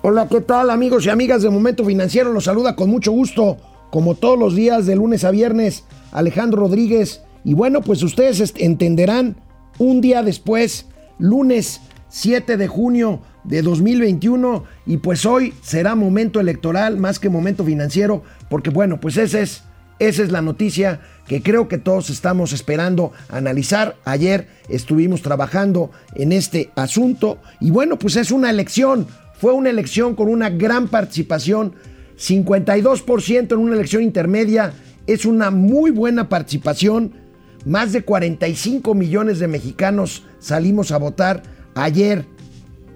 Hola, 0.00 0.28
¿qué 0.28 0.40
tal 0.40 0.70
amigos 0.70 1.04
y 1.04 1.10
amigas 1.10 1.42
de 1.42 1.50
Momento 1.50 1.84
Financiero? 1.84 2.32
Los 2.32 2.44
saluda 2.44 2.76
con 2.76 2.88
mucho 2.88 3.10
gusto, 3.10 3.56
como 3.90 4.14
todos 4.14 4.38
los 4.38 4.54
días 4.54 4.86
de 4.86 4.94
lunes 4.94 5.24
a 5.24 5.32
viernes, 5.32 5.82
Alejandro 6.12 6.60
Rodríguez. 6.60 7.22
Y 7.42 7.54
bueno, 7.54 7.80
pues 7.80 8.04
ustedes 8.04 8.54
entenderán 8.58 9.34
un 9.78 10.00
día 10.00 10.22
después, 10.22 10.86
lunes 11.18 11.80
7 12.10 12.56
de 12.56 12.68
junio 12.68 13.22
de 13.42 13.62
2021, 13.62 14.62
y 14.86 14.98
pues 14.98 15.26
hoy 15.26 15.52
será 15.62 15.96
momento 15.96 16.38
electoral 16.38 16.96
más 16.96 17.18
que 17.18 17.28
momento 17.28 17.64
financiero, 17.64 18.22
porque 18.48 18.70
bueno, 18.70 19.00
pues 19.00 19.16
ese 19.16 19.42
es, 19.42 19.64
esa 19.98 20.22
es 20.22 20.30
la 20.30 20.42
noticia 20.42 21.00
que 21.26 21.42
creo 21.42 21.66
que 21.66 21.76
todos 21.76 22.08
estamos 22.08 22.52
esperando 22.52 23.10
analizar. 23.28 23.96
Ayer 24.04 24.46
estuvimos 24.68 25.22
trabajando 25.22 25.90
en 26.14 26.30
este 26.30 26.70
asunto 26.76 27.38
y 27.58 27.72
bueno, 27.72 27.98
pues 27.98 28.14
es 28.14 28.30
una 28.30 28.48
elección 28.48 29.08
fue 29.40 29.52
una 29.52 29.70
elección 29.70 30.14
con 30.14 30.28
una 30.28 30.50
gran 30.50 30.88
participación, 30.88 31.74
52% 32.18 33.52
en 33.52 33.58
una 33.58 33.74
elección 33.74 34.02
intermedia, 34.02 34.72
es 35.06 35.24
una 35.24 35.50
muy 35.50 35.90
buena 35.90 36.28
participación. 36.28 37.12
Más 37.64 37.92
de 37.92 38.02
45 38.02 38.94
millones 38.94 39.38
de 39.38 39.48
mexicanos 39.48 40.24
salimos 40.38 40.90
a 40.92 40.98
votar 40.98 41.42
ayer 41.74 42.24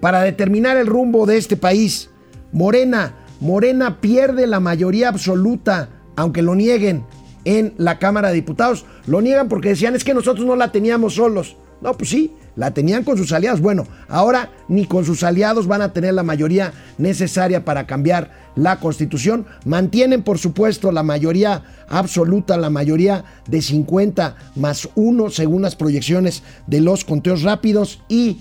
para 0.01 0.21
determinar 0.21 0.77
el 0.77 0.87
rumbo 0.87 1.25
de 1.25 1.37
este 1.37 1.55
país. 1.55 2.09
Morena, 2.51 3.15
Morena 3.39 4.01
pierde 4.01 4.45
la 4.45 4.59
mayoría 4.59 5.09
absoluta, 5.09 5.89
aunque 6.15 6.41
lo 6.41 6.55
nieguen 6.55 7.05
en 7.45 7.73
la 7.77 7.99
Cámara 7.99 8.29
de 8.29 8.35
Diputados. 8.35 8.85
Lo 9.05 9.21
niegan 9.21 9.47
porque 9.47 9.69
decían 9.69 9.95
es 9.95 10.03
que 10.03 10.13
nosotros 10.13 10.45
no 10.45 10.55
la 10.55 10.71
teníamos 10.71 11.15
solos. 11.15 11.55
No, 11.83 11.93
pues 11.97 12.11
sí, 12.11 12.31
la 12.55 12.73
tenían 12.73 13.03
con 13.03 13.17
sus 13.17 13.33
aliados. 13.33 13.59
Bueno, 13.59 13.85
ahora 14.07 14.51
ni 14.69 14.85
con 14.85 15.03
sus 15.03 15.21
aliados 15.23 15.67
van 15.67 15.81
a 15.81 15.91
tener 15.91 16.13
la 16.13 16.23
mayoría 16.23 16.71
necesaria 16.97 17.65
para 17.65 17.85
cambiar 17.85 18.31
la 18.55 18.79
constitución. 18.79 19.45
Mantienen, 19.65 20.23
por 20.23 20.39
supuesto, 20.39 20.93
la 20.93 21.03
mayoría 21.03 21.63
absoluta, 21.89 22.55
la 22.55 22.69
mayoría 22.69 23.25
de 23.47 23.61
50 23.61 24.35
más 24.55 24.87
1 24.95 25.29
según 25.29 25.63
las 25.63 25.75
proyecciones 25.75 26.43
de 26.65 26.79
los 26.79 27.03
conteos 27.03 27.41
rápidos. 27.41 28.01
Y 28.07 28.39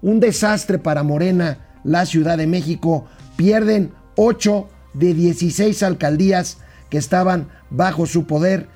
un 0.00 0.20
desastre 0.20 0.78
para 0.78 1.02
Morena, 1.02 1.80
la 1.82 2.06
Ciudad 2.06 2.38
de 2.38 2.46
México. 2.46 3.06
Pierden 3.36 3.92
8 4.14 4.68
de 4.92 5.14
16 5.14 5.82
alcaldías 5.82 6.58
que 6.90 6.98
estaban 6.98 7.48
bajo 7.70 8.06
su 8.06 8.24
poder. 8.24 8.68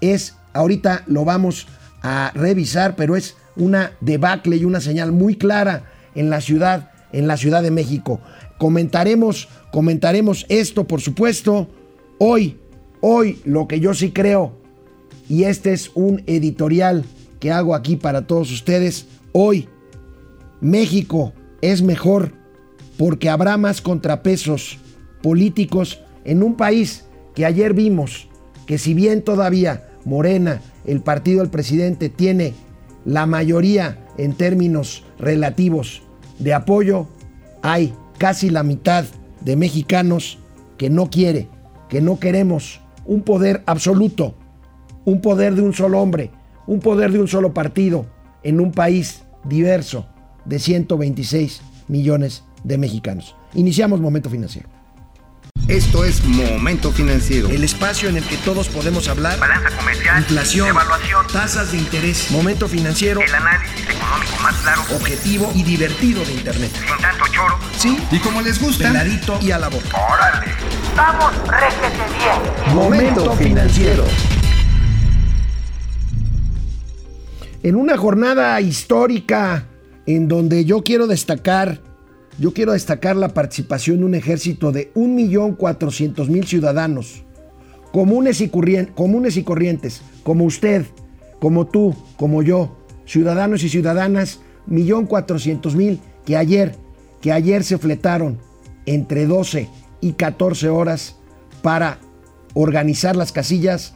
Es, 0.00 0.36
ahorita 0.52 1.02
lo 1.08 1.24
vamos 1.24 1.66
a 2.02 2.30
revisar, 2.34 2.94
pero 2.94 3.16
es 3.16 3.34
una 3.56 3.92
debacle 4.00 4.56
y 4.56 4.64
una 4.64 4.80
señal 4.80 5.12
muy 5.12 5.36
clara 5.36 5.90
en 6.14 6.30
la 6.30 6.40
ciudad, 6.40 6.90
en 7.12 7.26
la 7.26 7.36
Ciudad 7.36 7.62
de 7.62 7.70
México. 7.70 8.20
Comentaremos, 8.58 9.48
comentaremos 9.72 10.46
esto, 10.48 10.84
por 10.84 11.00
supuesto. 11.00 11.68
Hoy, 12.18 12.58
hoy 13.00 13.40
lo 13.44 13.68
que 13.68 13.80
yo 13.80 13.94
sí 13.94 14.10
creo, 14.10 14.52
y 15.28 15.44
este 15.44 15.72
es 15.72 15.90
un 15.94 16.22
editorial 16.26 17.04
que 17.40 17.52
hago 17.52 17.74
aquí 17.74 17.96
para 17.96 18.26
todos 18.26 18.50
ustedes, 18.50 19.06
hoy 19.32 19.68
México 20.60 21.32
es 21.60 21.82
mejor 21.82 22.32
porque 22.96 23.28
habrá 23.28 23.56
más 23.56 23.80
contrapesos 23.80 24.78
políticos 25.22 26.00
en 26.24 26.42
un 26.42 26.56
país 26.56 27.04
que 27.34 27.44
ayer 27.44 27.74
vimos 27.74 28.28
que 28.66 28.78
si 28.78 28.94
bien 28.94 29.22
todavía 29.22 29.88
Morena, 30.04 30.60
el 30.86 31.00
partido 31.00 31.40
del 31.40 31.50
presidente, 31.50 32.08
tiene 32.08 32.54
la 33.04 33.26
mayoría 33.26 33.98
en 34.18 34.34
términos 34.34 35.04
relativos 35.18 36.02
de 36.38 36.54
apoyo, 36.54 37.06
hay 37.62 37.94
casi 38.18 38.50
la 38.50 38.62
mitad 38.62 39.04
de 39.40 39.56
mexicanos 39.56 40.38
que 40.78 40.90
no 40.90 41.10
quiere, 41.10 41.48
que 41.88 42.00
no 42.00 42.18
queremos 42.18 42.80
un 43.04 43.22
poder 43.22 43.62
absoluto, 43.66 44.34
un 45.04 45.20
poder 45.20 45.54
de 45.54 45.62
un 45.62 45.72
solo 45.72 46.00
hombre, 46.00 46.30
un 46.66 46.80
poder 46.80 47.12
de 47.12 47.20
un 47.20 47.28
solo 47.28 47.52
partido 47.52 48.06
en 48.42 48.60
un 48.60 48.72
país 48.72 49.22
diverso 49.44 50.06
de 50.44 50.58
126 50.58 51.62
millones 51.88 52.44
de 52.64 52.78
mexicanos. 52.78 53.36
Iniciamos 53.54 54.00
Momento 54.00 54.30
Financiero. 54.30 54.73
Esto 55.68 56.04
es 56.04 56.22
Momento 56.24 56.92
Financiero. 56.92 57.48
El 57.48 57.64
espacio 57.64 58.10
en 58.10 58.18
el 58.18 58.24
que 58.24 58.36
todos 58.36 58.68
podemos 58.68 59.08
hablar. 59.08 59.38
Balanza 59.38 59.74
comercial. 59.74 60.18
Inflación. 60.18 60.68
Evaluación. 60.68 61.26
Tasas 61.32 61.72
de 61.72 61.78
interés. 61.78 62.30
Momento 62.30 62.68
Financiero. 62.68 63.22
El 63.22 63.34
análisis 63.34 63.80
económico 63.80 64.42
más 64.42 64.54
claro. 64.56 64.82
Objetivo 64.94 65.50
y 65.54 65.62
divertido 65.62 66.22
de 66.22 66.34
Internet. 66.34 66.70
Sin 66.70 67.02
tanto 67.02 67.24
choro. 67.32 67.58
Sí. 67.78 67.98
Y 68.10 68.18
como 68.18 68.42
les 68.42 68.60
gusta. 68.60 68.88
Peladito 68.88 69.38
y 69.40 69.52
a 69.52 69.58
la 69.58 69.68
boca. 69.70 69.88
Órale. 70.12 70.52
Vamos, 70.94 71.32
réjete 71.48 72.14
bien. 72.18 72.74
Momento 72.76 73.34
Financiero. 73.34 74.04
En 77.62 77.76
una 77.76 77.96
jornada 77.96 78.60
histórica 78.60 79.64
en 80.04 80.28
donde 80.28 80.66
yo 80.66 80.82
quiero 80.82 81.06
destacar 81.06 81.80
yo 82.38 82.52
quiero 82.52 82.72
destacar 82.72 83.16
la 83.16 83.28
participación 83.28 83.98
de 83.98 84.04
un 84.04 84.14
ejército 84.14 84.72
de 84.72 84.92
1.400.000 84.94 86.44
ciudadanos, 86.44 87.24
comunes 87.92 88.40
y, 88.40 88.48
comunes 88.48 89.36
y 89.36 89.44
corrientes, 89.44 90.02
como 90.22 90.44
usted, 90.44 90.84
como 91.38 91.66
tú, 91.66 91.94
como 92.16 92.42
yo, 92.42 92.76
ciudadanos 93.04 93.62
y 93.62 93.68
ciudadanas, 93.68 94.40
1.400.000 94.68 95.98
que 96.24 96.36
ayer, 96.36 96.74
que 97.20 97.32
ayer 97.32 97.62
se 97.62 97.78
fletaron 97.78 98.38
entre 98.86 99.26
12 99.26 99.68
y 100.00 100.12
14 100.12 100.68
horas 100.68 101.16
para 101.62 101.98
organizar 102.54 103.16
las 103.16 103.32
casillas, 103.32 103.94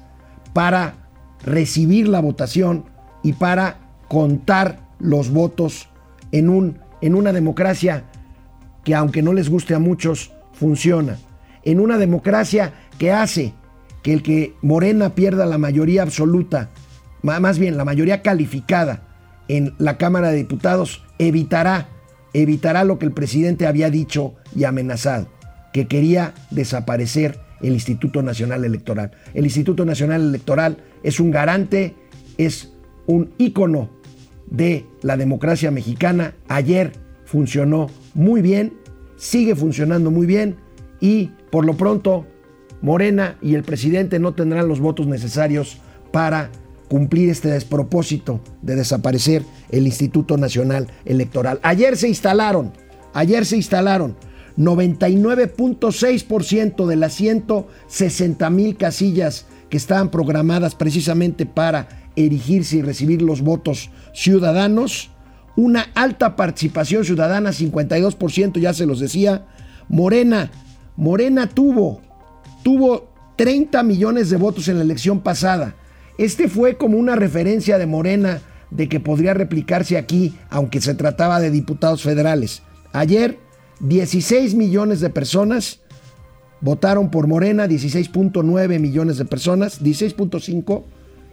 para 0.52 1.08
recibir 1.44 2.08
la 2.08 2.20
votación 2.20 2.84
y 3.22 3.32
para 3.32 3.78
contar 4.08 4.88
los 4.98 5.30
votos 5.30 5.88
en, 6.32 6.48
un, 6.48 6.78
en 7.00 7.14
una 7.14 7.32
democracia 7.32 8.04
que 8.88 8.94
aunque 8.94 9.20
no 9.20 9.34
les 9.34 9.50
guste 9.50 9.74
a 9.74 9.78
muchos, 9.78 10.32
funciona. 10.54 11.18
En 11.62 11.78
una 11.78 11.98
democracia 11.98 12.72
que 12.96 13.12
hace 13.12 13.52
que 14.02 14.14
el 14.14 14.22
que 14.22 14.54
Morena 14.62 15.14
pierda 15.14 15.44
la 15.44 15.58
mayoría 15.58 16.00
absoluta, 16.00 16.70
más 17.20 17.58
bien 17.58 17.76
la 17.76 17.84
mayoría 17.84 18.22
calificada 18.22 19.02
en 19.46 19.74
la 19.76 19.98
Cámara 19.98 20.30
de 20.30 20.38
Diputados, 20.38 21.04
evitará, 21.18 21.88
evitará 22.32 22.82
lo 22.84 22.98
que 22.98 23.04
el 23.04 23.12
presidente 23.12 23.66
había 23.66 23.90
dicho 23.90 24.36
y 24.56 24.64
amenazado, 24.64 25.28
que 25.74 25.86
quería 25.86 26.32
desaparecer 26.50 27.38
el 27.60 27.74
Instituto 27.74 28.22
Nacional 28.22 28.64
Electoral. 28.64 29.10
El 29.34 29.44
Instituto 29.44 29.84
Nacional 29.84 30.22
Electoral 30.22 30.78
es 31.02 31.20
un 31.20 31.30
garante, 31.30 31.94
es 32.38 32.72
un 33.06 33.34
ícono 33.36 33.90
de 34.46 34.86
la 35.02 35.18
democracia 35.18 35.70
mexicana. 35.70 36.32
Ayer 36.48 37.07
funcionó 37.28 37.88
muy 38.14 38.40
bien, 38.40 38.72
sigue 39.18 39.54
funcionando 39.54 40.10
muy 40.10 40.26
bien 40.26 40.56
y 40.98 41.26
por 41.50 41.66
lo 41.66 41.76
pronto 41.76 42.24
Morena 42.80 43.36
y 43.42 43.54
el 43.54 43.64
presidente 43.64 44.18
no 44.18 44.32
tendrán 44.32 44.66
los 44.66 44.80
votos 44.80 45.06
necesarios 45.06 45.76
para 46.10 46.50
cumplir 46.88 47.28
este 47.28 47.50
despropósito 47.50 48.40
de 48.62 48.76
desaparecer 48.76 49.42
el 49.68 49.86
Instituto 49.86 50.38
Nacional 50.38 50.88
Electoral. 51.04 51.60
Ayer 51.62 51.98
se 51.98 52.08
instalaron, 52.08 52.72
ayer 53.12 53.44
se 53.44 53.56
instalaron 53.56 54.16
99.6% 54.56 56.86
de 56.86 56.96
las 56.96 57.12
160 57.12 58.48
mil 58.48 58.78
casillas 58.78 59.44
que 59.68 59.76
estaban 59.76 60.10
programadas 60.10 60.74
precisamente 60.74 61.44
para 61.44 61.88
erigirse 62.16 62.78
y 62.78 62.82
recibir 62.82 63.20
los 63.20 63.42
votos 63.42 63.90
ciudadanos 64.14 65.10
una 65.58 65.88
alta 65.96 66.36
participación 66.36 67.04
ciudadana, 67.04 67.50
52%, 67.50 68.60
ya 68.60 68.72
se 68.72 68.86
los 68.86 69.00
decía. 69.00 69.44
Morena, 69.88 70.52
Morena 70.96 71.48
tuvo, 71.48 72.00
tuvo 72.62 73.08
30 73.34 73.82
millones 73.82 74.30
de 74.30 74.36
votos 74.36 74.68
en 74.68 74.76
la 74.76 74.84
elección 74.84 75.18
pasada. 75.18 75.74
Este 76.16 76.48
fue 76.48 76.76
como 76.76 76.96
una 76.96 77.16
referencia 77.16 77.76
de 77.76 77.86
Morena 77.86 78.40
de 78.70 78.88
que 78.88 79.00
podría 79.00 79.34
replicarse 79.34 79.98
aquí, 79.98 80.36
aunque 80.48 80.80
se 80.80 80.94
trataba 80.94 81.40
de 81.40 81.50
diputados 81.50 82.02
federales. 82.02 82.62
Ayer, 82.92 83.40
16 83.80 84.54
millones 84.54 85.00
de 85.00 85.10
personas 85.10 85.80
votaron 86.60 87.10
por 87.10 87.26
Morena, 87.26 87.66
16.9 87.66 88.78
millones 88.78 89.18
de 89.18 89.24
personas, 89.24 89.82
16.5 89.82 90.84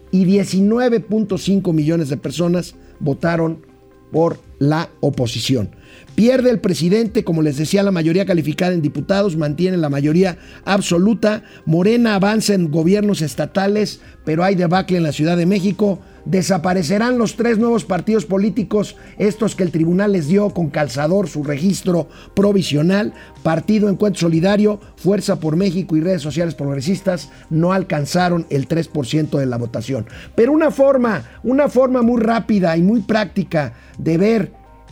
y 0.10 0.26
19.5 0.26 1.74
millones 1.74 2.10
de 2.10 2.18
personas 2.18 2.74
votaron 3.00 3.75
por 4.12 4.38
la 4.60 4.90
oposición. 5.02 5.70
Pierde 6.16 6.50
el 6.50 6.60
presidente, 6.60 7.26
como 7.26 7.42
les 7.42 7.58
decía, 7.58 7.84
la 7.84 7.92
mayoría 7.92 8.26
calificada 8.26 8.74
en 8.74 8.82
diputados, 8.82 9.36
mantiene 9.36 9.76
la 9.76 9.90
mayoría 9.90 10.38
absoluta. 10.64 11.44
Morena 11.66 12.16
avanza 12.16 12.54
en 12.54 12.72
gobiernos 12.72 13.22
estatales, 13.22 14.00
pero 14.24 14.44
hay 14.44 14.56
debacle 14.56 14.98
en 14.98 15.04
la 15.04 15.12
Ciudad 15.12 15.36
de 15.36 15.46
México. 15.46 16.00
Desaparecerán 16.24 17.20
los 17.20 17.36
tres 17.36 17.60
nuevos 17.60 17.84
partidos 17.86 18.26
políticos, 18.26 18.96
estos 19.20 19.56
que 19.56 19.64
el 19.64 19.72
tribunal 19.72 20.14
les 20.14 20.28
dio 20.28 20.50
con 20.52 20.70
calzador 20.70 21.28
su 21.28 21.44
registro 21.44 22.08
provisional. 22.34 23.14
Partido 23.44 23.90
Encuentro 23.90 24.22
Solidario, 24.22 24.80
Fuerza 24.96 25.40
por 25.40 25.56
México 25.56 25.96
y 25.96 26.02
redes 26.02 26.24
sociales 26.24 26.56
progresistas 26.56 27.30
no 27.52 27.74
alcanzaron 27.74 28.48
el 28.50 28.68
3% 28.68 29.38
de 29.38 29.46
la 29.46 29.58
votación. 29.58 30.08
Pero 30.34 30.52
una 30.54 30.72
forma, 30.72 31.24
una 31.44 31.70
forma 31.70 32.02
muy 32.02 32.22
rápida 32.22 32.76
y 32.76 32.82
muy 32.82 33.02
práctica 33.02 33.74
de 34.00 34.18
ver 34.18 34.45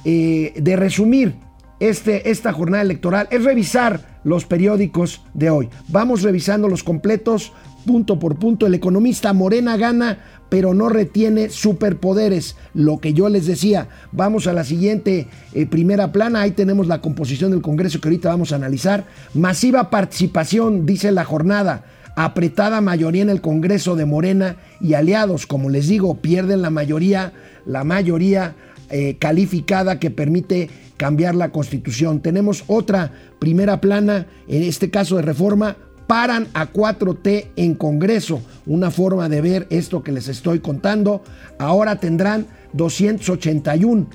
eh, 0.06 0.54
de 0.56 0.76
resumir 0.76 1.36
este, 1.80 2.30
esta 2.30 2.54
jornada 2.54 2.84
electoral 2.84 3.28
es 3.30 3.44
revisar 3.44 4.20
los 4.24 4.46
periódicos 4.46 5.22
de 5.34 5.50
hoy. 5.50 5.70
Vamos 5.90 6.22
revisando 6.22 6.70
los 6.70 6.84
completos 6.84 7.52
punto 7.86 8.20
por 8.20 8.38
punto. 8.38 8.66
El 8.66 8.74
economista 8.74 9.34
Morena 9.34 9.78
gana, 9.78 10.20
pero 10.50 10.74
no 10.74 10.90
retiene 10.90 11.50
superpoderes. 11.50 12.56
Lo 12.74 13.00
que 13.00 13.14
yo 13.14 13.30
les 13.30 13.46
decía. 13.46 13.90
Vamos 14.12 14.48
a 14.48 14.54
la 14.54 14.64
siguiente 14.64 15.28
eh, 15.54 15.66
primera 15.66 16.12
plana. 16.12 16.42
Ahí 16.42 16.52
tenemos 16.52 16.88
la 16.88 17.02
composición 17.02 17.52
del 17.52 17.62
Congreso 17.62 18.00
que 18.00 18.08
ahorita 18.08 18.30
vamos 18.30 18.52
a 18.52 18.56
analizar. 18.56 19.06
Masiva 19.34 19.90
participación, 19.90 20.86
dice 20.86 21.12
la 21.12 21.26
jornada. 21.26 21.84
Apretada 22.16 22.80
mayoría 22.80 23.24
en 23.24 23.30
el 23.30 23.42
Congreso 23.42 23.96
de 23.96 24.06
Morena 24.06 24.58
y 24.80 24.94
aliados, 24.94 25.48
como 25.48 25.72
les 25.72 25.88
digo, 25.88 26.22
pierden 26.22 26.62
la 26.62 26.70
mayoría, 26.70 27.34
la 27.66 27.84
mayoría 27.84 28.56
eh, 28.96 29.18
calificada 29.18 30.00
que 30.00 30.12
permite 30.12 30.70
cambiar 30.98 31.34
la 31.34 31.50
constitución. 31.50 32.22
Tenemos 32.22 32.64
otra 32.68 33.12
primera 33.40 33.82
plana, 33.82 34.28
en 34.48 34.62
este 34.62 34.92
caso 34.92 35.16
de 35.16 35.24
reforma, 35.24 35.78
paran 36.06 36.48
a 36.54 36.72
4T 36.72 37.48
en 37.56 37.74
Congreso. 37.74 38.44
Una 38.68 38.92
forma 38.92 39.30
de 39.30 39.42
ver 39.42 39.68
esto 39.72 40.04
que 40.04 40.12
les 40.12 40.28
estoy 40.28 40.60
contando. 40.60 41.24
Ahora 41.58 42.00
tendrán 42.00 42.46
281 42.74 44.06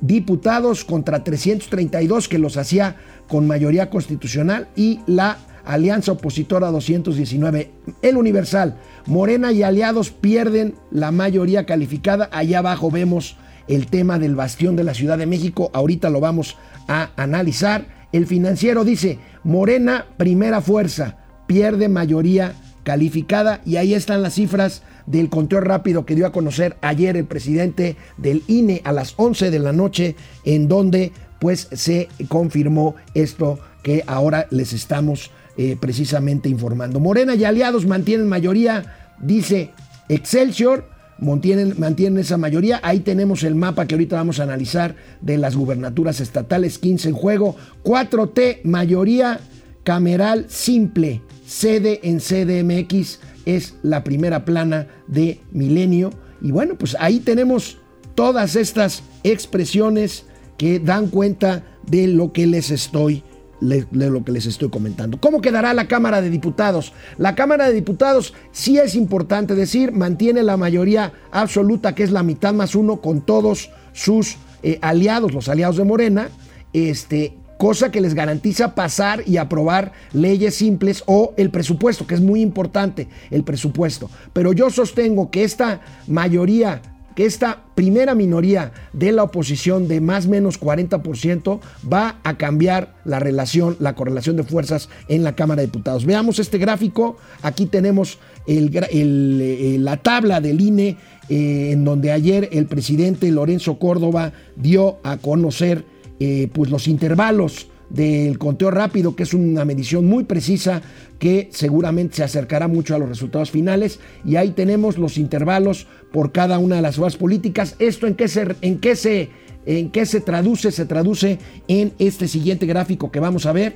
diputados 0.00 0.84
contra 0.84 1.22
332 1.22 2.28
que 2.28 2.38
los 2.40 2.56
hacía 2.56 2.96
con 3.28 3.46
mayoría 3.46 3.90
constitucional 3.90 4.66
y 4.74 5.02
la 5.06 5.38
alianza 5.64 6.10
opositora 6.10 6.72
219. 6.72 7.70
El 8.02 8.16
Universal, 8.16 8.76
Morena 9.06 9.52
y 9.52 9.62
aliados 9.62 10.10
pierden 10.10 10.74
la 10.90 11.12
mayoría 11.12 11.64
calificada. 11.64 12.28
Allá 12.32 12.58
abajo 12.58 12.90
vemos 12.90 13.36
el 13.68 13.86
tema 13.86 14.18
del 14.18 14.34
bastión 14.34 14.76
de 14.76 14.84
la 14.84 14.94
Ciudad 14.94 15.18
de 15.18 15.26
México. 15.26 15.70
Ahorita 15.72 16.10
lo 16.10 16.20
vamos 16.20 16.56
a 16.88 17.10
analizar. 17.16 17.86
El 18.12 18.26
financiero 18.26 18.84
dice, 18.84 19.18
Morena, 19.44 20.06
primera 20.16 20.60
fuerza, 20.60 21.18
pierde 21.46 21.88
mayoría 21.88 22.54
calificada 22.82 23.60
y 23.64 23.76
ahí 23.76 23.94
están 23.94 24.22
las 24.22 24.34
cifras 24.34 24.82
del 25.06 25.28
conteo 25.28 25.60
rápido 25.60 26.06
que 26.06 26.14
dio 26.14 26.26
a 26.26 26.32
conocer 26.32 26.76
ayer 26.82 27.16
el 27.16 27.24
presidente 27.24 27.96
del 28.16 28.44
INE 28.46 28.80
a 28.84 28.92
las 28.92 29.14
11 29.16 29.50
de 29.50 29.58
la 29.58 29.72
noche 29.72 30.14
en 30.44 30.68
donde 30.68 31.12
pues 31.40 31.68
se 31.72 32.08
confirmó 32.28 32.94
esto 33.14 33.58
que 33.82 34.04
ahora 34.06 34.46
les 34.50 34.72
estamos 34.72 35.30
eh, 35.56 35.76
precisamente 35.78 36.48
informando. 36.48 37.00
Morena 37.00 37.34
y 37.34 37.44
aliados 37.44 37.86
mantienen 37.86 38.28
mayoría, 38.28 39.14
dice 39.20 39.70
Excelsior, 40.08 40.88
mantienen, 41.18 42.18
esa 42.18 42.36
mayoría. 42.36 42.80
Ahí 42.82 43.00
tenemos 43.00 43.42
el 43.42 43.54
mapa 43.54 43.86
que 43.86 43.94
ahorita 43.94 44.16
vamos 44.16 44.40
a 44.40 44.44
analizar 44.44 44.96
de 45.20 45.38
las 45.38 45.56
gubernaturas 45.56 46.20
estatales, 46.20 46.78
15 46.78 47.10
en 47.10 47.14
juego. 47.14 47.56
4T, 47.84 48.60
mayoría 48.64 49.40
cameral 49.84 50.46
simple, 50.48 51.22
sede 51.46 52.00
en 52.02 52.18
CDMX, 52.18 53.20
es 53.44 53.76
la 53.82 54.02
primera 54.02 54.44
plana 54.44 54.88
de 55.06 55.40
Milenio. 55.52 56.10
Y 56.40 56.50
bueno, 56.50 56.76
pues 56.76 56.96
ahí 56.98 57.20
tenemos 57.20 57.78
todas 58.14 58.56
estas 58.56 59.02
expresiones 59.22 60.26
que 60.58 60.80
dan 60.80 61.08
cuenta 61.08 61.64
de 61.86 62.08
lo 62.08 62.32
que 62.32 62.46
les 62.46 62.70
estoy 62.70 63.22
lo 63.60 64.24
que 64.24 64.32
les 64.32 64.46
estoy 64.46 64.68
comentando. 64.70 65.18
¿Cómo 65.20 65.40
quedará 65.40 65.72
la 65.74 65.88
Cámara 65.88 66.20
de 66.20 66.30
Diputados? 66.30 66.92
La 67.18 67.34
Cámara 67.34 67.68
de 67.68 67.74
Diputados, 67.74 68.34
sí 68.52 68.78
es 68.78 68.94
importante 68.94 69.54
decir, 69.54 69.92
mantiene 69.92 70.42
la 70.42 70.56
mayoría 70.56 71.12
absoluta, 71.30 71.94
que 71.94 72.02
es 72.02 72.10
la 72.10 72.22
mitad 72.22 72.52
más 72.52 72.74
uno, 72.74 73.00
con 73.00 73.20
todos 73.20 73.70
sus 73.92 74.36
eh, 74.62 74.78
aliados, 74.82 75.32
los 75.32 75.48
aliados 75.48 75.76
de 75.76 75.84
Morena, 75.84 76.28
este, 76.72 77.34
cosa 77.58 77.90
que 77.90 78.00
les 78.00 78.14
garantiza 78.14 78.74
pasar 78.74 79.22
y 79.26 79.38
aprobar 79.38 79.92
leyes 80.12 80.54
simples 80.54 81.02
o 81.06 81.32
el 81.36 81.50
presupuesto, 81.50 82.06
que 82.06 82.14
es 82.14 82.20
muy 82.20 82.42
importante, 82.42 83.08
el 83.30 83.44
presupuesto. 83.44 84.10
Pero 84.32 84.52
yo 84.52 84.70
sostengo 84.70 85.30
que 85.30 85.44
esta 85.44 85.80
mayoría 86.06 86.82
que 87.16 87.24
esta 87.24 87.64
primera 87.74 88.14
minoría 88.14 88.72
de 88.92 89.10
la 89.10 89.24
oposición 89.24 89.88
de 89.88 90.00
más 90.02 90.26
o 90.26 90.28
menos 90.28 90.60
40% 90.60 91.60
va 91.90 92.20
a 92.22 92.36
cambiar 92.36 92.94
la 93.04 93.18
relación, 93.18 93.76
la 93.80 93.94
correlación 93.94 94.36
de 94.36 94.44
fuerzas 94.44 94.90
en 95.08 95.24
la 95.24 95.34
Cámara 95.34 95.62
de 95.62 95.68
Diputados. 95.68 96.04
Veamos 96.04 96.38
este 96.38 96.58
gráfico. 96.58 97.16
Aquí 97.42 97.64
tenemos 97.66 98.18
eh, 98.46 99.76
la 99.80 99.96
tabla 99.96 100.42
del 100.42 100.60
INE 100.60 100.98
eh, 101.30 101.70
en 101.72 101.84
donde 101.86 102.12
ayer 102.12 102.50
el 102.52 102.66
presidente 102.66 103.30
Lorenzo 103.30 103.78
Córdoba 103.78 104.34
dio 104.54 104.98
a 105.02 105.16
conocer 105.16 105.86
eh, 106.20 106.48
pues 106.52 106.70
los 106.70 106.86
intervalos 106.86 107.68
del 107.88 108.38
conteo 108.38 108.70
rápido, 108.70 109.14
que 109.14 109.22
es 109.22 109.34
una 109.34 109.64
medición 109.64 110.06
muy 110.06 110.24
precisa 110.24 110.82
que 111.18 111.48
seguramente 111.52 112.16
se 112.16 112.24
acercará 112.24 112.68
mucho 112.68 112.94
a 112.94 112.98
los 112.98 113.08
resultados 113.08 113.50
finales. 113.50 114.00
Y 114.24 114.36
ahí 114.36 114.50
tenemos 114.50 114.98
los 114.98 115.18
intervalos 115.18 115.86
por 116.12 116.32
cada 116.32 116.58
una 116.58 116.76
de 116.76 116.82
las 116.82 116.96
fuerzas 116.96 117.18
políticas. 117.18 117.76
¿Esto 117.78 118.06
en 118.06 118.14
qué 118.14 118.28
se, 118.28 118.56
en 118.60 118.78
qué 118.78 118.96
se, 118.96 119.30
en 119.64 119.90
qué 119.90 120.06
se 120.06 120.20
traduce? 120.20 120.72
Se 120.72 120.86
traduce 120.86 121.38
en 121.68 121.92
este 121.98 122.28
siguiente 122.28 122.66
gráfico 122.66 123.10
que 123.10 123.20
vamos 123.20 123.46
a 123.46 123.52
ver. 123.52 123.74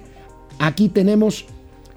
Aquí 0.59 0.89
tenemos 0.89 1.47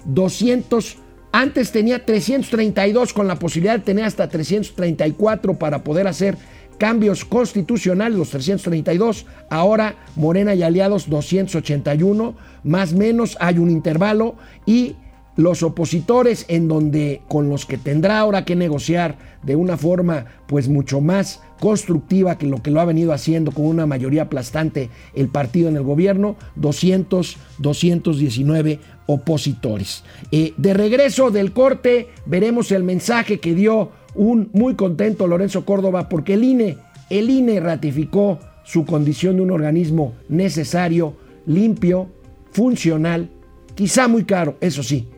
200. 0.04 0.98
Antes 1.32 1.72
tenía 1.72 2.04
332 2.04 3.12
con 3.12 3.26
la 3.26 3.38
posibilidad 3.38 3.78
de 3.78 3.84
tener 3.84 4.04
hasta 4.04 4.28
334 4.28 5.58
para 5.58 5.82
poder 5.82 6.06
hacer 6.06 6.36
cambios 6.74 7.24
constitucionales, 7.24 8.18
los 8.18 8.30
332, 8.30 9.26
ahora 9.50 9.96
Morena 10.16 10.54
y 10.54 10.62
aliados 10.62 11.08
281, 11.08 12.34
más 12.62 12.92
menos 12.92 13.36
hay 13.40 13.58
un 13.58 13.70
intervalo 13.70 14.34
y 14.66 14.96
los 15.36 15.62
opositores 15.62 16.44
en 16.48 16.68
donde 16.68 17.22
con 17.28 17.48
los 17.48 17.66
que 17.66 17.76
tendrá 17.76 18.20
ahora 18.20 18.44
que 18.44 18.54
negociar 18.54 19.18
de 19.42 19.56
una 19.56 19.76
forma 19.76 20.26
pues 20.46 20.68
mucho 20.68 21.00
más 21.00 21.42
constructiva 21.60 22.38
que 22.38 22.46
lo 22.46 22.62
que 22.62 22.70
lo 22.70 22.80
ha 22.80 22.84
venido 22.84 23.12
haciendo 23.12 23.50
con 23.50 23.66
una 23.66 23.86
mayoría 23.86 24.22
aplastante 24.22 24.90
el 25.14 25.28
partido 25.28 25.68
en 25.68 25.76
el 25.76 25.82
gobierno, 25.82 26.36
200, 26.56 27.36
219 27.58 28.80
opositores. 29.06 30.04
Eh, 30.30 30.54
de 30.56 30.74
regreso 30.74 31.30
del 31.30 31.52
corte 31.52 32.08
veremos 32.26 32.70
el 32.70 32.84
mensaje 32.84 33.40
que 33.40 33.54
dio 33.54 33.90
un 34.14 34.50
muy 34.52 34.74
contento 34.74 35.26
Lorenzo 35.26 35.64
Córdoba 35.64 36.08
porque 36.08 36.34
el 36.34 36.44
INE, 36.44 36.78
el 37.10 37.30
INE 37.30 37.60
ratificó 37.60 38.38
su 38.64 38.84
condición 38.84 39.36
de 39.36 39.42
un 39.42 39.50
organismo 39.50 40.14
necesario, 40.28 41.14
limpio, 41.46 42.08
funcional, 42.52 43.28
quizá 43.74 44.08
muy 44.08 44.24
caro, 44.24 44.56
eso 44.60 44.82
sí, 44.82 45.08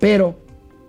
pero 0.00 0.38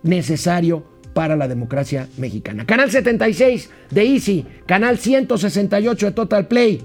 necesario 0.04 0.84
para 1.14 1.36
la 1.36 1.48
democracia 1.48 2.08
mexicana. 2.18 2.66
Canal 2.66 2.92
76 2.92 3.70
de 3.90 4.04
Easy, 4.04 4.46
canal 4.66 4.98
168 4.98 6.06
de 6.06 6.12
Total 6.12 6.48
Play. 6.48 6.82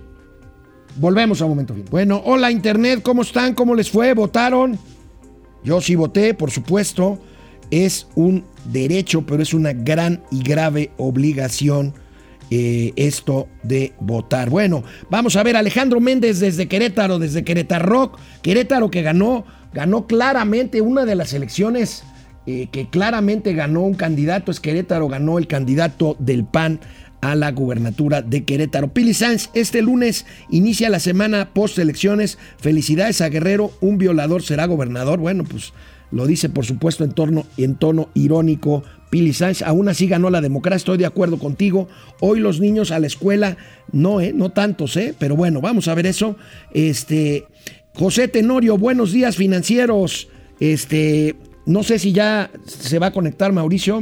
Volvemos 0.97 1.41
a 1.41 1.45
un 1.45 1.51
momento 1.51 1.75
fin. 1.75 1.85
Bueno, 1.91 2.21
hola 2.25 2.51
Internet, 2.51 3.01
¿cómo 3.03 3.23
están? 3.23 3.55
¿Cómo 3.55 3.75
les 3.75 3.91
fue? 3.91 4.15
¿Votaron? 4.15 4.79
Yo 5.63 5.81
sí 5.81 5.95
voté, 5.95 6.35
por 6.35 6.51
supuesto 6.51 7.19
es 7.71 8.09
un 8.15 8.45
derecho, 8.65 9.23
pero 9.23 9.43
es 9.43 9.55
una 9.55 9.73
gran 9.73 10.23
y 10.31 10.43
grave 10.43 10.91
obligación 10.97 11.95
eh, 12.51 12.93
esto 12.97 13.49
de 13.63 13.93
votar. 14.01 14.51
Bueno, 14.51 14.83
vamos 15.09 15.37
a 15.37 15.43
ver 15.43 15.57
Alejandro 15.57 16.01
Méndez 16.01 16.41
desde 16.41 16.67
Querétaro, 16.67 17.19
desde 17.19 17.45
Querétaro 17.45 17.87
Rock, 17.87 18.19
Querétaro 18.43 18.91
que 18.91 19.03
ganó, 19.03 19.45
ganó 19.73 20.07
claramente 20.07 20.81
una 20.81 21.05
de 21.05 21.15
las 21.15 21.33
elecciones 21.33 22.03
eh, 22.47 22.69
que 22.73 22.89
claramente 22.89 23.55
ganó 23.55 23.83
un 23.83 23.95
candidato, 23.95 24.51
es 24.51 24.59
Querétaro, 24.59 25.07
ganó 25.07 25.39
el 25.39 25.47
candidato 25.47 26.17
del 26.19 26.45
PAN 26.45 26.81
a 27.21 27.35
la 27.35 27.53
gubernatura 27.53 28.23
de 28.23 28.45
Querétaro. 28.45 28.93
Pili 28.93 29.15
Sanz, 29.15 29.51
este 29.55 29.83
lunes 29.83 30.27
inicia 30.49 30.89
la 30.89 30.99
semana 30.99 31.51
post 31.53 31.79
elecciones. 31.79 32.39
Felicidades 32.59 33.21
a 33.21 33.29
Guerrero, 33.29 33.73
un 33.81 33.99
violador 33.99 34.43
será 34.43 34.67
gobernador. 34.67 35.21
Bueno, 35.21 35.45
pues 35.45 35.73
Lo 36.11 36.27
dice, 36.27 36.49
por 36.49 36.65
supuesto, 36.65 37.05
en, 37.05 37.13
torno, 37.13 37.47
en 37.57 37.77
tono 37.77 38.09
irónico 38.15 38.83
Pili 39.11 39.33
Sáenz. 39.33 39.63
Aún 39.63 39.89
así 39.89 40.07
ganó 40.07 40.31
la 40.31 40.41
democracia, 40.41 40.77
estoy 40.77 40.99
de 40.99 41.07
acuerdo 41.07 41.39
contigo. 41.39 41.89
Hoy 42.21 42.41
los 42.41 42.61
niños 42.61 42.91
a 42.91 42.99
la 42.99 43.07
escuela, 43.07 43.57
no, 43.93 44.21
¿eh? 44.21 44.33
No 44.33 44.51
tantos, 44.51 44.97
¿eh? 44.97 45.15
Pero 45.19 45.37
bueno, 45.37 45.61
vamos 45.61 45.89
a 45.89 45.95
ver 45.95 46.07
eso. 46.07 46.37
Este, 46.73 47.45
José 47.95 48.29
Tenorio, 48.29 48.79
buenos 48.79 49.13
días 49.13 49.37
financieros. 49.37 50.29
Este, 50.59 51.37
no 51.67 51.83
sé 51.83 51.99
si 51.99 52.13
ya 52.13 52.51
se 52.67 52.99
va 52.99 53.09
a 53.09 53.13
conectar 53.13 53.53
Mauricio. 53.53 54.01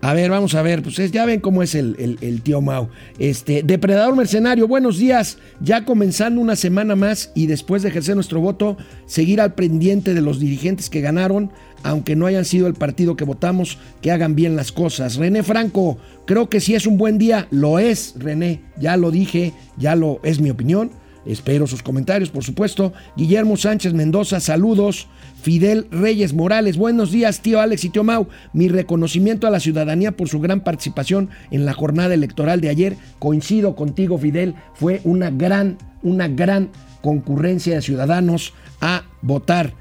A 0.00 0.14
ver, 0.14 0.30
vamos 0.30 0.54
a 0.54 0.62
ver, 0.62 0.80
pues 0.82 1.10
ya 1.10 1.26
ven 1.26 1.40
cómo 1.40 1.60
es 1.60 1.74
el, 1.74 2.40
tío 2.44 2.60
Mau. 2.60 2.88
Este, 3.18 3.64
Depredador 3.64 4.14
Mercenario, 4.14 4.68
buenos 4.68 4.96
días. 4.96 5.38
Ya 5.60 5.84
comenzando 5.84 6.40
una 6.40 6.54
semana 6.54 6.94
más 6.94 7.32
y 7.34 7.46
después 7.46 7.82
de 7.82 7.88
ejercer 7.88 8.14
nuestro 8.14 8.40
voto, 8.40 8.76
seguir 9.06 9.40
al 9.40 9.54
pendiente 9.54 10.14
de 10.14 10.20
los 10.20 10.38
dirigentes 10.38 10.88
que 10.88 11.00
ganaron, 11.00 11.50
aunque 11.82 12.14
no 12.14 12.26
hayan 12.26 12.44
sido 12.44 12.68
el 12.68 12.74
partido 12.74 13.16
que 13.16 13.24
votamos, 13.24 13.78
que 14.00 14.12
hagan 14.12 14.36
bien 14.36 14.54
las 14.54 14.70
cosas. 14.70 15.16
René 15.16 15.42
Franco, 15.42 15.98
creo 16.26 16.48
que 16.48 16.60
sí 16.60 16.76
es 16.76 16.86
un 16.86 16.96
buen 16.96 17.18
día. 17.18 17.48
Lo 17.50 17.80
es, 17.80 18.14
René, 18.16 18.60
ya 18.78 18.96
lo 18.96 19.10
dije, 19.10 19.52
ya 19.78 19.96
lo 19.96 20.20
es 20.22 20.40
mi 20.40 20.50
opinión. 20.50 20.92
Espero 21.26 21.66
sus 21.66 21.82
comentarios, 21.82 22.30
por 22.30 22.44
supuesto. 22.44 22.92
Guillermo 23.16 23.56
Sánchez 23.56 23.92
Mendoza, 23.92 24.40
saludos. 24.40 25.08
Fidel 25.42 25.86
Reyes 25.90 26.32
Morales, 26.32 26.76
buenos 26.76 27.12
días, 27.12 27.40
tío 27.40 27.60
Alex 27.60 27.84
y 27.84 27.90
tío 27.90 28.02
Mau. 28.04 28.28
Mi 28.52 28.68
reconocimiento 28.68 29.46
a 29.46 29.50
la 29.50 29.60
ciudadanía 29.60 30.12
por 30.12 30.28
su 30.28 30.40
gran 30.40 30.62
participación 30.62 31.30
en 31.50 31.64
la 31.64 31.74
jornada 31.74 32.14
electoral 32.14 32.60
de 32.60 32.70
ayer. 32.70 32.96
Coincido 33.18 33.76
contigo, 33.76 34.18
Fidel, 34.18 34.54
fue 34.74 35.00
una 35.04 35.30
gran, 35.30 35.78
una 36.02 36.28
gran 36.28 36.70
concurrencia 37.02 37.74
de 37.74 37.82
ciudadanos 37.82 38.54
a 38.80 39.04
votar. 39.22 39.74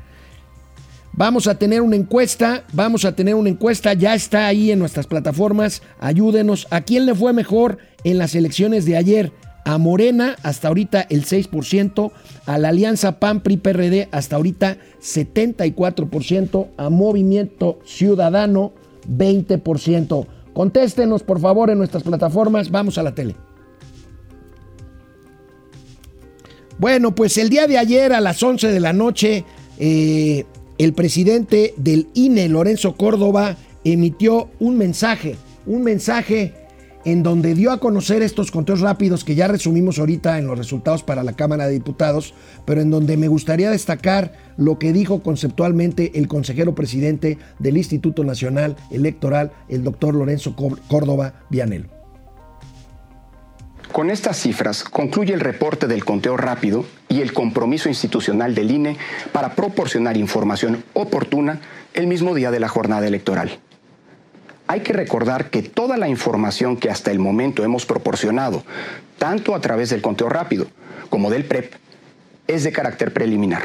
Vamos 1.14 1.48
a 1.48 1.58
tener 1.58 1.82
una 1.82 1.96
encuesta, 1.96 2.64
vamos 2.74 3.04
a 3.04 3.16
tener 3.16 3.34
una 3.34 3.50
encuesta, 3.50 3.94
ya 3.94 4.14
está 4.14 4.46
ahí 4.46 4.70
en 4.70 4.78
nuestras 4.78 5.08
plataformas. 5.08 5.82
Ayúdenos. 6.00 6.68
¿A 6.70 6.82
quién 6.82 7.08
le 7.08 7.16
fue 7.16 7.34
mejor 7.34 7.80
en 8.04 8.20
las 8.20 8.36
elecciones 8.36 8.86
de 8.86 8.98
ayer? 8.98 9.32
A 9.68 9.78
Morena 9.78 10.38
hasta 10.44 10.70
ahorita 10.70 11.02
el 11.10 11.26
6%, 11.26 12.12
a 12.46 12.58
la 12.58 12.70
Alianza 12.70 13.20
PAN 13.20 13.42
PRI 13.42 13.58
PRD 13.58 14.08
hasta 14.12 14.38
ahorita 14.38 14.78
74%, 15.02 16.68
a 16.78 16.90
Movimiento 16.90 17.78
Ciudadano 17.86 18.72
20%. 19.12 20.26
Contéstenos 20.54 21.24
por 21.24 21.42
favor 21.42 21.70
en 21.70 21.80
nuestras 21.80 22.04
plataformas, 22.04 22.72
vamos 22.72 22.98
a 22.98 23.04
la 23.04 23.14
tele. 23.14 23.36
Bueno, 26.80 27.14
pues 27.14 27.38
el 27.38 27.50
día 27.50 27.68
de 27.68 27.78
ayer 27.78 28.14
a 28.14 28.22
las 28.22 28.42
11 28.42 28.72
de 28.72 28.80
la 28.80 28.94
noche, 28.94 29.44
eh, 29.80 30.46
el 30.78 30.94
presidente 30.94 31.74
del 31.76 32.08
INE, 32.14 32.48
Lorenzo 32.48 32.96
Córdoba, 32.96 33.58
emitió 33.84 34.50
un 34.60 34.78
mensaje, 34.78 35.36
un 35.66 35.84
mensaje 35.84 36.54
en 37.08 37.24
donde 37.24 37.56
dio 37.56 37.72
a 37.72 37.80
conocer 37.80 38.22
estos 38.22 38.52
conteos 38.52 38.82
rápidos 38.82 39.24
que 39.24 39.34
ya 39.34 39.48
resumimos 39.48 39.98
ahorita 39.98 40.40
en 40.40 40.46
los 40.46 40.58
resultados 40.58 41.04
para 41.04 41.24
la 41.24 41.38
Cámara 41.38 41.66
de 41.66 41.72
Diputados, 41.72 42.34
pero 42.66 42.82
en 42.82 42.92
donde 42.92 43.16
me 43.16 43.30
gustaría 43.30 43.72
destacar 43.72 44.34
lo 44.58 44.78
que 44.78 44.92
dijo 44.92 45.24
conceptualmente 45.24 46.20
el 46.20 46.28
consejero 46.28 46.76
presidente 46.76 47.38
del 47.60 47.78
Instituto 47.78 48.26
Nacional 48.26 48.76
Electoral, 48.92 49.54
el 49.70 49.86
doctor 49.86 50.16
Lorenzo 50.16 50.54
Córdoba 50.90 51.36
Vianel. 51.50 51.88
Con 53.94 54.10
estas 54.10 54.36
cifras 54.36 54.84
concluye 54.84 55.34
el 55.34 55.40
reporte 55.40 55.88
del 55.88 56.04
conteo 56.04 56.36
rápido 56.36 56.84
y 57.08 57.22
el 57.22 57.32
compromiso 57.32 57.88
institucional 57.88 58.54
del 58.54 58.70
INE 58.70 58.98
para 59.32 59.56
proporcionar 59.56 60.18
información 60.18 60.84
oportuna 60.92 61.62
el 61.94 62.08
mismo 62.08 62.36
día 62.36 62.52
de 62.52 62.60
la 62.60 62.68
jornada 62.68 63.08
electoral 63.08 63.62
hay 64.68 64.82
que 64.82 64.94
recordar 64.94 65.50
que 65.50 65.64
toda 65.64 65.98
la 65.98 66.10
información 66.10 66.78
que 66.78 66.90
hasta 66.90 67.12
el 67.12 67.20
momento 67.20 67.64
hemos 67.64 67.86
proporcionado, 67.86 68.64
tanto 69.18 69.56
a 69.56 69.62
través 69.62 69.90
del 69.90 70.02
conteo 70.02 70.30
rápido 70.30 70.68
como 71.10 71.30
del 71.30 71.46
PREP, 71.46 71.74
es 72.48 72.64
de 72.64 72.72
carácter 72.72 73.14
preliminar. 73.14 73.64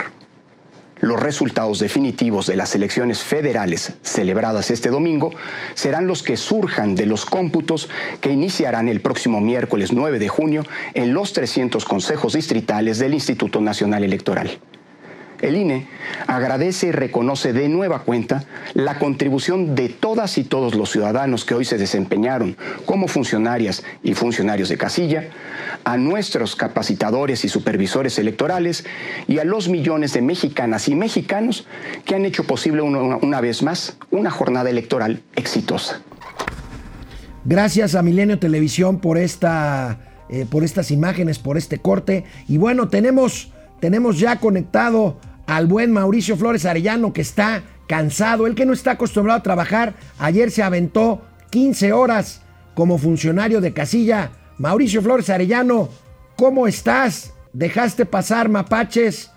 Los 1.01 1.21
resultados 1.21 1.81
definitivos 1.81 2.47
de 2.47 2.55
las 2.55 2.77
elecciones 2.77 3.25
federales 3.25 3.95
celebradas 4.03 4.71
este 4.71 4.89
domingo 4.89 5.33
serán 5.75 6.07
los 6.07 6.23
que 6.23 6.37
surjan 6.37 6.95
de 6.95 7.07
los 7.07 7.27
cómputos 7.27 7.89
que 8.21 8.31
iniciarán 8.31 8.89
el 8.89 9.01
próximo 9.01 9.41
miércoles 9.41 9.93
9 9.93 10.21
de 10.21 10.29
junio 10.29 10.65
en 10.95 11.13
los 11.13 11.33
300 11.33 11.85
consejos 11.85 12.35
distritales 12.35 13.01
del 13.01 13.15
Instituto 13.15 13.61
Nacional 13.61 14.05
Electoral. 14.05 14.61
El 15.43 15.57
INE 15.57 15.87
agradece 16.27 16.87
y 16.87 16.93
reconoce 16.93 17.53
de 17.53 17.69
nueva 17.69 18.03
cuenta 18.05 18.45
la 18.75 18.99
contribución 18.99 19.75
de 19.75 19.89
todas 19.89 20.39
y 20.39 20.45
todos 20.45 20.75
los 20.75 20.91
ciudadanos 20.91 21.45
que 21.45 21.55
hoy 21.55 21.65
se 21.65 21.79
desempeñaron 21.79 22.57
como 22.87 23.09
funcionarias 23.09 23.83
y 24.03 24.15
funcionarios 24.15 24.69
de 24.69 24.79
casilla, 24.79 25.25
a 25.85 25.97
nuestros 25.97 26.57
capacitadores 26.57 27.45
y 27.45 27.49
supervisores 27.49 28.19
electorales 28.19 28.85
y 29.27 29.39
a 29.39 29.45
los 29.45 29.69
millones 29.69 30.13
de 30.13 30.23
mexicanas 30.23 30.89
y 30.89 30.95
mexicanos 30.95 31.67
que 32.05 32.15
han 32.15 32.25
hecho 32.25 32.45
posible 32.45 32.83
una, 32.83 33.41
vez 33.41 33.63
más 33.63 33.97
una 34.11 34.31
jornada 34.31 34.71
electoral 34.71 35.23
exitosa. 35.35 36.01
Gracias 37.45 37.97
a 37.97 38.03
Milenio 38.03 38.39
Televisión 38.39 39.01
por 39.01 39.19
esta 39.19 39.99
eh, 40.33 40.47
por 40.49 40.65
estas 40.65 40.91
imágenes, 40.91 41.39
por 41.39 41.59
este 41.59 41.77
corte. 41.77 42.25
Y 42.49 42.57
bueno, 42.57 42.89
tenemos, 42.89 43.53
tenemos 43.81 44.19
ya 44.19 44.41
conectado 44.41 45.19
al 45.47 45.67
buen 45.67 45.93
Mauricio 45.93 46.37
Flores 46.37 46.65
Arellano 46.65 47.13
que 47.13 47.21
está 47.21 47.63
cansado, 47.87 48.47
el 48.47 48.55
que 48.55 48.67
no 48.67 48.73
está 48.73 48.93
acostumbrado 48.93 49.39
a 49.41 49.43
trabajar, 49.43 49.95
ayer 50.19 50.51
se 50.51 50.63
aventó 50.63 51.23
15 51.51 51.93
horas 51.93 52.43
como 52.75 52.99
funcionario 52.99 53.61
de 53.61 53.73
casilla. 53.73 54.33
Mauricio 54.59 55.03
Flores 55.03 55.31
Arellano, 55.31 55.89
¿cómo 56.37 56.67
estás? 56.67 57.33
¿Dejaste 57.53 58.07
pasar 58.07 58.49
mapaches 58.49 59.31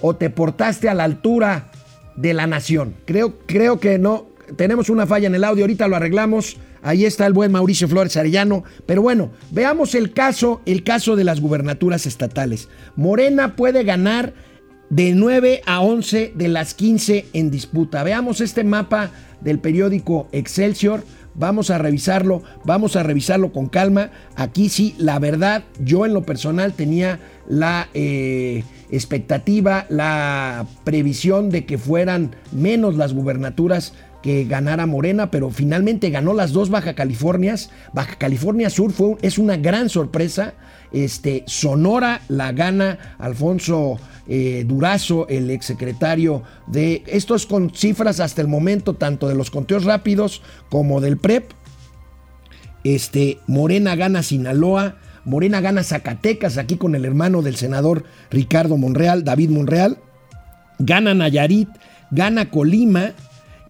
o 0.00 0.14
te 0.14 0.28
portaste 0.28 0.88
a 0.88 0.94
la 0.94 1.04
altura 1.04 1.70
de 2.16 2.34
la 2.34 2.46
nación? 2.46 2.94
Creo, 3.06 3.38
creo 3.46 3.80
que 3.80 3.98
no. 3.98 4.26
Tenemos 4.56 4.90
una 4.90 5.06
falla 5.06 5.28
en 5.28 5.34
el 5.34 5.44
audio, 5.44 5.64
ahorita 5.64 5.88
lo 5.88 5.96
arreglamos. 5.96 6.58
Ahí 6.82 7.06
está 7.06 7.26
el 7.26 7.32
buen 7.32 7.52
Mauricio 7.52 7.88
Flores 7.88 8.16
Arellano. 8.16 8.64
Pero 8.86 9.00
bueno, 9.00 9.30
veamos 9.50 9.94
el 9.94 10.12
caso, 10.12 10.60
el 10.66 10.82
caso 10.82 11.16
de 11.16 11.24
las 11.24 11.40
gubernaturas 11.40 12.06
estatales. 12.06 12.68
Morena 12.96 13.56
puede 13.56 13.84
ganar 13.84 14.34
de 14.92 15.14
9 15.14 15.62
a 15.64 15.80
11 15.80 16.32
de 16.34 16.48
las 16.48 16.74
15 16.74 17.24
en 17.32 17.50
disputa. 17.50 18.02
Veamos 18.02 18.42
este 18.42 18.62
mapa 18.62 19.10
del 19.40 19.58
periódico 19.58 20.28
Excelsior. 20.32 21.02
Vamos 21.34 21.70
a 21.70 21.78
revisarlo, 21.78 22.42
vamos 22.66 22.94
a 22.96 23.02
revisarlo 23.02 23.54
con 23.54 23.70
calma. 23.70 24.10
Aquí 24.36 24.68
sí, 24.68 24.94
la 24.98 25.18
verdad, 25.18 25.64
yo 25.82 26.04
en 26.04 26.12
lo 26.12 26.24
personal 26.24 26.74
tenía 26.74 27.20
la 27.48 27.88
eh, 27.94 28.64
expectativa, 28.90 29.86
la 29.88 30.66
previsión 30.84 31.50
de 31.50 31.64
que 31.64 31.78
fueran 31.78 32.36
menos 32.52 32.96
las 32.96 33.12
gubernaturas 33.12 33.94
que 34.22 34.44
ganara 34.44 34.86
Morena, 34.86 35.30
pero 35.30 35.50
finalmente 35.50 36.10
ganó 36.10 36.32
las 36.32 36.52
dos 36.52 36.70
Baja 36.70 36.94
Californias. 36.94 37.70
Baja 37.92 38.16
California 38.16 38.70
Sur 38.70 38.92
fue, 38.92 39.16
es 39.20 39.36
una 39.36 39.56
gran 39.56 39.88
sorpresa. 39.88 40.54
Este, 40.92 41.42
Sonora 41.46 42.20
la 42.28 42.52
gana 42.52 43.16
Alfonso 43.18 43.98
eh, 44.28 44.64
Durazo, 44.66 45.26
el 45.28 45.50
exsecretario 45.50 46.42
de... 46.68 47.02
Esto 47.06 47.34
es 47.34 47.46
con 47.46 47.70
cifras 47.74 48.20
hasta 48.20 48.40
el 48.40 48.48
momento, 48.48 48.94
tanto 48.94 49.28
de 49.28 49.34
los 49.34 49.50
conteos 49.50 49.84
rápidos 49.84 50.42
como 50.70 51.00
del 51.00 51.18
PREP. 51.18 51.50
Este, 52.84 53.38
Morena 53.46 53.96
gana 53.96 54.22
Sinaloa, 54.22 54.96
Morena 55.24 55.60
gana 55.60 55.82
Zacatecas, 55.82 56.58
aquí 56.58 56.76
con 56.76 56.94
el 56.94 57.04
hermano 57.04 57.42
del 57.42 57.56
senador 57.56 58.04
Ricardo 58.30 58.76
Monreal, 58.76 59.24
David 59.24 59.50
Monreal. 59.50 59.98
Gana 60.78 61.14
Nayarit, 61.14 61.68
gana 62.10 62.50
Colima, 62.50 63.12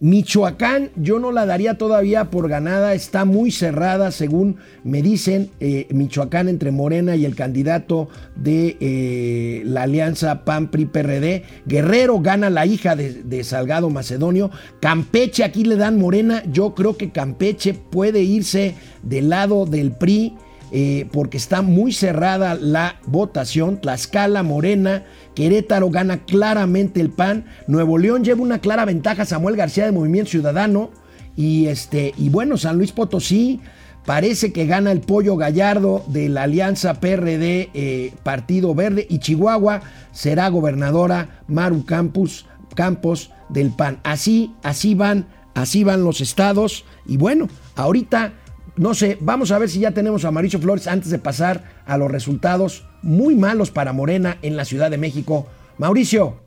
Michoacán 0.03 0.89
yo 0.97 1.17
no 1.17 1.31
la 1.31 1.45
daría 1.45 1.77
todavía 1.77 2.29
por 2.29 2.49
ganada, 2.49 2.93
está 2.93 3.23
muy 3.23 3.51
cerrada 3.51 4.11
según 4.11 4.57
me 4.83 5.01
dicen 5.01 5.49
eh, 5.61 5.87
Michoacán 5.91 6.49
entre 6.49 6.71
Morena 6.71 7.15
y 7.15 7.23
el 7.23 7.37
candidato 7.37 8.09
de 8.35 8.75
eh, 8.81 9.61
la 9.63 9.83
alianza 9.83 10.43
PAN-PRI-PRD. 10.43 11.43
Guerrero 11.65 12.19
gana 12.19 12.49
la 12.49 12.65
hija 12.65 12.97
de, 12.97 13.43
Salgado 13.45 13.89
Macedonio. 13.89 14.51
Campeche 14.81 15.45
aquí 15.45 15.63
le 15.63 15.77
dan 15.77 15.97
Morena, 15.97 16.43
yo 16.51 16.75
creo 16.75 16.97
que 16.97 17.11
Campeche 17.11 17.73
puede 17.73 18.23
irse 18.23 18.75
del 19.03 19.29
lado 19.29 19.65
del 19.65 19.93
PRI. 19.93 20.35
Eh, 20.75 21.07
porque 21.11 21.37
está 21.37 21.61
muy 21.61 21.93
cerrada 21.93 22.55
la 22.55 22.95
votación. 23.05 23.79
Tlaxcala, 23.79 24.41
Morena, 24.41 25.03
Querétaro 25.35 25.91
gana 25.91 26.25
claramente 26.25 26.99
el 26.99 27.11
PAN. 27.11 27.45
Nuevo 27.67 27.99
León 27.99 28.23
lleva 28.23 28.41
una 28.41 28.57
clara 28.57 28.83
ventaja 28.83 29.23
Samuel 29.23 29.55
García 29.55 29.85
de 29.85 29.91
Movimiento 29.91 30.31
Ciudadano. 30.31 30.89
Y, 31.35 31.67
este, 31.67 32.15
y 32.17 32.29
bueno, 32.29 32.57
San 32.57 32.77
Luis 32.77 32.91
Potosí 32.91 33.61
parece 34.03 34.51
que 34.51 34.65
gana 34.65 34.91
el 34.91 35.01
pollo 35.01 35.37
gallardo 35.37 36.03
de 36.07 36.27
la 36.27 36.43
alianza 36.43 36.99
PRD 36.99 37.69
eh, 37.75 38.11
Partido 38.23 38.73
Verde. 38.73 39.05
Y 39.07 39.19
Chihuahua 39.19 39.81
será 40.11 40.49
gobernadora 40.49 41.43
Maru 41.47 41.85
Campus 41.85 42.47
Campos 42.73 43.29
del 43.49 43.69
PAN. 43.69 43.99
Así, 44.03 44.55
así 44.63 44.95
van, 44.95 45.27
así 45.53 45.83
van 45.83 46.03
los 46.03 46.19
estados. 46.19 46.83
Y 47.05 47.17
bueno, 47.17 47.47
ahorita, 47.75 48.33
no 48.75 48.93
sé, 48.93 49.17
vamos 49.21 49.51
a 49.51 49.59
ver 49.59 49.69
si 49.69 49.79
ya 49.79 49.91
tenemos 49.91 50.25
a 50.25 50.31
Mauricio 50.31 50.59
Flores 50.59 50.87
antes 50.87 51.11
de 51.11 51.19
pasar 51.19 51.63
a 51.85 51.97
los 51.97 52.09
resultados 52.09 52.85
muy 53.01 53.35
malos 53.35 53.69
para 53.69 53.93
Morena 53.93 54.37
en 54.41 54.57
la 54.57 54.65
Ciudad 54.65 54.89
de 54.89 54.97
México. 54.97 55.47
Mauricio, 55.77 56.37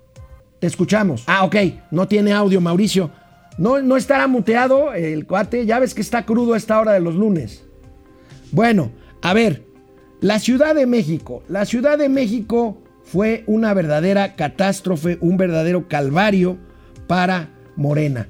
te 0.59 0.67
escuchamos. 0.67 1.23
Ah, 1.27 1.45
ok, 1.45 1.57
no 1.93 2.09
tiene 2.09 2.33
audio, 2.33 2.61
Mauricio. 2.61 3.11
No, 3.59 3.81
no 3.81 3.97
estará 3.97 4.27
muteado 4.27 4.93
el 4.93 5.27
cuate, 5.27 5.67
ya 5.67 5.79
ves 5.79 5.95
que 5.95 6.01
está 6.01 6.25
crudo 6.25 6.55
a 6.55 6.57
esta 6.57 6.81
hora 6.81 6.93
de 6.93 7.01
los 7.01 7.15
lunes. 7.15 7.65
Bueno, 8.51 8.91
a 9.23 9.33
ver, 9.33 9.63
la 10.21 10.41
Ciudad 10.41 10.75
de 10.75 10.87
México. 10.87 11.43
La 11.49 11.65
Ciudad 11.65 11.97
de 11.97 12.09
México 12.09 12.83
fue 13.05 13.45
una 13.47 13.73
verdadera 13.73 14.35
catástrofe, 14.35 15.19
un 15.21 15.37
verdadero 15.37 15.89
calvario 15.89 16.59
para 17.07 17.51
Morena. 17.77 18.29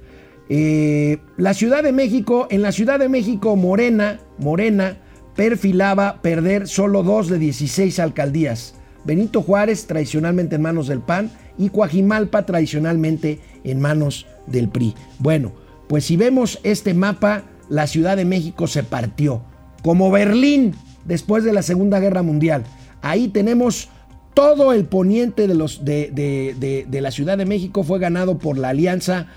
Eh, 0.48 1.18
la 1.36 1.54
Ciudad 1.54 1.82
de 1.82 1.92
México, 1.92 2.46
en 2.50 2.62
la 2.62 2.72
Ciudad 2.72 2.98
de 2.98 3.08
México, 3.08 3.56
Morena, 3.56 4.20
Morena 4.38 4.96
perfilaba 5.34 6.22
perder 6.22 6.68
solo 6.68 7.02
dos 7.02 7.28
de 7.28 7.38
16 7.38 7.98
alcaldías. 7.98 8.74
Benito 9.04 9.42
Juárez, 9.42 9.86
tradicionalmente 9.86 10.56
en 10.56 10.62
manos 10.62 10.88
del 10.88 11.00
PAN, 11.00 11.30
y 11.58 11.70
Coajimalpa, 11.70 12.44
tradicionalmente 12.44 13.40
en 13.64 13.80
manos 13.80 14.26
del 14.46 14.68
PRI. 14.68 14.94
Bueno, 15.18 15.52
pues 15.88 16.04
si 16.04 16.16
vemos 16.16 16.58
este 16.62 16.94
mapa, 16.94 17.44
la 17.68 17.86
Ciudad 17.86 18.16
de 18.16 18.24
México 18.24 18.66
se 18.66 18.82
partió, 18.82 19.42
como 19.82 20.10
Berlín 20.10 20.74
después 21.04 21.44
de 21.44 21.52
la 21.52 21.62
Segunda 21.62 22.00
Guerra 22.00 22.22
Mundial. 22.22 22.64
Ahí 23.02 23.28
tenemos 23.28 23.88
todo 24.34 24.72
el 24.72 24.84
poniente 24.84 25.46
de, 25.48 26.84
de, 26.90 27.00
la 27.00 27.10
Ciudad 27.10 27.38
de 27.38 27.46
México 27.46 27.84
fue 27.84 27.98
ganado 27.98 28.36
por 28.38 28.58
la 28.58 28.68
alianza 28.68 29.28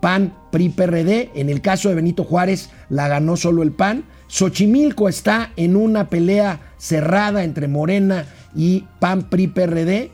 PAN, 0.00 0.34
PRI, 0.50 0.70
PRD. 0.70 1.30
En 1.34 1.48
el 1.48 1.60
caso 1.60 1.88
de 1.88 1.94
Benito 1.94 2.24
Juárez 2.24 2.70
la 2.88 3.08
ganó 3.08 3.36
solo 3.36 3.62
el 3.62 3.72
PAN. 3.72 4.04
Xochimilco 4.28 5.08
está 5.08 5.52
en 5.56 5.76
una 5.76 6.08
pelea 6.08 6.60
cerrada 6.76 7.44
entre 7.44 7.68
Morena 7.68 8.26
y 8.54 8.84
PAN, 9.00 9.28
PRI, 9.28 9.48
PRD. 9.48 10.10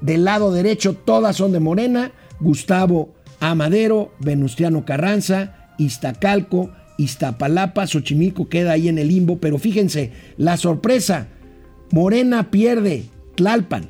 Del 0.00 0.24
lado 0.24 0.52
derecho 0.52 0.94
todas 0.94 1.36
son 1.36 1.52
de 1.52 1.60
Morena. 1.60 2.12
Gustavo 2.40 3.14
Amadero, 3.40 4.12
Venustiano 4.18 4.84
Carranza, 4.84 5.70
Iztacalco, 5.78 6.70
Iztapalapa, 6.98 7.86
Xochimilco 7.86 8.48
queda 8.48 8.72
ahí 8.72 8.88
en 8.88 8.98
el 8.98 9.08
limbo. 9.08 9.38
Pero 9.38 9.58
fíjense, 9.58 10.12
la 10.36 10.56
sorpresa, 10.56 11.28
Morena 11.90 12.50
pierde 12.50 13.04
Tlalpan, 13.34 13.88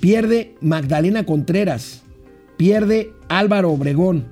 pierde 0.00 0.54
Magdalena 0.60 1.24
Contreras, 1.24 2.01
pierde 2.62 3.12
Álvaro 3.28 3.72
Obregón, 3.72 4.28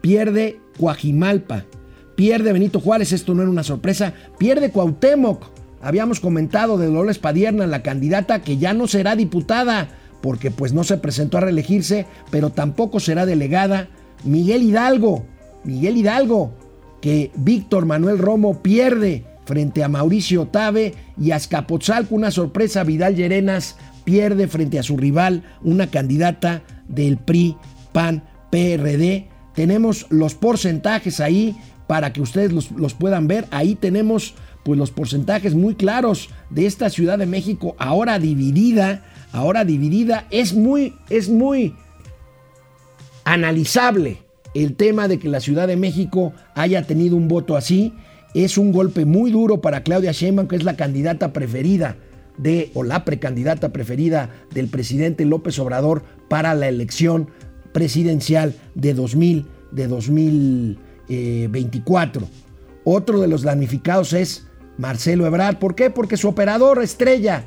pierde 0.00 0.58
Coajimalpa, 0.80 1.66
pierde 2.14 2.54
Benito 2.54 2.80
Juárez, 2.80 3.12
esto 3.12 3.34
no 3.34 3.42
era 3.42 3.50
una 3.50 3.64
sorpresa, 3.64 4.14
pierde 4.38 4.70
Cuauhtémoc. 4.70 5.44
Habíamos 5.82 6.18
comentado 6.18 6.78
de 6.78 6.86
Dolores 6.86 7.18
Padierna, 7.18 7.66
la 7.66 7.82
candidata 7.82 8.40
que 8.40 8.56
ya 8.56 8.72
no 8.72 8.86
será 8.86 9.14
diputada, 9.14 9.90
porque 10.22 10.50
pues 10.50 10.72
no 10.72 10.84
se 10.84 10.96
presentó 10.96 11.36
a 11.36 11.42
reelegirse, 11.42 12.06
pero 12.30 12.48
tampoco 12.48 12.98
será 12.98 13.26
delegada. 13.26 13.90
Miguel 14.24 14.62
Hidalgo, 14.62 15.26
Miguel 15.62 15.98
Hidalgo, 15.98 16.54
que 17.02 17.30
Víctor 17.36 17.84
Manuel 17.84 18.16
Romo 18.16 18.62
pierde 18.62 19.26
frente 19.44 19.84
a 19.84 19.88
Mauricio 19.88 20.46
Tabe 20.46 20.94
y 21.20 21.32
Azcapotzalco 21.32 22.14
una 22.14 22.30
sorpresa, 22.30 22.84
Vidal 22.84 23.16
Llerenas 23.16 23.76
pierde 24.04 24.48
frente 24.48 24.78
a 24.78 24.82
su 24.82 24.96
rival, 24.96 25.42
una 25.62 25.88
candidata 25.88 26.62
del 26.88 27.16
PRI, 27.16 27.56
PAN, 27.92 28.22
PRD. 28.50 29.28
Tenemos 29.54 30.06
los 30.10 30.34
porcentajes 30.34 31.20
ahí 31.20 31.56
para 31.86 32.12
que 32.12 32.20
ustedes 32.20 32.52
los, 32.52 32.94
puedan 32.94 33.28
ver. 33.28 33.46
Ahí 33.50 33.74
tenemos 33.74 34.34
pues 34.64 34.78
los 34.78 34.90
porcentajes 34.90 35.54
muy 35.54 35.74
claros 35.74 36.28
de 36.50 36.66
esta 36.66 36.90
Ciudad 36.90 37.18
de 37.18 37.26
México 37.26 37.76
ahora 37.78 38.18
dividida, 38.18 39.04
ahora 39.32 39.64
dividida. 39.64 40.26
Es 40.30 40.54
muy, 40.54 40.94
es 41.08 41.28
muy 41.28 41.74
analizable 43.24 44.18
el 44.54 44.74
tema 44.74 45.08
de 45.08 45.18
que 45.18 45.28
la 45.28 45.40
Ciudad 45.40 45.68
de 45.68 45.76
México 45.76 46.32
haya 46.54 46.82
tenido 46.82 47.16
un 47.16 47.28
voto 47.28 47.56
así 47.56 47.92
es 48.34 48.58
un 48.58 48.72
golpe 48.72 49.04
muy 49.04 49.30
duro 49.30 49.60
para 49.60 49.82
Claudia 49.82 50.12
Sheinbaum, 50.12 50.48
que 50.48 50.56
es 50.56 50.64
la 50.64 50.76
candidata 50.76 51.32
preferida 51.32 51.96
de, 52.38 52.70
o 52.74 52.82
la 52.82 53.04
precandidata 53.04 53.72
preferida 53.72 54.30
del 54.52 54.68
presidente 54.68 55.24
López 55.24 55.58
Obrador 55.58 56.02
para 56.28 56.54
la 56.54 56.68
elección 56.68 57.30
presidencial 57.72 58.54
de, 58.74 58.94
2000, 58.94 59.46
de 59.70 59.86
2024. 59.86 62.22
Eh, 62.22 62.26
Otro 62.84 63.20
de 63.20 63.28
los 63.28 63.42
damnificados 63.42 64.12
es 64.12 64.46
Marcelo 64.78 65.26
Ebrard. 65.26 65.58
¿Por 65.58 65.74
qué? 65.74 65.90
Porque 65.90 66.16
su 66.16 66.28
operador 66.28 66.82
estrella, 66.82 67.44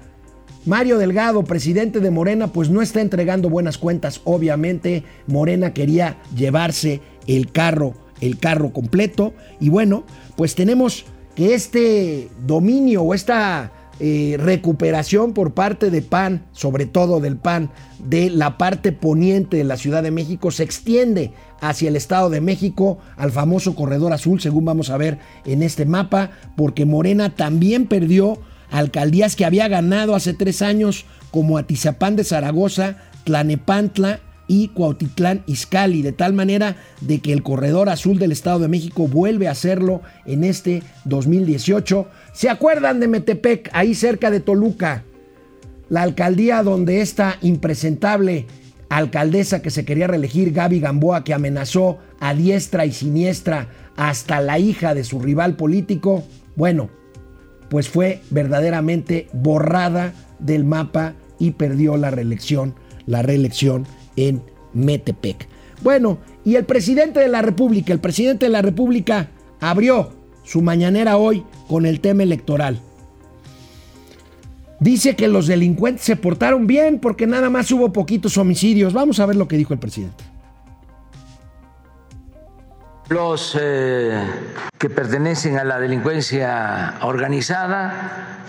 Mario 0.65 0.97
Delgado, 0.97 1.43
presidente 1.43 1.99
de 1.99 2.11
Morena, 2.11 2.51
pues 2.51 2.69
no 2.69 2.81
está 2.81 3.01
entregando 3.01 3.49
buenas 3.49 3.77
cuentas. 3.77 4.21
Obviamente, 4.23 5.03
Morena 5.27 5.73
quería 5.73 6.17
llevarse 6.35 7.01
el 7.27 7.51
carro, 7.51 7.93
el 8.21 8.37
carro 8.37 8.73
completo. 8.73 9.33
Y 9.59 9.69
bueno, 9.69 10.03
pues 10.35 10.55
tenemos 10.55 11.05
que 11.35 11.53
este 11.53 12.29
dominio 12.45 13.03
o 13.03 13.13
esta 13.13 13.71
eh, 13.99 14.37
recuperación 14.39 15.33
por 15.33 15.53
parte 15.53 15.89
de 15.89 16.01
PAN, 16.01 16.45
sobre 16.53 16.85
todo 16.85 17.19
del 17.19 17.35
PAN, 17.35 17.69
de 17.99 18.29
la 18.29 18.57
parte 18.57 18.91
poniente 18.91 19.57
de 19.57 19.63
la 19.65 19.75
Ciudad 19.75 20.03
de 20.03 20.11
México, 20.11 20.51
se 20.51 20.63
extiende 20.63 21.33
hacia 21.59 21.89
el 21.89 21.95
Estado 21.95 22.29
de 22.29 22.39
México, 22.39 22.99
al 23.17 23.31
famoso 23.31 23.75
Corredor 23.75 24.13
Azul, 24.13 24.39
según 24.39 24.65
vamos 24.65 24.89
a 24.89 24.97
ver 24.97 25.19
en 25.45 25.63
este 25.63 25.85
mapa, 25.85 26.31
porque 26.55 26.85
Morena 26.85 27.35
también 27.35 27.87
perdió 27.87 28.39
alcaldías 28.71 29.35
que 29.35 29.45
había 29.45 29.67
ganado 29.67 30.15
hace 30.15 30.33
tres 30.33 30.61
años, 30.61 31.05
como 31.31 31.57
Atizapán 31.57 32.15
de 32.15 32.23
Zaragoza, 32.23 32.97
Tlanepantla 33.25 34.21
y 34.49 34.69
Cuautitlán 34.69 35.43
Izcalli, 35.45 36.01
de 36.01 36.11
tal 36.11 36.33
manera 36.33 36.75
de 36.99 37.19
que 37.19 37.31
el 37.31 37.43
corredor 37.43 37.87
azul 37.87 38.17
del 38.17 38.33
Estado 38.33 38.59
de 38.59 38.67
México 38.67 39.07
vuelve 39.07 39.47
a 39.47 39.51
hacerlo 39.51 40.01
en 40.25 40.43
este 40.43 40.83
2018. 41.05 42.07
¿Se 42.33 42.49
acuerdan 42.49 42.99
de 42.99 43.07
Metepec, 43.07 43.69
ahí 43.71 43.93
cerca 43.93 44.31
de 44.31 44.41
Toluca? 44.41 45.05
La 45.87 46.01
alcaldía 46.01 46.63
donde 46.63 46.99
esta 46.99 47.37
impresentable 47.41 48.47
alcaldesa 48.89 49.61
que 49.61 49.69
se 49.69 49.85
quería 49.85 50.07
reelegir, 50.07 50.51
Gaby 50.51 50.79
Gamboa, 50.79 51.23
que 51.23 51.35
amenazó 51.35 51.99
a 52.19 52.33
diestra 52.33 52.87
y 52.87 52.91
siniestra 52.91 53.69
hasta 53.95 54.41
la 54.41 54.57
hija 54.57 54.95
de 54.95 55.03
su 55.03 55.19
rival 55.19 55.55
político, 55.57 56.23
bueno, 56.55 56.89
pues 57.69 57.87
fue 57.87 58.21
verdaderamente 58.31 59.27
borrada 59.31 60.13
del 60.39 60.63
mapa 60.63 61.13
y 61.37 61.51
perdió 61.51 61.97
la 61.97 62.09
reelección, 62.09 62.73
la 63.05 63.21
reelección 63.21 63.85
en 64.27 64.41
Metepec. 64.73 65.47
Bueno, 65.81 66.19
y 66.43 66.55
el 66.55 66.65
presidente 66.65 67.19
de 67.19 67.27
la 67.27 67.41
República, 67.41 67.93
el 67.93 67.99
presidente 67.99 68.45
de 68.45 68.51
la 68.51 68.61
República 68.61 69.29
abrió 69.59 70.11
su 70.43 70.61
mañanera 70.61 71.17
hoy 71.17 71.43
con 71.67 71.85
el 71.85 71.99
tema 71.99 72.23
electoral. 72.23 72.79
Dice 74.79 75.15
que 75.15 75.27
los 75.27 75.47
delincuentes 75.47 76.05
se 76.05 76.15
portaron 76.15 76.65
bien 76.65 76.99
porque 76.99 77.27
nada 77.27 77.49
más 77.49 77.69
hubo 77.71 77.91
poquitos 77.91 78.37
homicidios. 78.37 78.93
Vamos 78.93 79.19
a 79.19 79.25
ver 79.25 79.35
lo 79.35 79.47
que 79.47 79.57
dijo 79.57 79.73
el 79.73 79.79
presidente. 79.79 80.23
Los 83.09 83.57
eh, 83.59 84.21
que 84.77 84.89
pertenecen 84.89 85.57
a 85.57 85.63
la 85.63 85.79
delincuencia 85.79 86.95
organizada, 87.01 88.45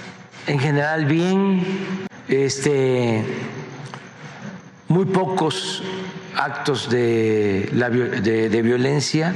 en 0.47 0.59
general 0.59 1.07
bien, 1.07 1.63
este, 2.29 3.25
muy 4.91 5.05
pocos 5.05 5.85
actos 6.37 6.91
de, 6.91 7.71
de, 7.71 8.63
violencia 8.63 9.33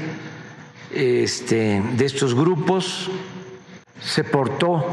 este, 0.91 1.81
de 1.81 2.05
estos 2.05 2.35
grupos. 2.35 3.09
Se 4.01 4.25
portó, 4.25 4.85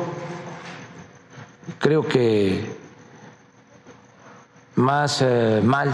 creo 1.80 2.08
que 2.08 2.78
más 4.76 5.24
eh, 5.24 5.62
mal 5.63 5.91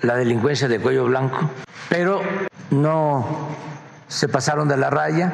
la 0.00 0.16
delincuencia 0.16 0.66
de 0.66 0.80
cuello 0.80 1.04
blanco, 1.04 1.50
pero 1.90 2.22
no 2.70 3.26
se 4.08 4.26
pasaron 4.26 4.68
de 4.68 4.76
la 4.78 4.88
raya 4.88 5.32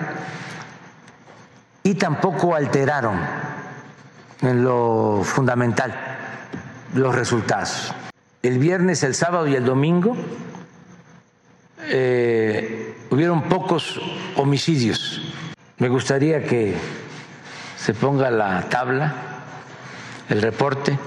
y 1.85 1.95
tampoco 1.95 2.57
alteraron 2.57 3.21
en 4.41 4.65
lo 4.65 5.21
fundamental 5.23 6.12
los 6.95 7.15
resultados. 7.15 7.93
El 8.43 8.59
viernes, 8.59 9.03
el 9.03 9.15
sábado 9.15 9.47
y 9.47 9.55
el 9.55 9.65
domingo 9.65 10.17
eh, 11.89 12.95
hubieron 13.11 13.43
pocos 13.45 14.01
homicidios. 14.37 15.21
Me 15.79 15.89
gustaría 15.89 16.45
que 16.45 16.75
se 17.77 17.95
ponga 17.95 18.31
la 18.31 18.69
tabla, 18.69 19.15
el 20.29 20.43
reporte 20.43 20.99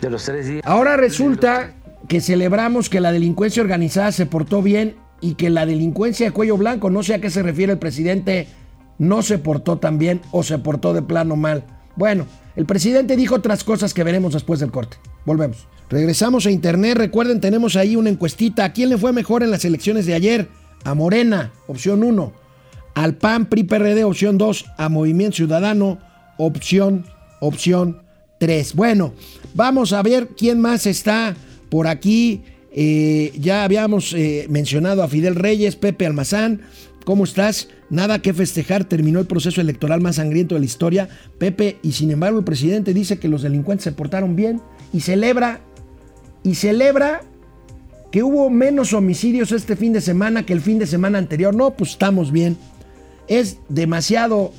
de 0.00 0.10
los 0.10 0.24
tres 0.24 0.46
días. 0.46 0.62
Ahora 0.64 0.96
resulta 0.96 1.72
que 2.08 2.20
celebramos 2.20 2.88
que 2.88 3.00
la 3.00 3.12
delincuencia 3.12 3.62
organizada 3.62 4.12
se 4.12 4.26
portó 4.26 4.62
bien 4.62 4.96
y 5.20 5.34
que 5.34 5.50
la 5.50 5.66
delincuencia 5.66 6.26
de 6.26 6.32
cuello 6.32 6.56
blanco, 6.56 6.90
no 6.90 7.02
sé 7.02 7.14
a 7.14 7.20
qué 7.20 7.30
se 7.30 7.42
refiere 7.42 7.72
el 7.72 7.78
presidente, 7.78 8.48
no 8.98 9.22
se 9.22 9.38
portó 9.38 9.78
tan 9.78 9.98
bien 9.98 10.20
o 10.30 10.42
se 10.42 10.58
portó 10.58 10.92
de 10.94 11.02
plano 11.02 11.36
mal. 11.36 11.64
Bueno, 11.96 12.26
el 12.58 12.66
presidente 12.66 13.16
dijo 13.16 13.36
otras 13.36 13.62
cosas 13.62 13.94
que 13.94 14.02
veremos 14.02 14.32
después 14.32 14.58
del 14.58 14.72
corte. 14.72 14.96
Volvemos. 15.24 15.68
Regresamos 15.88 16.44
a 16.44 16.50
internet. 16.50 16.98
Recuerden, 16.98 17.40
tenemos 17.40 17.76
ahí 17.76 17.94
una 17.94 18.10
encuestita. 18.10 18.64
¿A 18.64 18.72
quién 18.72 18.88
le 18.88 18.98
fue 18.98 19.12
mejor 19.12 19.44
en 19.44 19.52
las 19.52 19.64
elecciones 19.64 20.06
de 20.06 20.14
ayer? 20.14 20.48
A 20.82 20.94
Morena, 20.94 21.52
opción 21.68 22.02
1. 22.02 22.32
Al 22.96 23.14
PAN, 23.14 23.46
PRI, 23.46 23.62
PRD, 23.62 24.02
opción 24.02 24.38
2. 24.38 24.64
A 24.76 24.88
Movimiento 24.88 25.36
Ciudadano, 25.36 26.00
opción, 26.36 27.06
opción 27.38 28.02
3. 28.40 28.74
Bueno, 28.74 29.14
vamos 29.54 29.92
a 29.92 30.02
ver 30.02 30.30
quién 30.36 30.60
más 30.60 30.84
está 30.86 31.36
por 31.70 31.86
aquí. 31.86 32.42
Eh, 32.72 33.32
ya 33.38 33.62
habíamos 33.62 34.14
eh, 34.14 34.46
mencionado 34.50 35.04
a 35.04 35.08
Fidel 35.08 35.36
Reyes, 35.36 35.76
Pepe 35.76 36.06
Almazán. 36.06 36.62
¿Cómo 37.08 37.24
estás? 37.24 37.68
Nada 37.88 38.18
que 38.18 38.34
festejar, 38.34 38.84
terminó 38.84 39.18
el 39.18 39.26
proceso 39.26 39.62
electoral 39.62 40.02
más 40.02 40.16
sangriento 40.16 40.54
de 40.54 40.58
la 40.58 40.66
historia. 40.66 41.08
Pepe, 41.38 41.78
y 41.82 41.92
sin 41.92 42.10
embargo 42.10 42.38
el 42.38 42.44
presidente 42.44 42.92
dice 42.92 43.18
que 43.18 43.28
los 43.28 43.40
delincuentes 43.40 43.84
se 43.84 43.92
portaron 43.92 44.36
bien 44.36 44.60
y 44.92 45.00
celebra, 45.00 45.60
y 46.42 46.54
celebra 46.54 47.22
que 48.12 48.22
hubo 48.22 48.50
menos 48.50 48.92
homicidios 48.92 49.52
este 49.52 49.74
fin 49.74 49.94
de 49.94 50.02
semana 50.02 50.44
que 50.44 50.52
el 50.52 50.60
fin 50.60 50.78
de 50.78 50.86
semana 50.86 51.16
anterior. 51.16 51.54
No, 51.54 51.70
pues 51.70 51.92
estamos 51.92 52.30
bien. 52.30 52.58
Es 53.26 53.56
demasiado, 53.70 54.52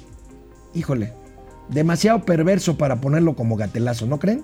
híjole, 0.73 1.13
demasiado 1.69 2.25
perverso 2.25 2.79
para 2.79 2.99
ponerlo 2.99 3.35
como 3.35 3.57
gatelazo, 3.57 4.07
¿no 4.07 4.17
creen? 4.17 4.41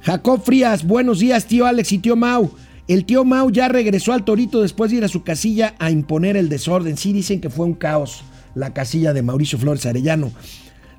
Jacob 0.00 0.42
Frías, 0.42 0.86
buenos 0.86 1.18
días, 1.18 1.44
tío 1.44 1.66
Alex 1.66 1.92
y 1.92 1.98
tío 1.98 2.16
Mau. 2.16 2.52
El 2.86 3.06
tío 3.06 3.24
Mau 3.24 3.50
ya 3.50 3.68
regresó 3.68 4.12
al 4.12 4.24
Torito 4.24 4.60
después 4.60 4.90
de 4.90 4.98
ir 4.98 5.04
a 5.04 5.08
su 5.08 5.22
casilla 5.22 5.74
a 5.78 5.90
imponer 5.90 6.36
el 6.36 6.50
desorden. 6.50 6.96
Sí, 6.98 7.12
dicen 7.12 7.40
que 7.40 7.48
fue 7.48 7.64
un 7.64 7.74
caos 7.74 8.24
la 8.54 8.72
casilla 8.72 9.12
de 9.12 9.22
Mauricio 9.22 9.58
Flores 9.58 9.86
Arellano. 9.86 10.32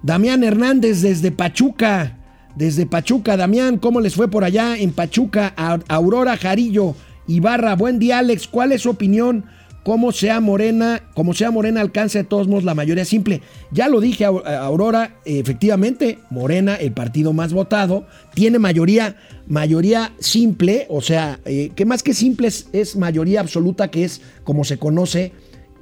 Damián 0.02 0.44
Hernández 0.44 1.02
desde 1.02 1.32
Pachuca. 1.32 2.18
Desde 2.56 2.86
Pachuca, 2.86 3.36
Damián, 3.36 3.78
¿cómo 3.78 4.00
les 4.00 4.16
fue 4.16 4.30
por 4.30 4.46
allá 4.46 4.78
en 4.78 4.94
Pachuca? 4.94 5.54
Aurora 5.90 6.38
Jarillo, 6.38 6.96
Ibarra, 7.28 7.76
buen 7.76 8.00
día 8.00 8.20
Alex, 8.20 8.48
¿cuál 8.48 8.72
es 8.72 8.84
su 8.84 8.92
opinión? 8.92 9.44
¿Cómo 9.86 10.12
sea 10.12 10.40
Morena, 10.40 11.04
como 11.14 11.36
sea 11.36 11.52
Morena 11.52 11.80
alcance 11.80 12.18
de 12.18 12.24
todos 12.24 12.48
modos 12.48 12.64
la 12.64 12.74
mayoría 12.74 13.06
simple? 13.06 13.42
Ya 13.70 13.88
lo 13.88 14.02
dije, 14.02 14.26
Aurora, 14.26 15.18
efectivamente, 15.26 16.18
Morena, 16.32 16.74
el 16.74 16.92
partido 16.92 17.34
más 17.34 17.54
votado, 17.54 18.08
tiene 18.34 18.58
mayoría, 18.58 19.16
mayoría 19.46 20.12
simple, 20.18 20.88
o 20.90 21.02
sea, 21.02 21.40
eh, 21.46 21.70
que 21.76 21.86
más 21.86 22.02
que 22.02 22.16
simple 22.16 22.48
es, 22.48 22.96
mayoría 22.96 23.42
absoluta, 23.42 23.92
que 23.92 24.06
es 24.06 24.22
como 24.44 24.64
se 24.64 24.80
conoce 24.80 25.34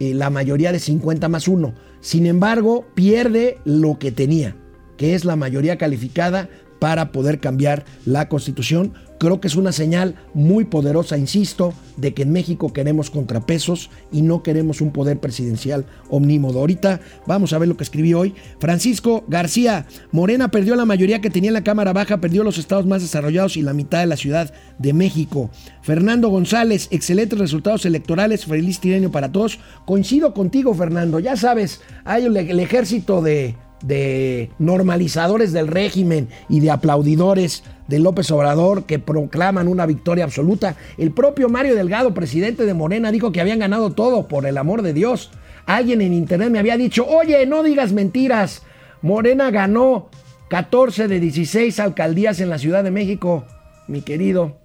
eh, 0.02 0.14
la 0.14 0.30
mayoría 0.30 0.74
de 0.74 0.80
50 0.80 1.30
más 1.30 1.48
1. 1.48 1.74
Sin 2.02 2.26
embargo, 2.26 2.86
pierde 2.96 3.58
lo 3.64 4.00
que 4.00 4.12
tenía, 4.12 4.54
que 4.98 5.16
es 5.16 5.24
la 5.24 5.38
mayoría 5.38 5.78
calificada 5.78 6.50
para 6.80 7.14
poder 7.14 7.40
cambiar 7.40 7.86
la 8.06 8.28
constitución. 8.28 8.96
Creo 9.24 9.40
que 9.40 9.48
es 9.48 9.56
una 9.56 9.72
señal 9.72 10.16
muy 10.34 10.66
poderosa, 10.66 11.18
insisto, 11.18 11.74
de 11.96 12.14
que 12.14 12.24
en 12.24 12.34
México 12.34 12.74
queremos 12.74 13.10
contrapesos 13.10 13.90
y 14.12 14.22
no 14.22 14.44
queremos 14.44 14.82
un 14.82 14.92
poder 14.92 15.18
presidencial 15.18 15.86
omnímodo. 16.10 16.60
Ahorita 16.60 17.00
vamos 17.26 17.54
a 17.54 17.58
ver 17.58 17.70
lo 17.70 17.78
que 17.78 17.86
escribí 17.86 18.14
hoy. 18.14 18.36
Francisco 18.60 19.24
García, 19.30 19.86
Morena 20.12 20.52
perdió 20.52 20.76
la 20.76 20.84
mayoría 20.84 21.22
que 21.22 21.30
tenía 21.30 21.52
en 21.52 21.54
la 21.54 21.64
Cámara 21.64 21.94
Baja, 21.94 22.20
perdió 22.20 22.44
los 22.44 22.58
estados 22.58 22.86
más 22.86 23.02
desarrollados 23.02 23.56
y 23.56 23.62
la 23.62 23.72
mitad 23.72 24.02
de 24.02 24.08
la 24.08 24.18
Ciudad 24.18 24.54
de 24.78 24.92
México. 24.92 25.50
Fernando 25.84 26.28
González, 26.28 26.90
excelentes 26.92 27.40
resultados 27.40 27.86
electorales, 27.86 28.44
feliz 28.44 28.82
tirenio 28.82 29.10
para 29.10 29.32
todos. 29.32 29.58
Coincido 29.86 30.34
contigo, 30.34 30.74
Fernando, 30.74 31.20
ya 31.20 31.38
sabes, 31.38 31.80
hay 32.04 32.26
el 32.26 32.60
ejército 32.60 33.22
de 33.22 33.56
de 33.84 34.50
normalizadores 34.60 35.52
del 35.52 35.68
régimen 35.68 36.30
y 36.50 36.62
de 36.62 36.72
aplaudidores 36.72 37.64
de 37.88 38.00
López 38.00 38.32
Obrador 38.32 38.86
que 38.86 38.98
proclaman 38.98 39.68
una 39.68 39.86
victoria 39.86 40.24
absoluta. 40.24 40.76
El 40.98 41.12
propio 41.12 41.50
Mario 41.50 41.76
Delgado, 41.76 42.14
presidente 42.14 42.66
de 42.66 42.74
Morena, 42.74 43.12
dijo 43.12 43.32
que 43.32 43.42
habían 43.42 43.60
ganado 43.60 43.92
todo, 43.92 44.28
por 44.28 44.46
el 44.46 44.58
amor 44.58 44.82
de 44.82 44.94
Dios. 44.94 45.32
Alguien 45.66 46.02
en 46.02 46.14
internet 46.14 46.50
me 46.50 46.60
había 46.60 46.78
dicho, 46.78 47.06
oye, 47.06 47.46
no 47.46 47.62
digas 47.62 47.92
mentiras. 47.92 48.64
Morena 49.02 49.52
ganó 49.52 50.10
14 50.50 51.08
de 51.08 51.20
16 51.20 51.80
alcaldías 51.80 52.40
en 52.40 52.50
la 52.50 52.58
Ciudad 52.58 52.84
de 52.84 52.92
México. 52.92 53.46
Mi 53.88 54.02
querido, 54.02 54.58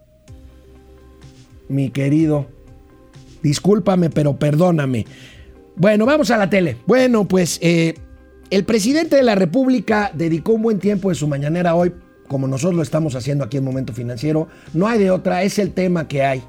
mi 1.68 1.90
querido, 1.90 2.46
discúlpame, 3.42 4.10
pero 4.10 4.36
perdóname. 4.36 5.06
Bueno, 5.74 6.06
vamos 6.06 6.30
a 6.30 6.36
la 6.36 6.48
tele. 6.48 6.76
Bueno, 6.86 7.26
pues... 7.26 7.58
Eh, 7.62 7.94
el 8.50 8.64
presidente 8.64 9.16
de 9.16 9.22
la 9.22 9.34
República 9.34 10.10
dedicó 10.14 10.52
un 10.52 10.62
buen 10.62 10.78
tiempo 10.78 11.10
de 11.10 11.14
su 11.14 11.28
mañanera 11.28 11.74
hoy, 11.74 11.92
como 12.28 12.46
nosotros 12.46 12.76
lo 12.76 12.82
estamos 12.82 13.14
haciendo 13.14 13.44
aquí 13.44 13.58
en 13.58 13.64
Momento 13.64 13.92
Financiero. 13.92 14.48
No 14.72 14.86
hay 14.86 14.98
de 14.98 15.10
otra, 15.10 15.42
es 15.42 15.58
el 15.58 15.72
tema 15.72 16.08
que 16.08 16.24
hay, 16.24 16.42